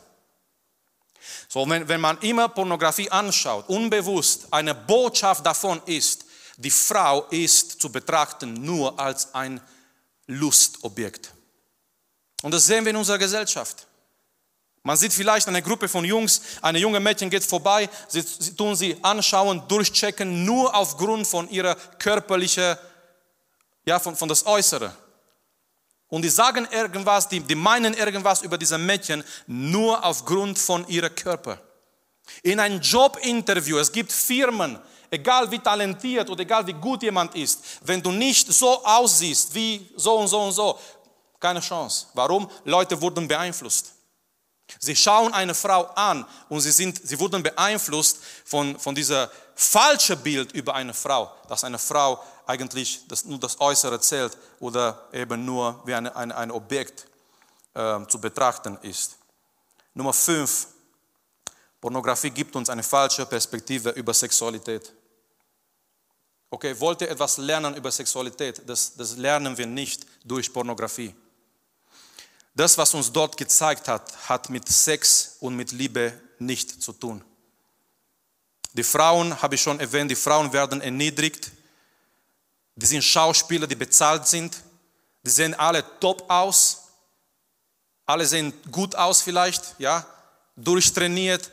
So, 1.49 1.67
wenn, 1.69 1.87
wenn 1.87 2.01
man 2.01 2.17
immer 2.19 2.47
Pornografie 2.49 3.09
anschaut, 3.09 3.67
unbewusst, 3.67 4.47
eine 4.51 4.73
Botschaft 4.73 5.45
davon 5.45 5.81
ist, 5.85 6.25
die 6.57 6.71
Frau 6.71 7.23
ist 7.29 7.81
zu 7.81 7.91
betrachten 7.91 8.53
nur 8.53 8.97
als 8.99 9.33
ein 9.33 9.59
Lustobjekt. 10.27 11.33
Und 12.41 12.51
das 12.51 12.65
sehen 12.65 12.85
wir 12.85 12.91
in 12.91 12.95
unserer 12.95 13.17
Gesellschaft. 13.17 13.87
Man 14.85 14.97
sieht 14.97 15.13
vielleicht 15.13 15.47
eine 15.47 15.63
Gruppe 15.63 15.89
von 15.89 16.05
Jungs, 16.05 16.39
eine 16.61 16.77
junge 16.77 16.99
Mädchen 16.99 17.27
geht 17.27 17.43
vorbei, 17.43 17.89
sie, 18.07 18.21
sie 18.21 18.55
tun 18.55 18.75
sie 18.75 18.95
anschauen, 19.01 19.63
durchchecken, 19.67 20.45
nur 20.45 20.75
aufgrund 20.75 21.25
von 21.25 21.49
ihrer 21.49 21.73
körperlichen, 21.97 22.77
ja, 23.83 23.97
von, 23.97 24.15
von 24.15 24.29
das 24.29 24.45
Äußere. 24.45 24.95
Und 26.07 26.21
die 26.21 26.29
sagen 26.29 26.67
irgendwas, 26.71 27.27
die, 27.27 27.39
die 27.39 27.55
meinen 27.55 27.95
irgendwas 27.95 28.43
über 28.43 28.59
diese 28.59 28.77
Mädchen 28.77 29.23
nur 29.47 30.05
aufgrund 30.05 30.59
von 30.59 30.87
ihrem 30.87 31.15
Körper. 31.15 31.59
In 32.43 32.59
einem 32.59 32.79
Jobinterview, 32.79 33.79
es 33.79 33.91
gibt 33.91 34.11
Firmen, 34.11 34.77
egal 35.09 35.49
wie 35.49 35.57
talentiert 35.57 36.29
oder 36.29 36.41
egal 36.41 36.67
wie 36.67 36.73
gut 36.73 37.01
jemand 37.01 37.33
ist, 37.33 37.79
wenn 37.81 38.03
du 38.03 38.11
nicht 38.11 38.53
so 38.53 38.85
aussiehst 38.85 39.55
wie 39.55 39.89
so 39.95 40.19
und 40.19 40.27
so 40.27 40.41
und 40.43 40.51
so, 40.51 40.77
keine 41.39 41.59
Chance. 41.59 42.05
Warum? 42.13 42.47
Leute 42.65 43.01
wurden 43.01 43.27
beeinflusst. 43.27 43.94
Sie 44.79 44.95
schauen 44.95 45.33
eine 45.33 45.53
Frau 45.53 45.85
an 45.95 46.25
und 46.49 46.61
sie, 46.61 46.71
sind, 46.71 46.99
sie 47.07 47.19
wurden 47.19 47.43
beeinflusst 47.43 48.19
von, 48.45 48.77
von 48.79 48.95
dieser 48.95 49.31
falschen 49.55 50.17
Bild 50.21 50.51
über 50.53 50.73
eine 50.73 50.93
Frau, 50.93 51.31
dass 51.47 51.63
eine 51.63 51.79
Frau 51.79 52.21
eigentlich 52.45 53.01
das, 53.07 53.25
nur 53.25 53.39
das 53.39 53.59
Äußere 53.59 53.99
zählt 53.99 54.37
oder 54.59 55.07
eben 55.13 55.45
nur 55.45 55.81
wie 55.85 55.93
eine, 55.93 56.15
ein, 56.15 56.31
ein 56.31 56.51
Objekt 56.51 57.07
äh, 57.73 58.05
zu 58.07 58.19
betrachten 58.19 58.77
ist. 58.81 59.17
Nummer 59.93 60.13
fünf, 60.13 60.67
Pornografie 61.79 62.31
gibt 62.31 62.55
uns 62.55 62.69
eine 62.69 62.83
falsche 62.83 63.25
Perspektive 63.25 63.91
über 63.91 64.13
Sexualität. 64.13 64.91
Okay, 66.49 66.79
wollt 66.79 67.01
ihr 67.01 67.09
etwas 67.09 67.37
lernen 67.37 67.75
über 67.75 67.91
Sexualität? 67.91 68.61
Das, 68.65 68.95
das 68.95 69.17
lernen 69.17 69.57
wir 69.57 69.65
nicht 69.65 70.05
durch 70.23 70.51
Pornografie. 70.51 71.13
Das, 72.55 72.77
was 72.77 72.93
uns 72.93 73.11
dort 73.11 73.35
gezeigt 73.35 73.89
hat, 73.89 74.29
hat 74.29 74.49
mit 74.49 74.67
Sex 74.69 75.35
und 75.41 75.55
mit 75.55 75.73
Liebe 75.73 76.13
nicht 76.39 76.81
zu 76.81 76.93
tun. 76.93 77.23
Die 78.73 78.83
Frauen, 78.83 79.41
habe 79.41 79.55
ich 79.55 79.61
schon 79.61 79.79
erwähnt, 79.79 80.09
die 80.09 80.15
Frauen 80.15 80.51
werden 80.53 80.81
erniedrigt. 80.81 81.51
Die 82.75 82.85
sind 82.85 83.03
Schauspieler, 83.03 83.67
die 83.67 83.75
bezahlt 83.75 84.27
sind. 84.27 84.55
Die 85.23 85.29
sehen 85.29 85.53
alle 85.53 85.83
top 85.99 86.29
aus. 86.29 86.83
Alle 88.05 88.25
sehen 88.25 88.53
gut 88.71 88.95
aus 88.95 89.21
vielleicht, 89.21 89.75
ja, 89.79 90.05
durchtrainiert, 90.55 91.49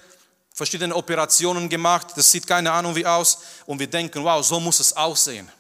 verschiedene 0.53 0.95
Operationen 0.95 1.69
gemacht. 1.69 2.09
Das 2.15 2.31
sieht 2.31 2.47
keine 2.47 2.71
Ahnung 2.71 2.95
wie 2.95 3.07
aus. 3.07 3.39
Und 3.67 3.79
wir 3.79 3.89
denken, 3.89 4.23
wow, 4.23 4.45
so 4.45 4.61
muss 4.61 4.79
es 4.79 4.95
aussehen. 4.97 5.51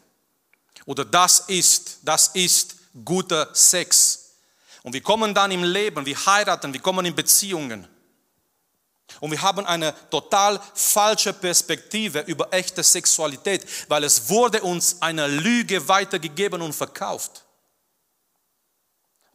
Oder 0.84 1.04
das 1.04 1.40
ist, 1.46 1.98
das 2.02 2.28
ist 2.28 2.76
guter 3.04 3.48
Sex. 3.54 4.21
Und 4.82 4.92
wir 4.92 5.02
kommen 5.02 5.34
dann 5.34 5.50
im 5.50 5.62
Leben, 5.62 6.04
wir 6.04 6.26
heiraten, 6.26 6.72
wir 6.72 6.80
kommen 6.80 7.06
in 7.06 7.14
Beziehungen. 7.14 7.86
Und 9.20 9.30
wir 9.30 9.42
haben 9.42 9.66
eine 9.66 9.94
total 10.10 10.60
falsche 10.74 11.32
Perspektive 11.32 12.20
über 12.20 12.52
echte 12.52 12.82
Sexualität, 12.82 13.64
weil 13.88 14.04
es 14.04 14.28
wurde 14.28 14.62
uns 14.62 15.00
eine 15.00 15.26
Lüge 15.26 15.86
weitergegeben 15.86 16.62
und 16.62 16.72
verkauft. 16.72 17.44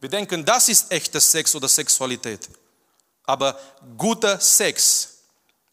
Wir 0.00 0.08
denken, 0.08 0.44
das 0.44 0.68
ist 0.68 0.92
echter 0.92 1.20
Sex 1.20 1.54
oder 1.54 1.68
Sexualität. 1.68 2.48
Aber 3.24 3.58
guter 3.96 4.40
Sex 4.40 5.18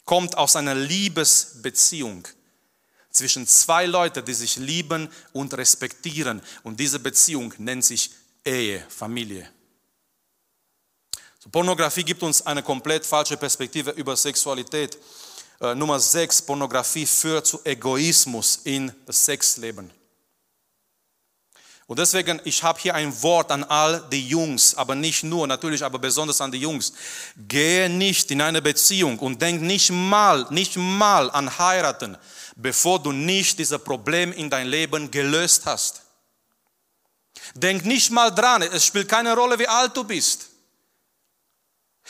kommt 0.03 0.37
aus 0.37 0.55
einer 0.55 0.75
Liebesbeziehung 0.75 2.27
zwischen 3.11 3.47
zwei 3.47 3.85
Leuten, 3.85 4.25
die 4.25 4.33
sich 4.33 4.57
lieben 4.57 5.09
und 5.31 5.53
respektieren. 5.53 6.41
Und 6.63 6.79
diese 6.79 6.99
Beziehung 6.99 7.53
nennt 7.57 7.85
sich 7.85 8.11
Ehe, 8.43 8.85
Familie. 8.89 9.49
Pornografie 11.51 12.03
gibt 12.03 12.23
uns 12.23 12.45
eine 12.45 12.63
komplett 12.63 13.05
falsche 13.05 13.37
Perspektive 13.37 13.91
über 13.91 14.15
Sexualität. 14.15 14.97
Äh, 15.61 15.75
Nummer 15.75 15.99
6, 15.99 16.41
Pornografie 16.41 17.05
führt 17.05 17.47
zu 17.47 17.63
Egoismus 17.63 18.61
in 18.63 18.91
das 19.05 19.23
Sexleben. 19.23 19.91
Und 21.87 21.99
deswegen, 21.99 22.41
ich 22.45 22.63
habe 22.63 22.79
hier 22.79 22.95
ein 22.95 23.21
Wort 23.21 23.51
an 23.51 23.63
all 23.63 24.03
die 24.11 24.27
Jungs, 24.27 24.73
aber 24.73 24.95
nicht 24.95 25.23
nur, 25.23 25.45
natürlich, 25.45 25.83
aber 25.83 25.99
besonders 25.99 26.41
an 26.41 26.51
die 26.51 26.57
Jungs. 26.57 26.93
Gehe 27.37 27.89
nicht 27.89 28.31
in 28.31 28.41
eine 28.41 28.59
Beziehung 28.59 29.19
und 29.19 29.39
denk 29.39 29.61
nicht 29.61 29.91
mal, 29.91 30.47
nicht 30.49 30.77
mal 30.77 31.29
an 31.29 31.59
heiraten, 31.59 32.17
bevor 32.55 32.99
du 32.99 33.11
nicht 33.11 33.59
dieses 33.59 33.77
Problem 33.83 34.31
in 34.33 34.49
dein 34.49 34.67
Leben 34.67 35.11
gelöst 35.11 35.67
hast. 35.67 36.01
Denk 37.53 37.85
nicht 37.85 38.09
mal 38.09 38.31
dran, 38.31 38.63
es 38.63 38.83
spielt 38.83 39.07
keine 39.07 39.35
Rolle, 39.35 39.59
wie 39.59 39.67
alt 39.67 39.95
du 39.95 40.03
bist. 40.03 40.54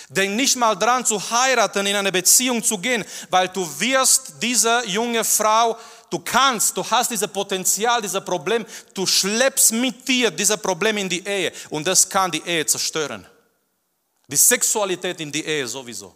Denk 0.10 0.36
nicht 0.36 0.56
mal 0.56 0.76
dran 0.76 1.06
zu 1.06 1.20
heiraten, 1.30 1.86
in 1.86 1.96
eine 1.96 2.12
Beziehung 2.12 2.64
zu 2.64 2.78
gehen, 2.78 3.04
weil 3.30 3.48
du 3.48 3.68
wirst 3.80 4.34
diese 4.42 4.84
junge 4.88 5.24
Frau, 5.24 5.78
du 6.10 6.20
kannst, 6.20 6.76
du 6.76 6.84
hast 6.90 7.12
dieses 7.12 7.28
Potenzial, 7.28 8.02
dieses 8.02 8.24
Problem, 8.24 8.66
du 8.94 9.06
schleppst 9.06 9.72
mit 9.72 10.08
dir 10.08 10.32
dieses 10.32 10.58
Problem 10.58 10.98
in 10.98 11.10
die 11.10 11.26
Ehe 11.26 11.52
und 11.70 11.88
das 11.88 12.08
kann 12.08 12.30
die 12.30 12.44
Ehe 12.46 12.66
zerstören. 12.66 13.26
Die 14.28 14.36
Sexualität 14.36 15.20
in 15.22 15.32
die 15.32 15.46
Ehe 15.46 15.68
sowieso. 15.68 16.16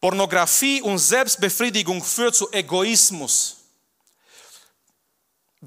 Pornografie 0.00 0.80
und 0.80 0.98
Selbstbefriedigung 0.98 2.02
führt 2.02 2.34
zu 2.34 2.50
Egoismus. 2.52 3.56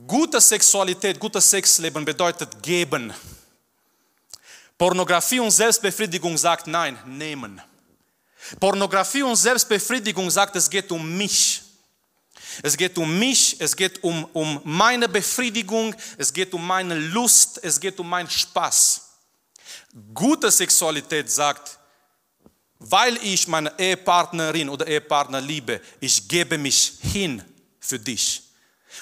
Gute 0.08 0.40
Sexualität, 0.40 1.20
gutes 1.20 1.50
Sexleben 1.50 2.06
bedeutet 2.06 2.64
geben. 2.64 3.14
Pornografie 4.82 5.40
und 5.40 5.52
Selbstbefriedigung 5.52 6.36
sagt 6.40 6.66
nein, 6.66 6.98
nehmen. 7.06 7.62
Pornografie 8.60 9.22
und 9.22 9.36
Selbstbefriedigung 9.36 10.32
sagt, 10.32 10.56
es 10.56 10.68
geht 10.68 10.92
um 10.92 11.20
mich. 11.20 11.62
Es 12.64 12.76
geht 12.76 12.98
um 12.98 13.20
mich, 13.20 13.58
es 13.62 13.76
geht 13.76 14.04
um, 14.04 14.26
um 14.34 14.60
meine 14.64 15.08
Befriedigung, 15.08 15.96
es 16.18 16.34
geht 16.34 16.52
um 16.56 16.66
meine 16.66 16.96
Lust, 16.96 17.64
es 17.64 17.80
geht 17.80 18.00
um 18.00 18.10
meinen 18.10 18.28
Spaß. 18.28 19.02
Gute 20.16 20.50
Sexualität 20.50 21.30
sagt, 21.30 21.78
weil 22.80 23.18
ich 23.18 23.48
meine 23.48 23.78
Ehepartnerin 23.78 24.68
oder 24.68 24.88
Ehepartner 24.88 25.42
liebe, 25.42 25.80
ich 26.00 26.28
gebe 26.28 26.58
mich 26.58 26.94
hin 27.04 27.44
für 27.80 28.00
dich. 28.00 28.51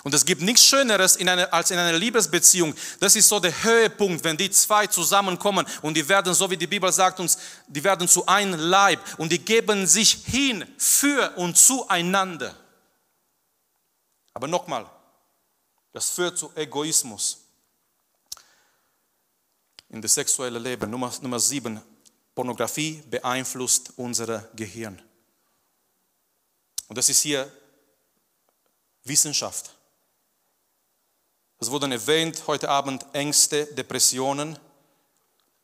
Und 0.03 0.13
es 0.13 0.25
gibt 0.25 0.41
nichts 0.41 0.63
Schöneres 0.63 1.15
in 1.15 1.27
einer, 1.27 1.53
als 1.53 1.71
in 1.71 1.77
einer 1.77 1.97
Liebesbeziehung. 1.97 2.73
Das 2.99 3.15
ist 3.15 3.27
so 3.27 3.39
der 3.39 3.63
Höhepunkt, 3.63 4.23
wenn 4.23 4.37
die 4.37 4.49
zwei 4.49 4.87
zusammenkommen 4.87 5.65
und 5.81 5.95
die 5.95 6.07
werden, 6.07 6.33
so 6.33 6.49
wie 6.49 6.57
die 6.57 6.67
Bibel 6.67 6.91
sagt 6.91 7.19
uns, 7.19 7.37
die 7.67 7.83
werden 7.83 8.07
zu 8.07 8.25
einem 8.25 8.59
Leib 8.59 8.99
und 9.17 9.31
die 9.31 9.39
geben 9.39 9.85
sich 9.87 10.23
hin 10.25 10.65
für 10.77 11.31
und 11.37 11.57
zueinander. 11.57 12.55
Aber 14.33 14.47
nochmal, 14.47 14.89
das 15.91 16.09
führt 16.09 16.37
zu 16.37 16.51
Egoismus 16.55 17.39
in 19.89 20.01
das 20.01 20.13
sexuelle 20.13 20.59
Leben. 20.59 20.89
Nummer, 20.89 21.11
Nummer 21.21 21.39
sieben, 21.39 21.81
Pornografie 22.33 23.03
beeinflusst 23.09 23.91
unser 23.97 24.49
Gehirn. 24.55 25.01
Und 26.87 26.97
das 26.97 27.09
ist 27.09 27.21
hier 27.21 27.51
Wissenschaft. 29.03 29.75
Es 31.61 31.69
wurden 31.69 31.91
erwähnt 31.91 32.43
heute 32.47 32.69
Abend 32.69 33.05
Ängste, 33.11 33.65
Depressionen. 33.65 34.57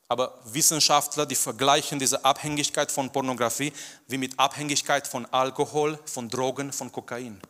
Aber 0.10 0.38
Wissenschaftler, 0.44 1.26
die 1.26 1.36
vergleichen 1.36 2.00
diese 2.00 2.24
Abhängigkeit 2.26 2.92
von 2.92 3.12
Pornografie 3.12 3.72
wie 4.08 4.18
mit 4.18 4.38
Abhängigkeit 4.38 5.08
von 5.08 5.26
Alkohol, 5.28 5.98
von 6.06 6.30
Drogen, 6.30 6.74
von 6.74 6.92
Kokain. 6.92 7.42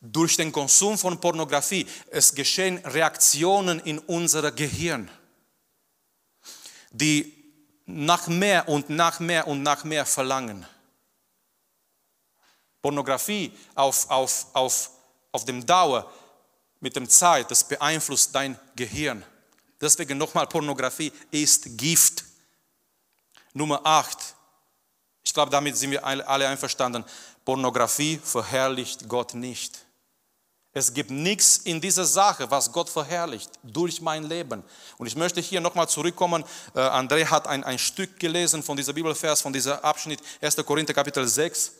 Durch 0.00 0.36
den 0.36 0.50
Konsum 0.50 0.96
von 0.96 1.20
Pornografie, 1.20 1.86
es 2.10 2.34
geschehen 2.34 2.78
Reaktionen 2.78 3.80
in 3.80 3.98
unser 3.98 4.50
Gehirn, 4.50 5.10
die 6.90 7.34
nach 7.84 8.28
mehr 8.28 8.68
und 8.68 8.88
nach 8.88 9.20
mehr 9.20 9.46
und 9.46 9.62
nach 9.62 9.84
mehr 9.84 10.06
verlangen. 10.06 10.66
Pornografie 12.80 13.52
auf, 13.74 14.10
auf, 14.10 14.46
auf, 14.54 14.90
auf 15.32 15.44
dem 15.44 15.64
Dauer 15.64 16.10
mit 16.80 16.96
dem 16.96 17.08
Zeit, 17.08 17.50
das 17.50 17.64
beeinflusst 17.64 18.34
dein 18.34 18.58
Gehirn. 18.76 19.24
Deswegen 19.80 20.18
nochmal, 20.18 20.46
Pornografie 20.46 21.12
ist 21.30 21.76
Gift. 21.76 22.24
Nummer 23.52 23.80
8. 23.84 24.34
Ich 25.22 25.34
glaube, 25.34 25.50
damit 25.50 25.76
sind 25.76 25.90
wir 25.90 26.04
alle 26.04 26.48
einverstanden. 26.48 27.04
Pornografie 27.44 28.20
verherrlicht 28.22 29.08
Gott 29.08 29.34
nicht. 29.34 29.84
Es 30.72 30.92
gibt 30.92 31.10
nichts 31.10 31.58
in 31.58 31.80
dieser 31.80 32.04
Sache, 32.04 32.50
was 32.50 32.70
Gott 32.70 32.88
verherrlicht 32.88 33.50
durch 33.62 34.00
mein 34.00 34.24
Leben. 34.24 34.62
Und 34.96 35.06
ich 35.06 35.16
möchte 35.16 35.40
hier 35.40 35.60
nochmal 35.60 35.88
zurückkommen. 35.88 36.44
Äh, 36.74 36.80
André 36.80 37.24
hat 37.26 37.46
ein, 37.46 37.64
ein 37.64 37.78
Stück 37.78 38.20
gelesen 38.20 38.62
von 38.62 38.76
dieser 38.76 38.92
Bibelvers, 38.92 39.40
von 39.40 39.52
dieser 39.52 39.82
Abschnitt, 39.82 40.20
1. 40.40 40.56
Korinther 40.56 40.94
Kapitel 40.94 41.26
6. 41.26 41.72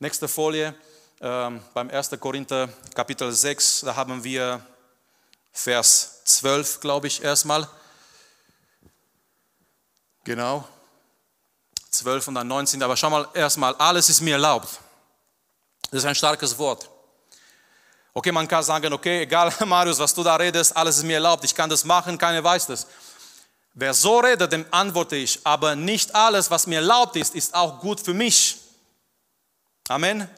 Nächste 0.00 0.28
Folie 0.28 0.74
beim 1.22 1.88
1. 1.88 2.10
Korinther 2.18 2.68
Kapitel 2.96 3.30
6, 3.30 3.82
da 3.82 3.94
haben 3.94 4.24
wir 4.24 4.60
Vers 5.52 6.24
12, 6.24 6.80
glaube 6.80 7.06
ich, 7.06 7.22
erstmal. 7.22 7.68
Genau. 10.24 10.66
12 11.90 12.26
und 12.26 12.34
dann 12.34 12.48
19. 12.48 12.82
Aber 12.82 12.96
schau 12.96 13.08
mal 13.08 13.28
erstmal, 13.34 13.72
alles 13.76 14.08
ist 14.08 14.20
mir 14.20 14.32
erlaubt. 14.32 14.80
Das 15.92 15.98
ist 15.98 16.06
ein 16.06 16.14
starkes 16.16 16.58
Wort. 16.58 16.90
Okay, 18.12 18.32
man 18.32 18.48
kann 18.48 18.64
sagen, 18.64 18.92
okay, 18.92 19.22
egal 19.22 19.52
Marius, 19.64 20.00
was 20.00 20.12
du 20.12 20.24
da 20.24 20.34
redest, 20.34 20.76
alles 20.76 20.96
ist 20.96 21.04
mir 21.04 21.14
erlaubt, 21.14 21.44
ich 21.44 21.54
kann 21.54 21.70
das 21.70 21.84
machen, 21.84 22.18
keiner 22.18 22.42
weiß 22.42 22.66
das. 22.66 22.84
Wer 23.74 23.94
so 23.94 24.18
redet, 24.18 24.50
dem 24.50 24.66
antworte 24.72 25.14
ich, 25.14 25.38
aber 25.44 25.76
nicht 25.76 26.12
alles, 26.16 26.50
was 26.50 26.66
mir 26.66 26.80
erlaubt 26.80 27.14
ist, 27.14 27.36
ist 27.36 27.54
auch 27.54 27.78
gut 27.78 28.00
für 28.00 28.12
mich. 28.12 28.58
Amen. 29.88 30.28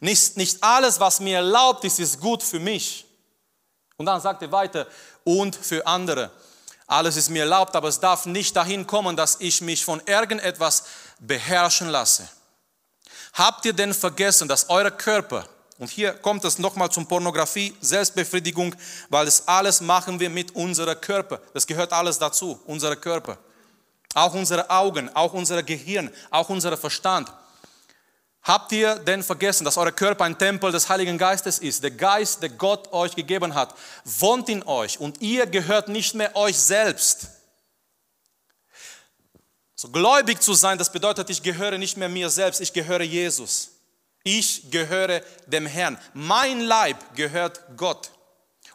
Nicht, 0.00 0.36
nicht 0.36 0.62
alles, 0.62 0.98
was 0.98 1.20
mir 1.20 1.36
erlaubt 1.36 1.84
ist, 1.84 2.00
ist 2.00 2.20
gut 2.20 2.42
für 2.42 2.58
mich. 2.58 3.06
Und 3.98 4.06
dann 4.06 4.20
sagt 4.20 4.40
er 4.42 4.50
weiter, 4.50 4.86
und 5.24 5.54
für 5.54 5.86
andere. 5.86 6.30
Alles 6.86 7.16
ist 7.16 7.28
mir 7.28 7.42
erlaubt, 7.42 7.76
aber 7.76 7.88
es 7.88 8.00
darf 8.00 8.26
nicht 8.26 8.56
dahin 8.56 8.86
kommen, 8.86 9.14
dass 9.14 9.36
ich 9.38 9.60
mich 9.60 9.84
von 9.84 10.02
irgendetwas 10.06 10.84
beherrschen 11.20 11.88
lasse. 11.88 12.28
Habt 13.34 13.64
ihr 13.64 13.72
denn 13.72 13.94
vergessen, 13.94 14.48
dass 14.48 14.68
euer 14.70 14.90
Körper, 14.90 15.44
und 15.78 15.88
hier 15.90 16.14
kommt 16.14 16.44
es 16.44 16.58
nochmal 16.58 16.90
zum 16.90 17.06
Pornografie, 17.06 17.76
Selbstbefriedigung, 17.80 18.74
weil 19.08 19.26
das 19.26 19.46
alles 19.46 19.80
machen 19.80 20.18
wir 20.18 20.30
mit 20.30 20.54
unserem 20.54 21.00
Körper. 21.00 21.40
Das 21.54 21.66
gehört 21.66 21.92
alles 21.92 22.18
dazu, 22.18 22.58
unser 22.66 22.96
Körper. 22.96 23.38
Auch 24.14 24.34
unsere 24.34 24.68
Augen, 24.68 25.14
auch 25.14 25.32
unser 25.32 25.62
Gehirn, 25.62 26.10
auch 26.30 26.48
unser 26.48 26.76
Verstand. 26.76 27.32
Habt 28.42 28.72
ihr 28.72 28.94
denn 28.96 29.22
vergessen, 29.22 29.64
dass 29.64 29.76
euer 29.76 29.92
Körper 29.92 30.24
ein 30.24 30.38
Tempel 30.38 30.72
des 30.72 30.88
Heiligen 30.88 31.18
Geistes 31.18 31.58
ist? 31.58 31.82
Der 31.82 31.90
Geist, 31.90 32.42
der 32.42 32.48
Gott 32.48 32.92
euch 32.92 33.14
gegeben 33.14 33.54
hat, 33.54 33.74
wohnt 34.04 34.48
in 34.48 34.62
euch 34.62 34.98
und 34.98 35.20
ihr 35.20 35.46
gehört 35.46 35.88
nicht 35.88 36.14
mehr 36.14 36.34
euch 36.34 36.58
selbst. 36.58 37.28
So 39.74 39.88
gläubig 39.88 40.40
zu 40.40 40.54
sein, 40.54 40.78
das 40.78 40.92
bedeutet, 40.92 41.30
ich 41.30 41.42
gehöre 41.42 41.78
nicht 41.78 41.96
mehr 41.96 42.08
mir 42.08 42.30
selbst, 42.30 42.60
ich 42.60 42.72
gehöre 42.72 43.02
Jesus. 43.02 43.70
Ich 44.22 44.70
gehöre 44.70 45.22
dem 45.46 45.66
Herrn. 45.66 45.98
Mein 46.12 46.60
Leib 46.60 47.16
gehört 47.16 47.62
Gott. 47.76 48.10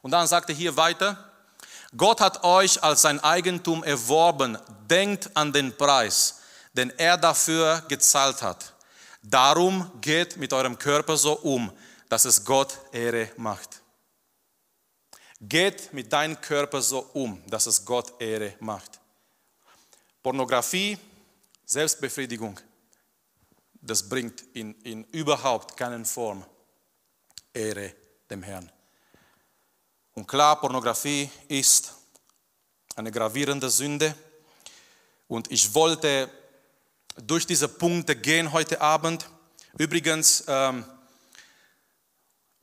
Und 0.01 0.11
dann 0.11 0.28
sagt 0.28 0.49
er 0.49 0.55
hier 0.55 0.78
weiter, 0.78 1.32
Gott 1.97 2.22
hat 2.22 2.43
euch 2.43 2.84
als 2.84 3.01
sein 3.03 3.24
Eigentum 3.24 3.84
erworben. 3.84 4.57
Denkt 4.89 5.30
an 5.36 5.53
den 5.53 5.76
Preis, 5.76 6.41
den 6.74 6.91
er 6.97 7.18
dafür 7.18 7.84
gezahlt 7.88 8.41
hat. 8.41 8.74
Darum 9.28 9.89
geht 10.01 10.38
mit 10.38 10.53
eurem 10.53 10.78
Körper 10.78 11.17
so 11.17 11.34
um, 11.39 11.71
dass 12.09 12.26
es 12.26 12.45
Gott 12.45 12.80
Ehre 12.91 13.32
macht. 13.38 13.82
Geht 15.41 15.91
mit 15.93 16.13
deinem 16.13 16.39
Körper 16.39 16.80
so 16.80 16.99
um, 17.13 17.41
dass 17.47 17.65
es 17.65 17.84
Gott 17.84 18.13
Ehre 18.21 18.53
macht. 18.59 18.99
Pornografie, 20.21 20.99
Selbstbefriedigung, 21.65 22.59
das 23.73 24.07
bringt 24.07 24.41
in, 24.53 24.76
in 24.82 25.03
überhaupt 25.05 25.76
keinen 25.76 26.05
Form 26.05 26.45
Ehre 27.51 27.95
dem 28.30 28.43
Herrn. 28.43 28.71
Und 30.13 30.28
klar, 30.28 30.61
Pornografie 30.61 31.32
ist 31.47 31.93
eine 32.95 33.11
gravierende 33.11 33.71
Sünde. 33.71 34.13
Und 35.28 35.51
ich 35.51 35.73
wollte 35.73 36.30
durch 37.22 37.45
diese 37.45 37.68
Punkte 37.68 38.16
gehen 38.16 38.51
heute 38.51 38.82
Abend. 38.82 39.30
Übrigens, 39.78 40.45
ähm, 40.47 40.86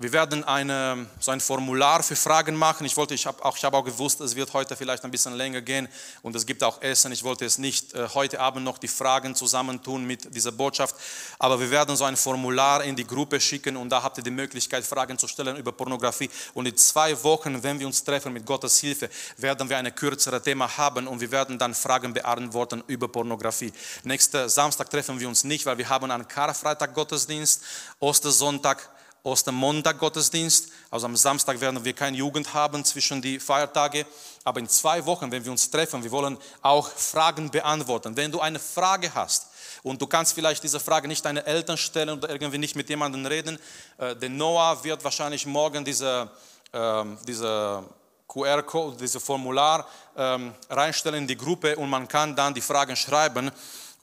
wir 0.02 0.12
werden 0.12 0.42
eine, 0.44 1.06
so 1.20 1.30
ein 1.30 1.40
Formular 1.40 2.02
für 2.02 2.16
Fragen 2.16 2.56
machen. 2.56 2.84
Ich, 2.84 2.96
wollte, 2.96 3.14
ich 3.14 3.24
habe 3.24 3.44
auch, 3.44 3.56
hab 3.56 3.74
auch 3.74 3.84
gewusst, 3.84 4.20
es 4.20 4.34
wird 4.34 4.52
heute 4.52 4.74
vielleicht 4.74 5.04
ein 5.04 5.10
bisschen 5.10 5.34
länger 5.34 5.60
gehen 5.60 5.88
und 6.22 6.34
es 6.34 6.44
gibt 6.44 6.64
auch 6.64 6.82
Essen. 6.82 7.12
Ich 7.12 7.22
wollte 7.22 7.44
es 7.44 7.58
nicht 7.58 7.94
äh, 7.94 8.08
heute 8.12 8.40
Abend 8.40 8.64
noch 8.64 8.78
die 8.78 8.88
Fragen 8.88 9.34
zusammentun 9.34 10.04
mit 10.04 10.34
dieser 10.34 10.50
Botschaft, 10.50 10.96
aber 11.38 11.60
wir 11.60 11.70
werden 11.70 11.94
so 11.96 12.04
ein 12.04 12.16
Formular 12.16 12.82
in 12.82 12.96
die 12.96 13.06
Gruppe 13.06 13.40
schicken 13.40 13.76
und 13.76 13.90
da 13.90 14.02
habt 14.02 14.18
ihr 14.18 14.24
die 14.24 14.30
Möglichkeit, 14.30 14.84
Fragen 14.84 15.16
zu 15.18 15.28
stellen 15.28 15.56
über 15.56 15.70
Pornografie. 15.70 16.28
Und 16.54 16.66
in 16.66 16.76
zwei 16.76 17.22
Wochen, 17.22 17.62
wenn 17.62 17.78
wir 17.78 17.86
uns 17.86 18.02
treffen 18.02 18.32
mit 18.32 18.44
Gottes 18.44 18.78
Hilfe, 18.78 19.08
werden 19.36 19.68
wir 19.68 19.78
eine 19.78 19.92
kürzere 19.92 20.42
Thema 20.42 20.76
haben 20.76 21.06
und 21.06 21.20
wir 21.20 21.30
werden 21.30 21.58
dann 21.58 21.74
Fragen 21.74 22.12
beantworten 22.12 22.82
über 22.88 23.06
Pornografie. 23.06 23.72
Nächsten 24.02 24.48
Samstag 24.48 24.90
treffen 24.90 25.20
wir 25.20 25.28
uns 25.28 25.44
nicht, 25.44 25.64
weil 25.64 25.78
wir 25.78 25.88
haben 25.88 26.10
einen 26.10 26.26
Karfreitag 26.26 26.92
Gottesdienst, 26.92 27.62
Ostersonntag 28.00 28.88
Ostermontag 29.24 29.98
Gottesdienst. 29.98 30.70
Also 30.90 31.06
am 31.06 31.16
Samstag 31.16 31.60
werden 31.60 31.84
wir 31.84 31.92
keine 31.92 32.16
Jugend 32.16 32.52
haben 32.52 32.84
zwischen 32.84 33.22
die 33.22 33.38
Feiertage. 33.38 34.04
Aber 34.44 34.60
in 34.60 34.68
zwei 34.68 35.04
Wochen, 35.06 35.30
wenn 35.30 35.44
wir 35.44 35.52
uns 35.52 35.70
treffen, 35.70 36.02
wir 36.02 36.10
wollen 36.10 36.36
auch 36.60 36.88
Fragen 36.88 37.50
beantworten. 37.50 38.16
Wenn 38.16 38.32
du 38.32 38.40
eine 38.40 38.58
Frage 38.58 39.14
hast 39.14 39.48
und 39.82 40.02
du 40.02 40.06
kannst 40.06 40.34
vielleicht 40.34 40.62
diese 40.64 40.80
Frage 40.80 41.06
nicht 41.06 41.24
deinen 41.24 41.44
Eltern 41.44 41.76
stellen 41.76 42.10
oder 42.10 42.30
irgendwie 42.30 42.58
nicht 42.58 42.74
mit 42.74 42.88
jemandem 42.88 43.24
reden, 43.26 43.58
äh, 43.98 44.16
der 44.16 44.28
Noah 44.28 44.82
wird 44.82 45.02
wahrscheinlich 45.04 45.46
morgen 45.46 45.84
diese, 45.84 46.30
äh, 46.72 47.04
diese 47.26 47.84
QR-Code, 48.26 48.96
dieses 48.96 49.22
Formular 49.22 49.86
ähm, 50.16 50.54
reinstellen 50.70 51.18
in 51.18 51.26
die 51.28 51.36
Gruppe 51.36 51.76
und 51.76 51.90
man 51.90 52.08
kann 52.08 52.34
dann 52.34 52.54
die 52.54 52.60
Fragen 52.60 52.96
schreiben 52.96 53.50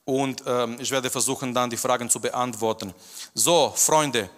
und 0.05 0.43
ähm, 0.45 0.77
ich 0.79 0.91
werde 0.91 1.09
versuchen 1.09 1.53
dann 1.53 1.69
die 1.69 1.77
Fragen 1.77 2.09
zu 2.09 2.19
beantworten. 2.19 2.93
So, 3.33 3.73
Freunde, 3.75 4.29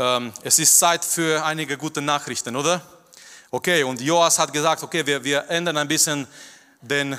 ähm, 0.00 0.32
es 0.42 0.58
ist 0.58 0.78
Zeit 0.78 1.04
für 1.04 1.44
einige 1.44 1.76
gute 1.76 2.00
Nachrichten, 2.00 2.56
oder? 2.56 2.80
Okay, 3.50 3.82
und 3.82 4.00
Joas 4.00 4.38
hat 4.38 4.50
gesagt, 4.50 4.82
okay, 4.82 5.04
wir, 5.04 5.22
wir 5.22 5.44
ändern 5.50 5.76
ein 5.76 5.88
bisschen 5.88 6.26
den, 6.80 7.18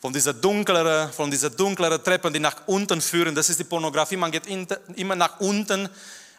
von 0.00 0.12
dieser 0.12 0.32
dunkleren, 0.32 1.12
von 1.12 1.28
dieser 1.28 1.50
dunkleren 1.50 2.02
Treppe, 2.04 2.30
die 2.30 2.38
nach 2.38 2.68
unten 2.68 3.00
führen. 3.00 3.34
Das 3.34 3.50
ist 3.50 3.58
die 3.58 3.64
Pornografie. 3.64 4.16
Man 4.16 4.30
geht 4.30 4.46
in, 4.46 4.64
immer 4.94 5.16
nach 5.16 5.40
unten, 5.40 5.88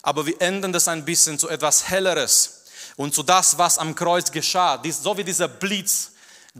aber 0.01 0.25
wir 0.25 0.39
ändern 0.41 0.71
das 0.71 0.87
ein 0.87 1.03
bisschen 1.03 1.37
zu 1.37 1.49
etwas 1.49 1.89
Helleres 1.89 2.63
und 2.95 3.13
zu 3.13 3.21
das, 3.21 3.57
was 3.57 3.77
am 3.77 3.93
Kreuz 3.93 4.31
geschah. 4.31 4.77
Dies, 4.77 5.03
so 5.03 5.17
wie 5.17 5.25
dieser 5.25 5.49
Blitz, 5.49 6.11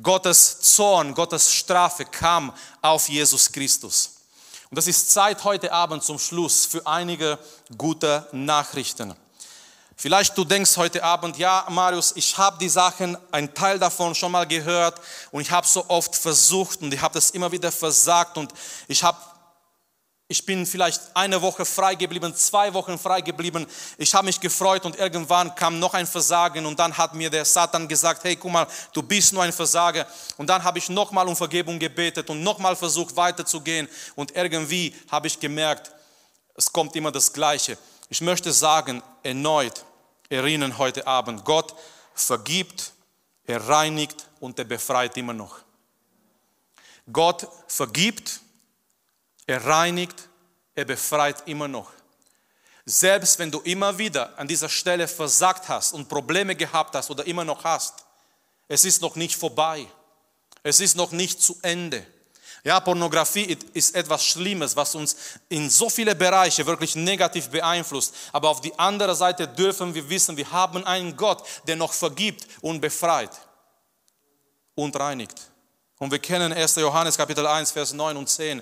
Gottes 0.04 0.60
Zorn, 0.60 1.14
Gottes 1.14 1.54
Strafe 1.54 2.04
kam 2.04 2.52
auf 2.82 3.08
Jesus 3.08 3.50
Christus. 3.50 4.18
Und 4.70 4.78
das 4.78 4.88
ist 4.88 5.12
Zeit 5.12 5.42
heute 5.46 5.72
Abend 5.72 6.04
zum 6.04 6.20
Schluss 6.20 6.66
für 6.66 6.86
einige 6.86 7.40
gute 7.78 8.28
Nachrichten. 8.34 9.14
Vielleicht 10.02 10.36
du 10.36 10.44
denkst 10.44 10.78
heute 10.78 11.04
Abend, 11.04 11.38
ja 11.38 11.64
Marius, 11.70 12.14
ich 12.16 12.36
habe 12.36 12.58
die 12.58 12.70
Sachen, 12.70 13.16
ein 13.32 13.54
Teil 13.54 13.78
davon 13.78 14.16
schon 14.16 14.32
mal 14.32 14.48
gehört 14.48 15.00
und 15.30 15.42
ich 15.42 15.52
habe 15.52 15.68
so 15.68 15.88
oft 15.90 16.16
versucht 16.16 16.82
und 16.82 16.92
ich 16.92 17.00
habe 17.00 17.14
das 17.14 17.30
immer 17.30 17.52
wieder 17.52 17.72
versagt 17.72 18.36
und 18.36 18.52
ich 18.88 19.04
habe 19.04 19.20
ich 20.28 20.44
bin 20.44 20.66
vielleicht 20.66 21.04
eine 21.14 21.40
Woche 21.40 21.66
frei 21.66 21.94
geblieben, 21.94 22.34
zwei 22.36 22.74
Wochen 22.74 22.98
frei 22.98 23.22
geblieben. 23.22 23.68
Ich 24.00 24.16
habe 24.16 24.26
mich 24.26 24.40
gefreut 24.40 24.86
und 24.86 24.96
irgendwann 24.96 25.54
kam 25.54 25.78
noch 25.78 25.94
ein 25.94 26.08
Versagen 26.08 26.66
und 26.66 26.80
dann 26.80 26.98
hat 26.98 27.14
mir 27.14 27.30
der 27.30 27.46
Satan 27.46 27.88
gesagt, 27.88 28.24
hey, 28.24 28.36
guck 28.36 28.52
mal, 28.52 28.68
du 28.94 29.04
bist 29.04 29.34
nur 29.34 29.44
ein 29.44 29.54
Versager. 29.54 30.08
Und 30.38 30.50
dann 30.50 30.64
habe 30.64 30.80
ich 30.80 30.90
nochmal 30.90 31.28
um 31.28 31.36
Vergebung 31.36 31.78
gebetet 31.78 32.28
und 32.32 32.42
nochmal 32.42 32.76
versucht 32.76 33.16
weiterzugehen 33.16 33.88
und 34.16 34.36
irgendwie 34.36 34.96
habe 35.12 35.28
ich 35.28 35.40
gemerkt, 35.40 35.92
es 36.56 36.74
kommt 36.74 36.96
immer 36.96 37.12
das 37.12 37.32
Gleiche. 37.32 37.78
Ich 38.10 38.20
möchte 38.20 38.52
sagen, 38.52 39.04
erneut, 39.22 39.86
erinnern 40.32 40.78
heute 40.78 41.06
Abend. 41.08 41.44
Gott 41.46 41.76
vergibt, 42.14 42.94
er 43.46 43.68
reinigt 43.68 44.28
und 44.40 44.58
er 44.58 44.66
befreit 44.66 45.18
immer 45.18 45.34
noch. 45.34 45.60
Gott 47.12 47.48
vergibt, 47.68 48.40
er 49.46 49.66
reinigt, 49.66 50.30
er 50.76 50.86
befreit 50.86 51.48
immer 51.48 51.68
noch. 51.68 51.92
Selbst 52.86 53.38
wenn 53.40 53.52
du 53.52 53.60
immer 53.60 53.98
wieder 53.98 54.38
an 54.40 54.48
dieser 54.48 54.70
Stelle 54.70 55.08
versagt 55.08 55.70
hast 55.70 55.94
und 55.94 56.08
Probleme 56.08 56.56
gehabt 56.56 56.96
hast 56.96 57.10
oder 57.10 57.26
immer 57.28 57.44
noch 57.44 57.64
hast, 57.64 58.06
es 58.68 58.86
ist 58.86 59.02
noch 59.02 59.16
nicht 59.16 59.36
vorbei. 59.36 59.86
Es 60.64 60.80
ist 60.80 60.96
noch 60.96 61.12
nicht 61.12 61.42
zu 61.42 61.58
Ende. 61.62 62.06
Ja, 62.64 62.80
Pornografie 62.80 63.58
ist 63.74 63.96
etwas 63.96 64.24
Schlimmes, 64.24 64.76
was 64.76 64.94
uns 64.94 65.16
in 65.50 65.70
so 65.70 65.90
viele 65.90 66.14
Bereiche 66.14 66.66
wirklich 66.66 66.96
negativ 66.96 67.50
beeinflusst. 67.50 68.14
Aber 68.32 68.50
auf 68.50 68.62
die 68.62 68.78
andere 68.78 69.16
Seite 69.16 69.48
dürfen 69.48 69.96
wir 69.96 70.08
wissen, 70.08 70.38
wir 70.38 70.52
haben 70.52 70.86
einen 70.86 71.18
Gott, 71.18 71.44
der 71.68 71.76
noch 71.76 71.94
vergibt 71.94 72.46
und 72.62 72.80
befreit 72.80 73.32
und 74.76 74.96
reinigt. 74.96 75.36
Und 75.98 76.12
wir 76.12 76.20
kennen 76.20 76.54
1. 76.54 76.76
Johannes 76.76 77.18
Kapitel 77.18 77.48
1, 77.48 77.72
Vers 77.72 77.94
9 77.94 78.16
und 78.16 78.30
10 78.30 78.62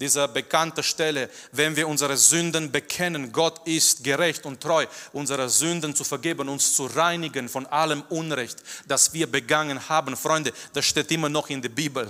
diese 0.00 0.26
bekannte 0.28 0.82
Stelle, 0.82 1.28
wenn 1.52 1.76
wir 1.76 1.86
unsere 1.86 2.16
Sünden 2.16 2.72
bekennen, 2.72 3.32
Gott 3.32 3.66
ist 3.66 4.02
gerecht 4.02 4.46
und 4.46 4.58
treu, 4.58 4.86
unsere 5.12 5.50
Sünden 5.50 5.94
zu 5.94 6.04
vergeben, 6.04 6.48
uns 6.48 6.72
zu 6.72 6.86
reinigen 6.86 7.50
von 7.50 7.66
allem 7.66 8.02
Unrecht, 8.08 8.62
das 8.88 9.12
wir 9.12 9.30
begangen 9.30 9.90
haben. 9.90 10.16
Freunde, 10.16 10.54
das 10.72 10.86
steht 10.86 11.10
immer 11.10 11.28
noch 11.28 11.50
in 11.50 11.60
der 11.60 11.68
Bibel. 11.68 12.08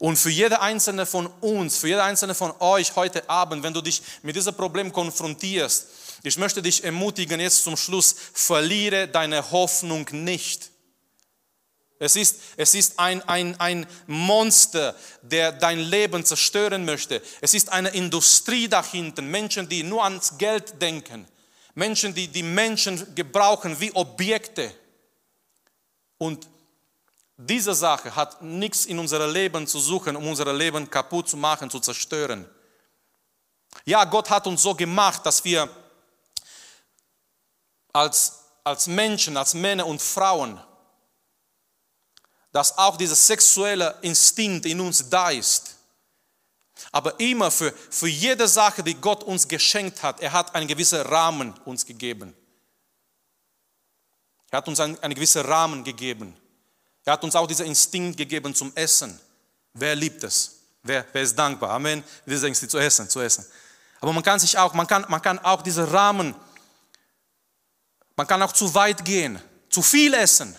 Und 0.00 0.16
für 0.16 0.30
jede 0.30 0.62
einzelne 0.62 1.04
von 1.04 1.26
uns, 1.42 1.76
für 1.76 1.88
jede 1.88 2.02
einzelne 2.02 2.34
von 2.34 2.54
euch 2.58 2.96
heute 2.96 3.28
Abend, 3.28 3.62
wenn 3.62 3.74
du 3.74 3.82
dich 3.82 4.02
mit 4.22 4.34
diesem 4.34 4.54
Problem 4.54 4.90
konfrontierst, 4.90 5.88
ich 6.22 6.38
möchte 6.38 6.62
dich 6.62 6.82
ermutigen, 6.82 7.38
jetzt 7.38 7.62
zum 7.62 7.76
Schluss, 7.76 8.16
verliere 8.32 9.08
deine 9.08 9.50
Hoffnung 9.50 10.08
nicht. 10.12 10.70
Es 11.98 12.16
ist, 12.16 12.40
es 12.56 12.72
ist 12.72 12.98
ein, 12.98 13.20
ein, 13.28 13.60
ein 13.60 13.86
Monster, 14.06 14.96
der 15.20 15.52
dein 15.52 15.80
Leben 15.80 16.24
zerstören 16.24 16.86
möchte. 16.86 17.20
Es 17.42 17.52
ist 17.52 17.70
eine 17.70 17.90
Industrie 17.90 18.68
dahinter, 18.68 19.20
Menschen, 19.20 19.68
die 19.68 19.82
nur 19.82 20.02
ans 20.02 20.38
Geld 20.38 20.80
denken, 20.80 21.28
Menschen, 21.74 22.14
die 22.14 22.26
die 22.26 22.42
Menschen 22.42 23.14
gebrauchen 23.14 23.78
wie 23.78 23.92
Objekte. 23.92 24.74
Und 26.16 26.48
diese 27.46 27.74
Sache 27.74 28.14
hat 28.14 28.42
nichts 28.42 28.86
in 28.86 28.98
unserem 28.98 29.32
Leben 29.32 29.66
zu 29.66 29.80
suchen, 29.80 30.14
um 30.16 30.28
unser 30.28 30.52
Leben 30.52 30.88
kaputt 30.90 31.28
zu 31.28 31.36
machen, 31.36 31.70
zu 31.70 31.80
zerstören. 31.80 32.48
Ja, 33.84 34.04
Gott 34.04 34.28
hat 34.28 34.46
uns 34.46 34.62
so 34.62 34.74
gemacht, 34.74 35.24
dass 35.24 35.42
wir 35.44 35.68
als, 37.92 38.44
als 38.62 38.86
Menschen, 38.86 39.36
als 39.36 39.54
Männer 39.54 39.86
und 39.86 40.02
Frauen, 40.02 40.60
dass 42.52 42.76
auch 42.76 42.96
dieser 42.96 43.14
sexuelle 43.14 43.96
Instinkt 44.02 44.66
in 44.66 44.80
uns 44.80 45.08
da 45.08 45.30
ist. 45.30 45.76
Aber 46.92 47.18
immer 47.20 47.50
für, 47.50 47.72
für 47.72 48.08
jede 48.08 48.48
Sache, 48.48 48.82
die 48.82 48.94
Gott 48.94 49.22
uns 49.22 49.46
geschenkt 49.46 50.02
hat, 50.02 50.20
er 50.20 50.32
hat 50.32 50.54
einen 50.54 50.66
gewissen 50.66 51.00
Rahmen 51.02 51.54
uns 51.64 51.86
gegeben. 51.86 52.34
Er 54.50 54.58
hat 54.58 54.68
uns 54.68 54.80
einen, 54.80 54.98
einen 54.98 55.14
gewissen 55.14 55.42
Rahmen 55.42 55.84
gegeben. 55.84 56.36
Er 57.10 57.14
hat 57.14 57.24
uns 57.24 57.34
auch 57.34 57.48
diesen 57.48 57.66
Instinkt 57.66 58.16
gegeben 58.16 58.54
zum 58.54 58.70
Essen. 58.76 59.18
Wer 59.74 59.96
liebt 59.96 60.22
es? 60.22 60.60
Wer, 60.84 61.04
wer 61.12 61.22
ist 61.22 61.36
dankbar? 61.36 61.70
Amen. 61.70 62.04
Dieser 62.24 62.46
Instinkt 62.46 62.70
zu 62.70 62.78
essen, 62.78 63.10
zu 63.10 63.18
essen. 63.18 63.44
Aber 64.00 64.12
man 64.12 64.22
kann 64.22 64.38
sich 64.38 64.56
auch, 64.56 64.74
man 64.74 64.86
kann, 64.86 65.04
man 65.08 65.20
kann 65.20 65.40
auch 65.40 65.60
diesen 65.60 65.86
Rahmen, 65.86 66.36
man 68.14 68.28
kann 68.28 68.40
auch 68.44 68.52
zu 68.52 68.72
weit 68.76 69.04
gehen, 69.04 69.42
zu 69.70 69.82
viel 69.82 70.14
essen. 70.14 70.54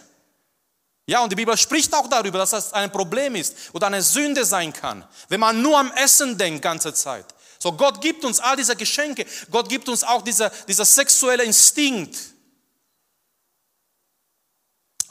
Ja, 1.06 1.24
und 1.24 1.32
die 1.32 1.38
Bibel 1.38 1.56
spricht 1.56 1.93
auch 1.93 2.10
darüber, 2.10 2.39
dass 2.39 2.49
das 2.49 2.74
ein 2.74 2.91
Problem 2.91 3.36
ist 3.36 3.56
oder 3.72 3.88
eine 3.88 4.02
Sünde 4.02 4.43
sein 4.43 4.74
kann, 4.74 5.08
wenn 5.30 5.39
man 5.39 5.62
nur 5.62 5.80
am 5.80 5.93
Essen 5.93 6.38
denkt 6.38 6.64
ganze 6.64 6.93
Zeit. 6.93 7.28
So, 7.60 7.72
Gott 7.72 8.02
gibt 8.02 8.26
uns 8.26 8.41
all 8.41 8.58
diese 8.58 8.76
Geschenke. 8.76 9.26
Gott 9.49 9.70
gibt 9.70 9.88
uns 9.88 10.04
auch 10.04 10.22
dieser, 10.22 10.49
dieser 10.68 10.84
sexuelle 10.84 11.45
Instinkt. 11.45 12.18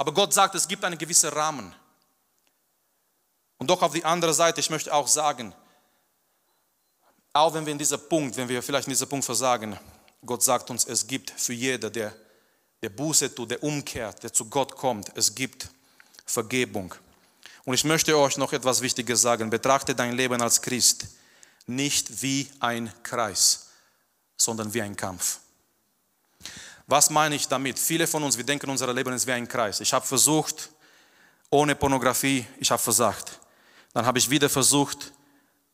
Aber 0.00 0.14
Gott 0.14 0.32
sagt, 0.32 0.54
es 0.54 0.66
gibt 0.66 0.82
einen 0.82 0.96
gewissen 0.96 1.28
Rahmen. 1.28 1.74
Und 3.58 3.68
doch 3.68 3.82
auf 3.82 3.92
die 3.92 4.02
andere 4.02 4.32
Seite, 4.32 4.58
ich 4.58 4.70
möchte 4.70 4.94
auch 4.94 5.06
sagen, 5.06 5.54
auch 7.34 7.52
wenn 7.52 7.66
wir 7.66 7.72
in 7.72 7.78
dieser 7.78 7.98
Punkt, 7.98 8.34
wenn 8.38 8.48
wir 8.48 8.62
vielleicht 8.62 8.86
in 8.86 8.92
diesem 8.92 9.10
Punkt 9.10 9.26
versagen, 9.26 9.78
Gott 10.24 10.42
sagt 10.42 10.70
uns, 10.70 10.86
es 10.86 11.06
gibt 11.06 11.30
für 11.30 11.52
jeder, 11.52 11.90
der, 11.90 12.16
der 12.80 12.88
Buße 12.88 13.34
tut, 13.34 13.50
der 13.50 13.62
umkehrt, 13.62 14.22
der 14.22 14.32
zu 14.32 14.46
Gott 14.46 14.74
kommt, 14.74 15.12
es 15.18 15.34
gibt 15.34 15.68
Vergebung. 16.24 16.94
Und 17.66 17.74
ich 17.74 17.84
möchte 17.84 18.16
euch 18.16 18.38
noch 18.38 18.54
etwas 18.54 18.80
Wichtiges 18.80 19.20
sagen. 19.20 19.50
Betrachte 19.50 19.94
dein 19.94 20.16
Leben 20.16 20.40
als 20.40 20.62
Christ 20.62 21.08
nicht 21.66 22.22
wie 22.22 22.48
ein 22.60 22.90
Kreis, 23.02 23.66
sondern 24.38 24.72
wie 24.72 24.80
ein 24.80 24.96
Kampf. 24.96 25.40
Was 26.90 27.08
meine 27.08 27.36
ich 27.36 27.46
damit? 27.46 27.78
Viele 27.78 28.08
von 28.08 28.24
uns, 28.24 28.36
wir 28.36 28.42
denken, 28.42 28.68
unser 28.68 28.92
Leben 28.92 29.12
ist 29.12 29.24
wie 29.24 29.30
ein 29.30 29.46
Kreis. 29.46 29.78
Ich 29.78 29.92
habe 29.92 30.04
versucht, 30.04 30.70
ohne 31.48 31.76
Pornografie, 31.76 32.44
ich 32.58 32.68
habe 32.68 32.82
versagt. 32.82 33.38
Dann 33.92 34.04
habe 34.04 34.18
ich 34.18 34.28
wieder 34.28 34.50
versucht, 34.50 35.12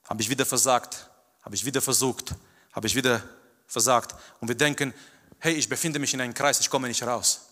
habe 0.04 0.20
ich 0.20 0.28
wieder 0.28 0.44
versagt, 0.44 1.08
habe 1.42 1.54
ich 1.54 1.64
wieder 1.64 1.80
versucht, 1.80 2.34
habe 2.70 2.86
ich 2.86 2.94
wieder 2.94 3.22
versagt. 3.66 4.14
Und 4.40 4.48
wir 4.48 4.56
denken, 4.56 4.92
hey, 5.38 5.54
ich 5.54 5.66
befinde 5.70 5.98
mich 5.98 6.12
in 6.12 6.20
einem 6.20 6.34
Kreis, 6.34 6.60
ich 6.60 6.68
komme 6.68 6.86
nicht 6.86 7.02
raus. 7.02 7.46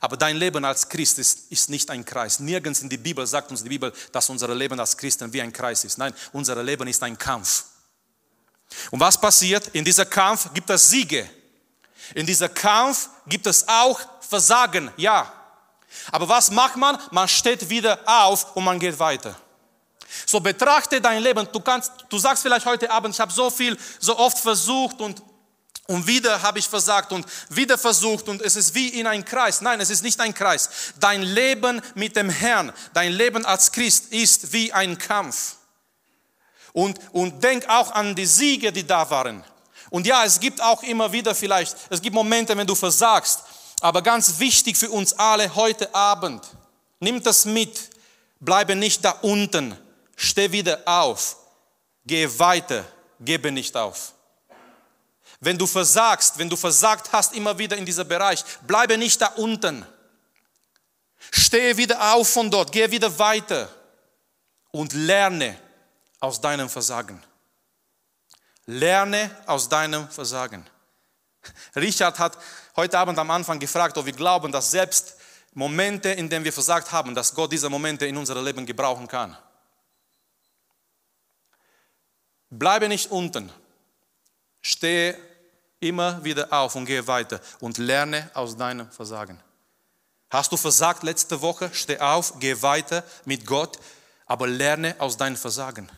Aber 0.00 0.16
dein 0.16 0.38
Leben 0.38 0.64
als 0.64 0.88
Christ 0.88 1.18
ist, 1.18 1.52
ist 1.52 1.68
nicht 1.68 1.90
ein 1.90 2.02
Kreis. 2.02 2.40
Nirgends 2.40 2.80
in 2.80 2.88
der 2.88 2.96
Bibel 2.96 3.26
sagt 3.26 3.50
uns 3.50 3.62
die 3.62 3.68
Bibel, 3.68 3.92
dass 4.10 4.30
unser 4.30 4.54
Leben 4.54 4.80
als 4.80 4.96
Christen 4.96 5.30
wie 5.34 5.42
ein 5.42 5.52
Kreis 5.52 5.84
ist. 5.84 5.98
Nein, 5.98 6.14
unser 6.32 6.62
Leben 6.62 6.88
ist 6.88 7.02
ein 7.02 7.18
Kampf. 7.18 7.66
Und 8.90 9.00
was 9.00 9.20
passiert? 9.20 9.68
In 9.74 9.84
dieser 9.84 10.06
Kampf 10.06 10.48
gibt 10.54 10.70
es 10.70 10.88
Siege. 10.88 11.28
In 12.14 12.26
dieser 12.26 12.48
Kampf 12.48 13.08
gibt 13.26 13.46
es 13.46 13.66
auch 13.68 14.00
Versagen, 14.20 14.90
ja. 14.96 15.32
Aber 16.12 16.28
was 16.28 16.50
macht 16.50 16.76
man? 16.76 16.98
Man 17.10 17.28
steht 17.28 17.68
wieder 17.68 17.98
auf 18.06 18.54
und 18.56 18.64
man 18.64 18.78
geht 18.78 18.98
weiter. 18.98 19.34
So 20.24 20.40
betrachte 20.40 21.00
dein 21.00 21.22
Leben. 21.22 21.48
Du 21.52 21.60
kannst, 21.60 21.92
du 22.08 22.18
sagst 22.18 22.42
vielleicht 22.42 22.66
heute 22.66 22.90
Abend, 22.90 23.14
ich 23.14 23.20
habe 23.20 23.32
so 23.32 23.50
viel, 23.50 23.76
so 23.98 24.16
oft 24.18 24.38
versucht 24.38 25.00
und 25.00 25.22
und 25.88 26.04
wieder 26.06 26.42
habe 26.42 26.58
ich 26.58 26.68
versagt 26.68 27.12
und 27.12 27.24
wieder 27.48 27.78
versucht 27.78 28.28
und 28.28 28.42
es 28.42 28.56
ist 28.56 28.74
wie 28.74 28.88
in 28.88 29.06
ein 29.06 29.24
Kreis. 29.24 29.60
Nein, 29.60 29.80
es 29.80 29.90
ist 29.90 30.02
nicht 30.02 30.20
ein 30.20 30.34
Kreis. 30.34 30.68
Dein 30.98 31.22
Leben 31.22 31.80
mit 31.94 32.16
dem 32.16 32.28
Herrn, 32.28 32.72
dein 32.92 33.12
Leben 33.12 33.46
als 33.46 33.70
Christ 33.70 34.12
ist 34.12 34.52
wie 34.52 34.72
ein 34.72 34.98
Kampf. 34.98 35.56
Und, 36.72 36.98
und 37.12 37.42
denk 37.42 37.68
auch 37.68 37.92
an 37.92 38.16
die 38.16 38.26
Siege, 38.26 38.72
die 38.72 38.84
da 38.86 39.08
waren. 39.08 39.44
Und 39.90 40.06
ja, 40.06 40.24
es 40.24 40.40
gibt 40.40 40.60
auch 40.60 40.82
immer 40.82 41.12
wieder 41.12 41.34
vielleicht, 41.34 41.76
es 41.90 42.00
gibt 42.00 42.14
Momente, 42.14 42.56
wenn 42.56 42.66
du 42.66 42.74
versagst. 42.74 43.42
Aber 43.80 44.02
ganz 44.02 44.38
wichtig 44.38 44.76
für 44.76 44.90
uns 44.90 45.12
alle 45.12 45.54
heute 45.54 45.94
Abend, 45.94 46.42
nimm 47.00 47.22
das 47.22 47.44
mit, 47.44 47.90
bleibe 48.40 48.74
nicht 48.74 49.04
da 49.04 49.10
unten, 49.22 49.76
steh 50.16 50.50
wieder 50.50 50.80
auf, 50.86 51.36
geh 52.04 52.28
weiter, 52.38 52.84
gebe 53.20 53.52
nicht 53.52 53.76
auf. 53.76 54.14
Wenn 55.40 55.58
du 55.58 55.66
versagst, 55.66 56.38
wenn 56.38 56.48
du 56.48 56.56
versagt 56.56 57.12
hast 57.12 57.34
immer 57.34 57.58
wieder 57.58 57.76
in 57.76 57.84
diesem 57.84 58.08
Bereich, 58.08 58.42
bleibe 58.66 58.96
nicht 58.96 59.20
da 59.20 59.26
unten. 59.36 59.84
Stehe 61.30 61.76
wieder 61.76 62.14
auf 62.14 62.28
von 62.28 62.50
dort, 62.50 62.72
gehe 62.72 62.90
wieder 62.90 63.18
weiter 63.18 63.68
und 64.70 64.92
lerne 64.92 65.58
aus 66.20 66.40
deinem 66.40 66.68
Versagen. 66.68 67.22
Lerne 68.66 69.30
aus 69.46 69.68
deinem 69.68 70.08
Versagen. 70.08 70.66
Richard 71.76 72.18
hat 72.18 72.36
heute 72.74 72.98
Abend 72.98 73.18
am 73.18 73.30
Anfang 73.30 73.58
gefragt, 73.58 73.96
ob 73.96 74.06
wir 74.06 74.12
glauben, 74.12 74.50
dass 74.50 74.72
selbst 74.72 75.16
Momente, 75.54 76.10
in 76.10 76.28
denen 76.28 76.44
wir 76.44 76.52
versagt 76.52 76.92
haben, 76.92 77.14
dass 77.14 77.34
Gott 77.34 77.52
diese 77.52 77.70
Momente 77.70 78.06
in 78.06 78.16
unserem 78.16 78.44
Leben 78.44 78.66
gebrauchen 78.66 79.08
kann. 79.08 79.36
Bleibe 82.50 82.88
nicht 82.88 83.10
unten. 83.10 83.52
Stehe 84.60 85.16
immer 85.80 86.22
wieder 86.24 86.52
auf 86.52 86.74
und 86.74 86.86
gehe 86.86 87.06
weiter 87.06 87.40
und 87.60 87.78
lerne 87.78 88.30
aus 88.34 88.56
deinem 88.56 88.90
Versagen. 88.90 89.40
Hast 90.30 90.50
du 90.50 90.56
versagt 90.56 91.02
letzte 91.04 91.40
Woche? 91.40 91.70
Steh 91.72 92.00
auf, 92.00 92.34
geh 92.40 92.60
weiter 92.62 93.04
mit 93.24 93.46
Gott, 93.46 93.78
aber 94.26 94.46
lerne 94.46 94.96
aus 94.98 95.16
deinem 95.16 95.36
Versagen. 95.36 95.88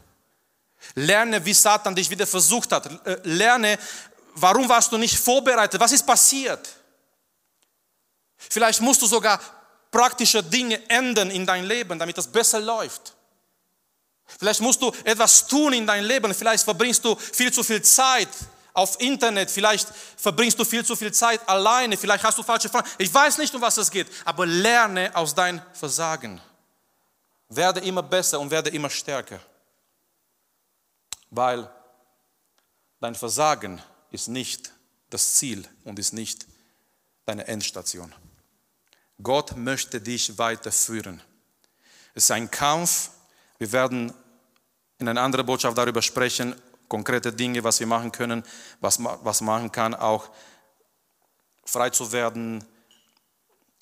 Lerne, 0.95 1.45
wie 1.45 1.55
Satan 1.55 1.95
dich 1.95 2.11
wieder 2.11 2.27
versucht 2.27 2.73
hat. 2.73 2.87
Äh, 3.07 3.19
lerne, 3.25 3.79
warum 4.35 4.69
warst 4.69 4.93
du 4.93 4.99
nicht 4.99 5.19
vorbereitet? 5.19 5.81
Was 5.81 5.93
ist 5.93 6.07
passiert? 6.07 6.69
Vielleicht 8.37 8.81
musst 8.81 9.03
du 9.03 9.07
sogar 9.07 9.41
praktische 9.91 10.43
Dinge 10.43 10.89
ändern 10.89 11.31
in 11.31 11.47
dein 11.47 11.65
Leben, 11.65 11.99
damit 11.99 12.17
es 12.19 12.27
besser 12.27 12.61
läuft. 12.61 13.15
Vielleicht 14.39 14.61
musst 14.61 14.83
du 14.83 14.93
etwas 15.05 15.47
tun 15.47 15.73
in 15.73 15.87
dein 15.87 16.05
Leben. 16.05 16.35
Vielleicht 16.35 16.65
verbringst 16.65 17.05
du 17.05 17.17
viel 17.17 17.53
zu 17.53 17.63
viel 17.63 17.83
Zeit 17.83 18.29
auf 18.75 19.01
Internet. 19.01 19.51
Vielleicht 19.51 19.89
verbringst 20.17 20.59
du 20.59 20.65
viel 20.65 20.85
zu 20.85 20.95
viel 20.95 21.13
Zeit 21.13 21.41
alleine. 21.49 21.97
Vielleicht 21.97 22.23
hast 22.25 22.37
du 22.37 22.43
falsche 22.43 22.69
Fragen. 22.69 22.89
Ich 22.99 23.13
weiß 23.13 23.39
nicht, 23.39 23.55
um 23.55 23.61
was 23.61 23.79
es 23.79 23.91
geht. 23.91 24.07
Aber 24.25 24.45
lerne 24.45 25.15
aus 25.17 25.35
deinem 25.35 25.63
Versagen. 25.73 26.41
Werde 27.49 27.81
immer 27.81 28.03
besser 28.03 28.39
und 28.39 28.51
werde 28.51 28.69
immer 28.71 28.91
stärker 28.91 29.41
weil 31.31 31.71
dein 33.01 33.15
Versagen 33.15 33.83
ist 34.11 34.29
nicht 34.29 34.73
das 35.11 35.35
Ziel 35.35 35.67
und 35.85 35.99
ist 35.99 36.13
nicht 36.13 36.47
deine 37.25 37.47
Endstation. 37.47 38.15
Gott 39.23 39.57
möchte 39.57 40.01
dich 40.01 40.39
weiterführen. 40.39 41.21
Es 42.15 42.25
ist 42.25 42.31
ein 42.31 42.51
Kampf. 42.51 43.11
Wir 43.59 43.73
werden 43.73 44.13
in 44.99 45.09
einer 45.09 45.23
anderen 45.23 45.47
Botschaft 45.47 45.77
darüber 45.77 46.03
sprechen, 46.03 46.55
konkrete 46.89 47.33
Dinge, 47.33 47.63
was 47.63 47.81
wir 47.81 47.87
machen 47.87 48.13
können, 48.13 48.43
was, 48.81 48.99
was 49.03 49.41
machen 49.41 49.71
kann, 49.71 49.95
auch 49.95 50.31
frei 51.65 51.91
zu 51.91 52.11
werden. 52.13 52.65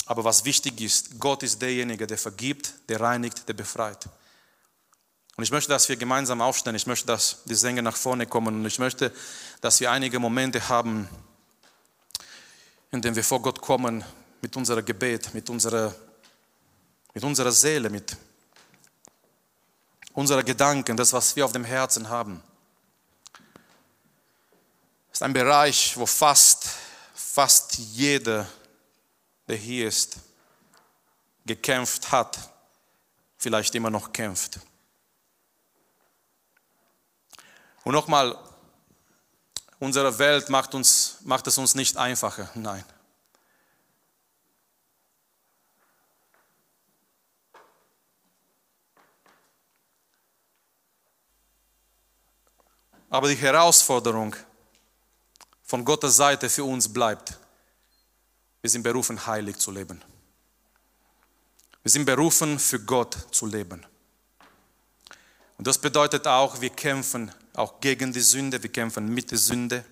Aber 0.07 0.25
was 0.25 0.45
wichtig 0.45 0.81
ist, 0.81 1.19
Gott 1.19 1.43
ist 1.43 1.61
derjenige, 1.61 2.07
der 2.07 2.19
vergibt, 2.19 2.75
der 2.89 3.01
reinigt, 3.01 3.49
der 3.49 3.55
befreit. 3.55 4.09
Und 5.37 5.45
ich 5.45 5.51
möchte, 5.51 5.69
dass 5.69 5.89
wir 5.89 5.97
gemeinsam 5.97 6.41
aufstehen. 6.41 6.75
Ich 6.75 6.87
möchte, 6.87 7.07
dass 7.07 7.45
die 7.45 7.55
Sänger 7.55 7.83
nach 7.83 7.97
vorne 7.97 8.27
kommen. 8.27 8.57
Und 8.57 8.67
ich 8.67 8.79
möchte, 8.79 9.13
dass 9.61 9.81
wir 9.81 9.91
einige 9.91 10.19
Momente 10.19 10.67
haben, 10.69 11.09
in 12.91 13.03
denen 13.03 13.17
wir 13.17 13.25
vor 13.25 13.43
Gott 13.43 13.61
kommen 13.61 14.03
mit 14.41 14.57
unserem 14.57 14.85
Gebet, 14.85 15.35
mit 15.35 15.51
unserer, 15.51 15.95
mit 17.13 17.23
unserer 17.23 17.53
Seele, 17.53 17.91
mit 17.91 18.17
unserer 20.15 20.43
Gedanken, 20.43 20.97
das, 20.97 21.13
was 21.13 21.37
wir 21.37 21.45
auf 21.45 21.53
dem 21.53 21.65
Herzen 21.65 22.09
haben. 22.09 22.43
Es 25.11 25.19
ist 25.19 25.23
ein 25.23 25.35
Bereich, 25.35 25.97
wo 25.99 26.07
fast, 26.07 26.69
fast 27.15 27.77
jeder, 27.77 28.49
der 29.49 29.57
hier 29.57 29.89
ist, 29.89 30.17
gekämpft 31.45 32.11
hat, 32.11 32.39
vielleicht 33.37 33.75
immer 33.75 33.91
noch 33.91 34.13
kämpft. 34.13 34.61
Und 37.87 37.93
nochmal, 37.93 38.37
unsere 39.79 40.19
Welt 40.19 40.49
macht, 40.49 40.75
uns, 40.75 41.19
macht 41.23 41.47
es 41.47 41.57
uns 41.57 41.77
nicht 41.77 41.97
einfacher. 41.97 42.51
Nein. 42.57 42.85
Aber 53.09 53.29
die 53.29 53.37
Herausforderung 53.37 54.35
von 55.63 55.85
Gottes 55.85 56.17
Seite 56.17 56.51
für 56.51 56.65
uns 56.65 56.93
bleibt. 56.93 57.39
Wir 58.63 58.71
sind 58.71 58.83
berufen, 58.83 59.25
heilig 59.29 59.59
zu 59.59 59.71
leben. 59.71 60.03
Wir 61.85 61.93
sind 61.93 62.05
berufen, 62.05 62.59
für 62.59 62.81
Gott 62.81 63.17
zu 63.31 63.47
leben. 63.47 63.87
Und 65.57 65.69
das 65.69 65.79
bedeutet 65.79 66.27
auch, 66.27 66.61
wir 66.61 66.71
kämpfen 66.71 67.31
auch 67.57 67.81
gegen 67.81 68.13
die 68.13 68.21
Sünde, 68.21 68.63
wir 68.63 68.71
kämpfen 68.71 69.09
mit 69.09 69.31
der 69.31 69.39
Sünde. 69.39 69.85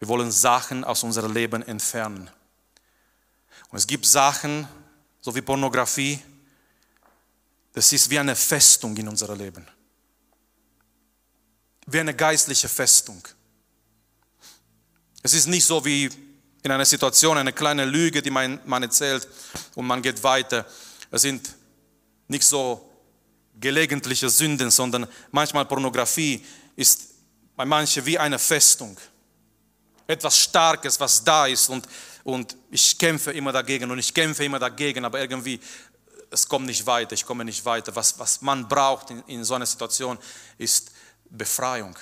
Wir 0.00 0.08
wollen 0.08 0.32
Sachen 0.32 0.84
aus 0.84 1.02
unserem 1.02 1.32
Leben 1.32 1.62
entfernen. 1.62 2.28
Und 3.70 3.78
es 3.78 3.86
gibt 3.86 4.04
Sachen, 4.04 4.68
so 5.20 5.34
wie 5.34 5.42
Pornografie, 5.42 6.20
das 7.72 7.92
ist 7.92 8.10
wie 8.10 8.18
eine 8.18 8.36
Festung 8.36 8.96
in 8.96 9.08
unserem 9.08 9.38
Leben. 9.38 9.66
Wie 11.86 12.00
eine 12.00 12.14
geistliche 12.14 12.68
Festung. 12.68 13.26
Es 15.22 15.34
ist 15.34 15.46
nicht 15.46 15.64
so 15.64 15.84
wie 15.84 16.10
in 16.62 16.70
einer 16.70 16.84
Situation, 16.84 17.38
eine 17.38 17.52
kleine 17.52 17.84
Lüge, 17.84 18.22
die 18.22 18.30
man, 18.30 18.60
man 18.64 18.82
erzählt 18.82 19.28
und 19.74 19.86
man 19.86 20.02
geht 20.02 20.22
weiter. 20.22 20.66
Es 21.10 21.22
sind 21.22 21.54
nicht 22.28 22.44
so 22.44 22.93
gelegentliche 23.60 24.28
Sünden, 24.28 24.70
sondern 24.70 25.06
manchmal 25.30 25.64
Pornografie 25.64 26.44
ist 26.76 27.08
bei 27.56 27.64
manchen 27.64 28.04
wie 28.04 28.18
eine 28.18 28.38
Festung. 28.38 28.96
Etwas 30.06 30.38
Starkes, 30.38 30.98
was 31.00 31.22
da 31.24 31.46
ist 31.46 31.68
und, 31.68 31.86
und 32.24 32.56
ich 32.70 32.98
kämpfe 32.98 33.32
immer 33.32 33.52
dagegen 33.52 33.90
und 33.90 33.98
ich 33.98 34.12
kämpfe 34.12 34.44
immer 34.44 34.58
dagegen, 34.58 35.04
aber 35.04 35.20
irgendwie 35.20 35.60
es 36.30 36.48
kommt 36.48 36.66
nicht 36.66 36.84
weiter, 36.84 37.12
ich 37.14 37.24
komme 37.24 37.44
nicht 37.44 37.64
weiter. 37.64 37.94
Was, 37.94 38.18
was 38.18 38.42
man 38.42 38.68
braucht 38.68 39.10
in, 39.10 39.22
in 39.28 39.44
so 39.44 39.54
einer 39.54 39.66
Situation 39.66 40.18
ist 40.58 40.90
Befreiung. 41.30 41.96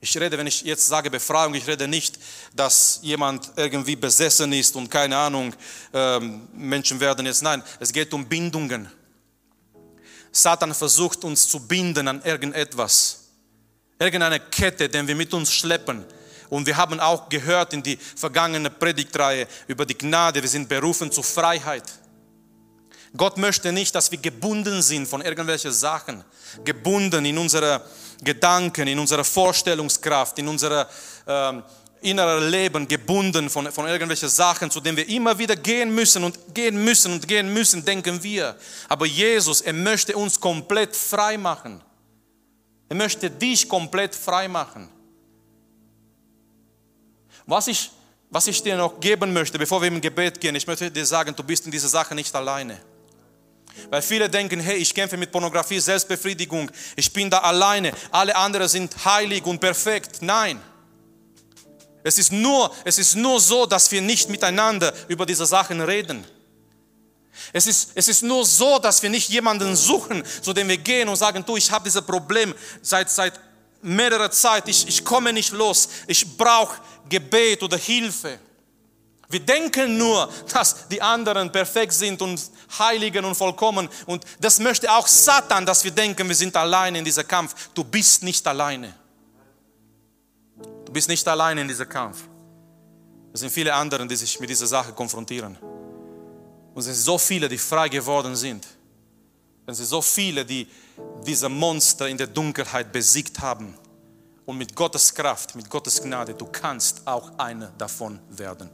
Ich 0.00 0.16
rede, 0.16 0.38
wenn 0.38 0.46
ich 0.46 0.62
jetzt 0.62 0.86
sage 0.86 1.10
Befreiung, 1.10 1.54
ich 1.54 1.66
rede 1.66 1.88
nicht, 1.88 2.18
dass 2.54 3.00
jemand 3.02 3.50
irgendwie 3.56 3.96
besessen 3.96 4.52
ist 4.52 4.76
und 4.76 4.90
keine 4.90 5.16
Ahnung, 5.16 5.52
ähm, 5.92 6.48
Menschen 6.52 7.00
werden 7.00 7.26
jetzt, 7.26 7.42
nein, 7.42 7.62
es 7.80 7.92
geht 7.92 8.14
um 8.14 8.28
Bindungen. 8.28 8.88
Satan 10.42 10.74
versucht 10.74 11.24
uns 11.24 11.48
zu 11.48 11.60
binden 11.60 12.08
an 12.08 12.22
irgendetwas, 12.22 13.24
irgendeine 13.98 14.40
Kette, 14.40 14.88
den 14.88 15.06
wir 15.08 15.16
mit 15.16 15.34
uns 15.34 15.52
schleppen. 15.52 16.04
Und 16.48 16.66
wir 16.66 16.76
haben 16.76 16.98
auch 17.00 17.28
gehört 17.28 17.74
in 17.74 17.82
die 17.82 17.96
vergangene 17.96 18.70
Predigtreihe 18.70 19.46
über 19.66 19.84
die 19.84 19.98
Gnade, 19.98 20.40
wir 20.40 20.48
sind 20.48 20.68
berufen 20.68 21.12
zur 21.12 21.24
Freiheit. 21.24 21.84
Gott 23.16 23.36
möchte 23.36 23.72
nicht, 23.72 23.94
dass 23.94 24.10
wir 24.10 24.18
gebunden 24.18 24.82
sind 24.82 25.06
von 25.08 25.22
irgendwelchen 25.22 25.72
Sachen, 25.72 26.24
gebunden 26.64 27.24
in 27.24 27.36
unsere 27.38 27.82
Gedanken, 28.22 28.86
in 28.86 28.98
unserer 28.98 29.24
Vorstellungskraft, 29.24 30.38
in 30.38 30.48
unser 30.48 30.88
ähm, 31.26 31.62
inneren 32.02 32.50
Leben, 32.50 32.86
gebunden 32.86 33.50
von, 33.50 33.70
von 33.70 33.86
irgendwelchen 33.86 34.28
Sachen, 34.28 34.70
zu 34.70 34.80
denen 34.80 34.96
wir 34.96 35.08
immer 35.08 35.38
wieder 35.38 35.56
gehen 35.56 35.94
müssen 35.94 36.24
und 36.24 36.54
gehen 36.54 36.82
müssen 36.84 37.12
und 37.12 37.26
gehen 37.28 37.52
müssen, 37.52 37.84
denken 37.84 38.22
wir. 38.22 38.56
Aber 38.88 39.06
Jesus, 39.06 39.60
er 39.60 39.72
möchte 39.72 40.16
uns 40.16 40.38
komplett 40.38 40.94
frei 40.94 41.36
machen. 41.36 41.82
Er 42.88 42.96
möchte 42.96 43.30
dich 43.30 43.68
komplett 43.68 44.14
frei 44.14 44.48
machen. 44.48 44.88
Was 47.46 47.66
ich, 47.66 47.90
was 48.30 48.46
ich 48.46 48.62
dir 48.62 48.76
noch 48.76 49.00
geben 49.00 49.32
möchte, 49.32 49.58
bevor 49.58 49.80
wir 49.80 49.88
im 49.88 50.00
Gebet 50.00 50.40
gehen, 50.40 50.54
ich 50.54 50.66
möchte 50.66 50.90
dir 50.90 51.06
sagen, 51.06 51.34
du 51.34 51.42
bist 51.42 51.64
in 51.66 51.70
dieser 51.70 51.88
Sache 51.88 52.14
nicht 52.14 52.34
alleine. 52.34 52.78
Weil 53.90 54.02
viele 54.02 54.28
denken, 54.28 54.60
hey, 54.60 54.76
ich 54.76 54.94
kämpfe 54.94 55.16
mit 55.16 55.30
Pornografie, 55.30 55.78
Selbstbefriedigung, 55.78 56.70
ich 56.96 57.12
bin 57.12 57.30
da 57.30 57.38
alleine, 57.38 57.92
alle 58.10 58.34
anderen 58.34 58.68
sind 58.68 59.04
heilig 59.04 59.44
und 59.44 59.60
perfekt. 59.60 60.18
Nein. 60.20 60.60
Es 62.08 62.18
ist 62.18 62.32
nur, 62.32 62.74
es 62.84 62.98
ist 62.98 63.14
nur 63.14 63.38
so, 63.38 63.66
dass 63.66 63.90
wir 63.92 64.00
nicht 64.00 64.30
miteinander 64.30 64.92
über 65.08 65.26
diese 65.26 65.44
Sachen 65.44 65.80
reden. 65.82 66.24
Es 67.52 67.66
ist, 67.66 67.90
es 67.94 68.08
ist 68.08 68.22
nur 68.22 68.44
so, 68.44 68.78
dass 68.78 69.02
wir 69.02 69.10
nicht 69.10 69.28
jemanden 69.28 69.76
suchen, 69.76 70.22
zu 70.42 70.52
dem 70.52 70.68
wir 70.68 70.78
gehen 70.78 71.08
und 71.08 71.16
sagen, 71.16 71.44
du, 71.44 71.56
ich 71.56 71.70
habe 71.70 71.84
dieses 71.84 72.02
Problem 72.02 72.54
seit, 72.82 73.10
seit 73.10 73.38
mehrerer 73.82 74.30
Zeit, 74.30 74.68
ich, 74.68 74.88
ich 74.88 75.04
komme 75.04 75.32
nicht 75.32 75.52
los, 75.52 75.88
ich 76.06 76.36
brauche 76.36 76.80
Gebet 77.08 77.62
oder 77.62 77.76
Hilfe. 77.76 78.38
Wir 79.28 79.40
denken 79.40 79.98
nur, 79.98 80.32
dass 80.52 80.88
die 80.88 81.00
anderen 81.00 81.52
perfekt 81.52 81.92
sind 81.92 82.20
und 82.22 82.40
heiligen 82.78 83.24
und 83.24 83.34
vollkommen. 83.34 83.88
Und 84.06 84.24
das 84.40 84.58
möchte 84.58 84.90
auch 84.90 85.06
Satan, 85.06 85.66
dass 85.66 85.84
wir 85.84 85.90
denken, 85.90 86.26
wir 86.26 86.34
sind 86.34 86.56
alleine 86.56 86.98
in 86.98 87.04
diesem 87.04 87.28
Kampf. 87.28 87.54
Du 87.74 87.84
bist 87.84 88.22
nicht 88.22 88.46
alleine. 88.46 88.94
Du 90.88 90.94
bist 90.94 91.06
nicht 91.06 91.28
alleine 91.28 91.60
in 91.60 91.68
diesem 91.68 91.86
Kampf. 91.86 92.22
Es 93.34 93.40
sind 93.40 93.50
viele 93.50 93.74
andere, 93.74 94.06
die 94.06 94.16
sich 94.16 94.40
mit 94.40 94.48
dieser 94.48 94.66
Sache 94.66 94.90
konfrontieren. 94.94 95.58
Und 96.72 96.78
es 96.78 96.86
sind 96.86 96.94
so 96.94 97.18
viele, 97.18 97.46
die 97.46 97.58
frei 97.58 97.90
geworden 97.90 98.34
sind. 98.34 98.66
Es 99.66 99.76
sind 99.76 99.84
so 99.84 100.00
viele, 100.00 100.46
die 100.46 100.66
diese 101.26 101.50
Monster 101.50 102.08
in 102.08 102.16
der 102.16 102.26
Dunkelheit 102.26 102.90
besiegt 102.90 103.38
haben. 103.38 103.74
Und 104.46 104.56
mit 104.56 104.74
Gottes 104.74 105.14
Kraft, 105.14 105.54
mit 105.54 105.68
Gottes 105.68 106.02
Gnade, 106.02 106.32
du 106.32 106.46
kannst 106.46 107.06
auch 107.06 107.38
einer 107.38 107.66
davon 107.76 108.18
werden. 108.30 108.70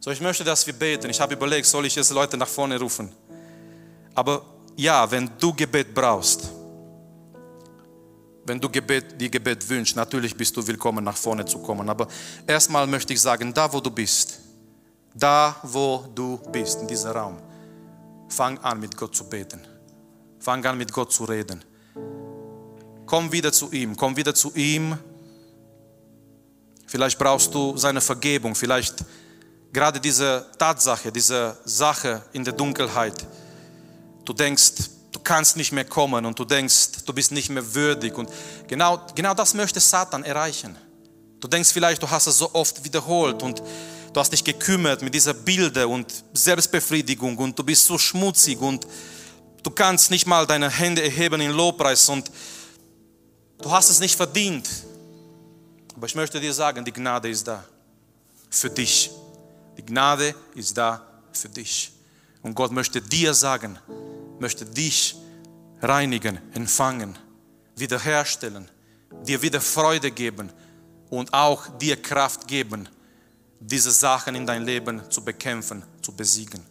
So, 0.00 0.10
ich 0.10 0.20
möchte, 0.20 0.42
dass 0.42 0.66
wir 0.66 0.74
beten. 0.74 1.08
Ich 1.08 1.20
habe 1.20 1.34
überlegt, 1.34 1.66
soll 1.66 1.86
ich 1.86 1.94
jetzt 1.94 2.10
Leute 2.10 2.36
nach 2.36 2.48
vorne 2.48 2.76
rufen? 2.80 3.12
Aber 4.16 4.44
ja, 4.74 5.08
wenn 5.08 5.30
du 5.38 5.54
Gebet 5.54 5.94
brauchst, 5.94 6.50
wenn 8.46 8.60
du 8.60 8.70
Gebet, 8.70 9.20
die 9.20 9.30
Gebet 9.30 9.68
wünschst, 9.68 9.96
natürlich 9.96 10.36
bist 10.36 10.56
du 10.56 10.64
willkommen, 10.66 11.04
nach 11.04 11.16
vorne 11.16 11.44
zu 11.44 11.58
kommen. 11.58 11.88
Aber 11.90 12.06
erstmal 12.46 12.86
möchte 12.86 13.12
ich 13.12 13.20
sagen, 13.20 13.52
da 13.52 13.72
wo 13.72 13.80
du 13.80 13.90
bist, 13.90 14.38
da 15.14 15.56
wo 15.62 16.04
du 16.14 16.38
bist, 16.52 16.80
in 16.80 16.86
diesem 16.86 17.10
Raum, 17.10 17.38
fang 18.28 18.58
an 18.58 18.78
mit 18.78 18.96
Gott 18.96 19.14
zu 19.14 19.24
beten. 19.24 19.60
Fang 20.38 20.64
an 20.64 20.78
mit 20.78 20.92
Gott 20.92 21.12
zu 21.12 21.24
reden. 21.24 21.64
Komm 23.04 23.32
wieder 23.32 23.52
zu 23.52 23.70
ihm, 23.72 23.96
komm 23.96 24.16
wieder 24.16 24.34
zu 24.34 24.52
ihm. 24.54 24.96
Vielleicht 26.86 27.18
brauchst 27.18 27.52
du 27.52 27.76
seine 27.76 28.00
Vergebung, 28.00 28.54
vielleicht 28.54 29.04
gerade 29.72 30.00
diese 30.00 30.46
Tatsache, 30.56 31.10
diese 31.10 31.56
Sache 31.64 32.22
in 32.32 32.44
der 32.44 32.52
Dunkelheit. 32.52 33.26
Du 34.24 34.32
denkst, 34.32 34.72
kannst 35.26 35.56
nicht 35.56 35.72
mehr 35.72 35.84
kommen 35.84 36.24
und 36.24 36.38
du 36.38 36.44
denkst, 36.44 37.04
du 37.04 37.12
bist 37.12 37.32
nicht 37.32 37.50
mehr 37.50 37.74
würdig. 37.74 38.16
Und 38.16 38.30
genau, 38.66 39.04
genau 39.14 39.34
das 39.34 39.52
möchte 39.52 39.80
Satan 39.80 40.22
erreichen. 40.24 40.76
Du 41.40 41.48
denkst 41.48 41.70
vielleicht, 41.72 42.02
du 42.02 42.08
hast 42.08 42.26
es 42.28 42.38
so 42.38 42.54
oft 42.54 42.82
wiederholt 42.82 43.42
und 43.42 43.60
du 44.12 44.20
hast 44.20 44.32
dich 44.32 44.42
gekümmert 44.42 45.02
mit 45.02 45.12
dieser 45.12 45.34
Bilder 45.34 45.88
und 45.88 46.06
Selbstbefriedigung 46.32 47.36
und 47.36 47.58
du 47.58 47.64
bist 47.64 47.84
so 47.84 47.98
schmutzig 47.98 48.58
und 48.60 48.86
du 49.62 49.70
kannst 49.70 50.10
nicht 50.10 50.26
mal 50.26 50.46
deine 50.46 50.70
Hände 50.70 51.02
erheben 51.02 51.40
in 51.40 51.50
Lobpreis 51.50 52.08
und 52.08 52.30
du 53.60 53.70
hast 53.70 53.90
es 53.90 54.00
nicht 54.00 54.16
verdient. 54.16 54.68
Aber 55.94 56.06
ich 56.06 56.14
möchte 56.14 56.40
dir 56.40 56.54
sagen, 56.54 56.84
die 56.84 56.92
Gnade 56.92 57.28
ist 57.28 57.46
da 57.46 57.64
für 58.48 58.70
dich. 58.70 59.10
Die 59.76 59.84
Gnade 59.84 60.34
ist 60.54 60.76
da 60.78 61.04
für 61.32 61.48
dich. 61.48 61.92
Und 62.42 62.54
Gott 62.54 62.70
möchte 62.70 63.02
dir 63.02 63.34
sagen, 63.34 63.78
möchte 64.38 64.64
dich 64.64 65.16
reinigen, 65.80 66.38
empfangen, 66.54 67.16
wiederherstellen, 67.76 68.68
dir 69.24 69.42
wieder 69.42 69.60
Freude 69.60 70.10
geben 70.10 70.50
und 71.10 71.32
auch 71.32 71.66
dir 71.78 72.00
Kraft 72.00 72.48
geben, 72.48 72.88
diese 73.60 73.90
Sachen 73.90 74.34
in 74.34 74.46
dein 74.46 74.64
Leben 74.64 75.02
zu 75.10 75.24
bekämpfen, 75.24 75.82
zu 76.02 76.12
besiegen. 76.12 76.62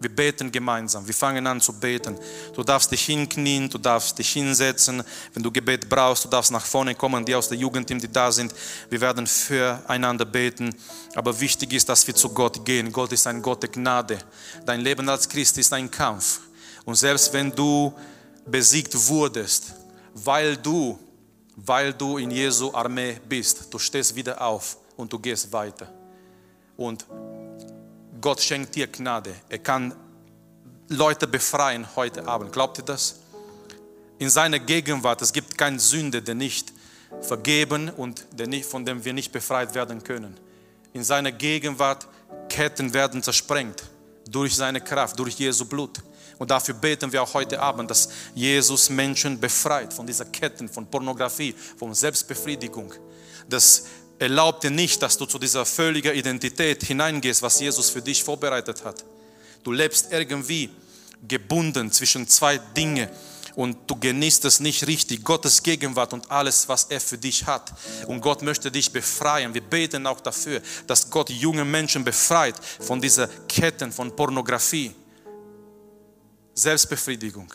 Wir 0.00 0.14
beten 0.14 0.50
gemeinsam. 0.50 1.06
Wir 1.06 1.14
fangen 1.14 1.46
an 1.46 1.60
zu 1.60 1.72
beten. 1.72 2.18
Du 2.54 2.62
darfst 2.62 2.90
dich 2.90 3.06
hinknien, 3.06 3.70
du 3.70 3.78
darfst 3.78 4.18
dich 4.18 4.32
hinsetzen. 4.32 5.02
Wenn 5.32 5.42
du 5.42 5.50
Gebet 5.50 5.88
brauchst, 5.88 6.24
du 6.24 6.28
darfst 6.28 6.50
nach 6.50 6.66
vorne 6.66 6.94
kommen. 6.94 7.24
Die 7.24 7.34
aus 7.34 7.48
der 7.48 7.56
Jugendteam, 7.56 8.00
die 8.00 8.12
da 8.12 8.30
sind, 8.30 8.52
wir 8.90 9.00
werden 9.00 9.26
füreinander 9.26 10.24
beten. 10.24 10.74
Aber 11.14 11.38
wichtig 11.40 11.72
ist, 11.72 11.88
dass 11.88 12.06
wir 12.06 12.14
zu 12.14 12.28
Gott 12.28 12.64
gehen. 12.66 12.92
Gott 12.92 13.12
ist 13.12 13.26
ein 13.26 13.40
Gott 13.40 13.62
der 13.62 13.70
Gnade. 13.70 14.18
Dein 14.66 14.80
Leben 14.80 15.08
als 15.08 15.28
Christ 15.28 15.56
ist 15.58 15.72
ein 15.72 15.90
Kampf. 15.90 16.40
Und 16.84 16.96
selbst 16.96 17.32
wenn 17.32 17.50
du 17.50 17.92
besiegt 18.46 18.94
wurdest, 19.08 19.74
weil 20.14 20.56
du, 20.56 20.98
weil 21.56 21.92
du 21.92 22.18
in 22.18 22.30
Jesu 22.30 22.72
Armee 22.74 23.18
bist, 23.28 23.72
du 23.72 23.78
stehst 23.78 24.14
wieder 24.14 24.40
auf 24.40 24.76
und 24.96 25.12
du 25.12 25.18
gehst 25.18 25.52
weiter. 25.52 25.88
Und 26.76 27.06
Gott 28.20 28.40
schenkt 28.40 28.74
dir 28.74 28.86
Gnade. 28.86 29.34
Er 29.48 29.58
kann 29.58 29.94
Leute 30.88 31.26
befreien 31.26 31.86
heute 31.96 32.26
Abend. 32.26 32.52
Glaubt 32.52 32.78
ihr 32.78 32.84
das? 32.84 33.16
In 34.18 34.30
seiner 34.30 34.58
Gegenwart, 34.58 35.22
es 35.22 35.32
gibt 35.32 35.56
keine 35.58 35.80
Sünde, 35.80 36.22
der 36.22 36.34
nicht 36.34 36.72
vergeben 37.20 37.90
und 37.90 38.26
von 38.68 38.84
dem 38.84 39.04
wir 39.04 39.12
nicht 39.12 39.32
befreit 39.32 39.74
werden 39.74 40.02
können. 40.02 40.36
In 40.92 41.02
seiner 41.02 41.32
Gegenwart 41.32 42.06
Ketten 42.48 42.92
werden 42.92 43.22
zersprengt 43.22 43.84
durch 44.28 44.54
seine 44.54 44.80
Kraft, 44.80 45.18
durch 45.18 45.34
Jesu 45.34 45.64
Blut. 45.64 46.02
Und 46.38 46.50
dafür 46.50 46.74
beten 46.74 47.12
wir 47.12 47.22
auch 47.22 47.34
heute 47.34 47.60
Abend, 47.60 47.90
dass 47.90 48.08
Jesus 48.34 48.90
Menschen 48.90 49.38
befreit 49.38 49.92
von 49.92 50.06
dieser 50.06 50.24
Ketten, 50.24 50.68
von 50.68 50.86
Pornografie, 50.86 51.54
von 51.76 51.94
Selbstbefriedigung, 51.94 52.92
dass 53.48 53.84
erlaub 54.18 54.60
dir 54.60 54.70
nicht, 54.70 55.02
dass 55.02 55.16
du 55.16 55.26
zu 55.26 55.38
dieser 55.38 55.64
völligen 55.64 56.14
Identität 56.14 56.82
hineingehst, 56.82 57.42
was 57.42 57.60
Jesus 57.60 57.90
für 57.90 58.02
dich 58.02 58.22
vorbereitet 58.22 58.84
hat. 58.84 59.04
Du 59.62 59.72
lebst 59.72 60.08
irgendwie 60.10 60.70
gebunden 61.26 61.90
zwischen 61.90 62.28
zwei 62.28 62.58
Dingen 62.58 63.08
und 63.54 63.78
du 63.86 63.96
genießt 63.96 64.44
es 64.46 64.60
nicht 64.60 64.86
richtig, 64.86 65.22
Gottes 65.22 65.62
Gegenwart 65.62 66.12
und 66.12 66.30
alles, 66.30 66.68
was 66.68 66.84
er 66.84 67.00
für 67.00 67.18
dich 67.18 67.46
hat. 67.46 67.72
Und 68.06 68.20
Gott 68.20 68.42
möchte 68.42 68.70
dich 68.70 68.92
befreien. 68.92 69.54
Wir 69.54 69.60
beten 69.60 70.06
auch 70.06 70.20
dafür, 70.20 70.60
dass 70.86 71.08
Gott 71.08 71.30
junge 71.30 71.64
Menschen 71.64 72.04
befreit 72.04 72.56
von 72.80 73.00
dieser 73.00 73.28
Ketten 73.48 73.92
von 73.92 74.14
Pornografie, 74.14 74.92
Selbstbefriedigung, 76.54 77.52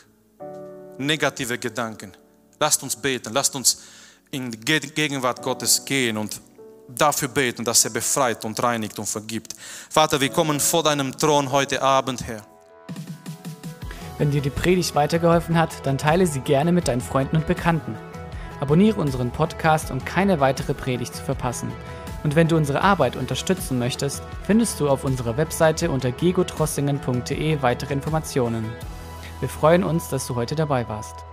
negative 0.98 1.58
Gedanken. 1.58 2.12
Lasst 2.60 2.84
uns 2.84 2.98
beten, 2.98 3.34
lasst 3.34 3.56
uns 3.56 3.82
in 4.30 4.52
die 4.52 4.60
Gegenwart 4.60 5.42
Gottes 5.42 5.86
gehen 5.86 6.18
und 6.18 6.42
dafür 6.90 7.30
beten, 7.30 7.64
dass 7.64 7.86
er 7.86 7.92
befreit 7.92 8.44
und 8.44 8.62
reinigt 8.62 9.00
und 9.00 9.06
vergibt. 9.06 9.56
Vater, 9.90 10.20
wir 10.20 10.30
kommen 10.30 10.60
vor 10.60 10.84
deinem 10.84 11.18
Thron 11.18 11.50
heute 11.50 11.82
Abend 11.82 12.28
her. 12.28 12.42
Wenn 14.18 14.32
dir 14.32 14.42
die 14.42 14.50
Predigt 14.50 14.94
weitergeholfen 14.96 15.58
hat, 15.58 15.86
dann 15.86 15.98
teile 15.98 16.28
sie 16.28 16.42
gerne 16.42 16.74
mit 16.74 16.90
deinen 16.90 17.00
Freunden 17.00 17.38
und 17.38 17.48
Bekannten. 17.48 17.96
Abonniere 18.60 19.00
unseren 19.00 19.32
Podcast, 19.32 19.92
um 19.92 20.04
keine 20.04 20.42
weitere 20.42 20.74
Predigt 20.74 21.16
zu 21.16 21.24
verpassen. 21.24 21.72
Und 22.24 22.36
wenn 22.36 22.48
du 22.48 22.58
unsere 22.58 22.82
Arbeit 22.82 23.16
unterstützen 23.16 23.80
möchtest, 23.80 24.22
findest 24.44 24.80
du 24.80 24.90
auf 24.90 25.04
unserer 25.04 25.38
Webseite 25.38 25.90
unter 25.90 26.12
gegotrossingen.de 26.12 27.62
weitere 27.62 27.94
Informationen. 27.94 28.66
Wir 29.40 29.50
freuen 29.50 29.84
uns, 29.84 30.10
dass 30.10 30.28
du 30.28 30.36
heute 30.36 30.56
dabei 30.56 30.88
warst. 30.90 31.29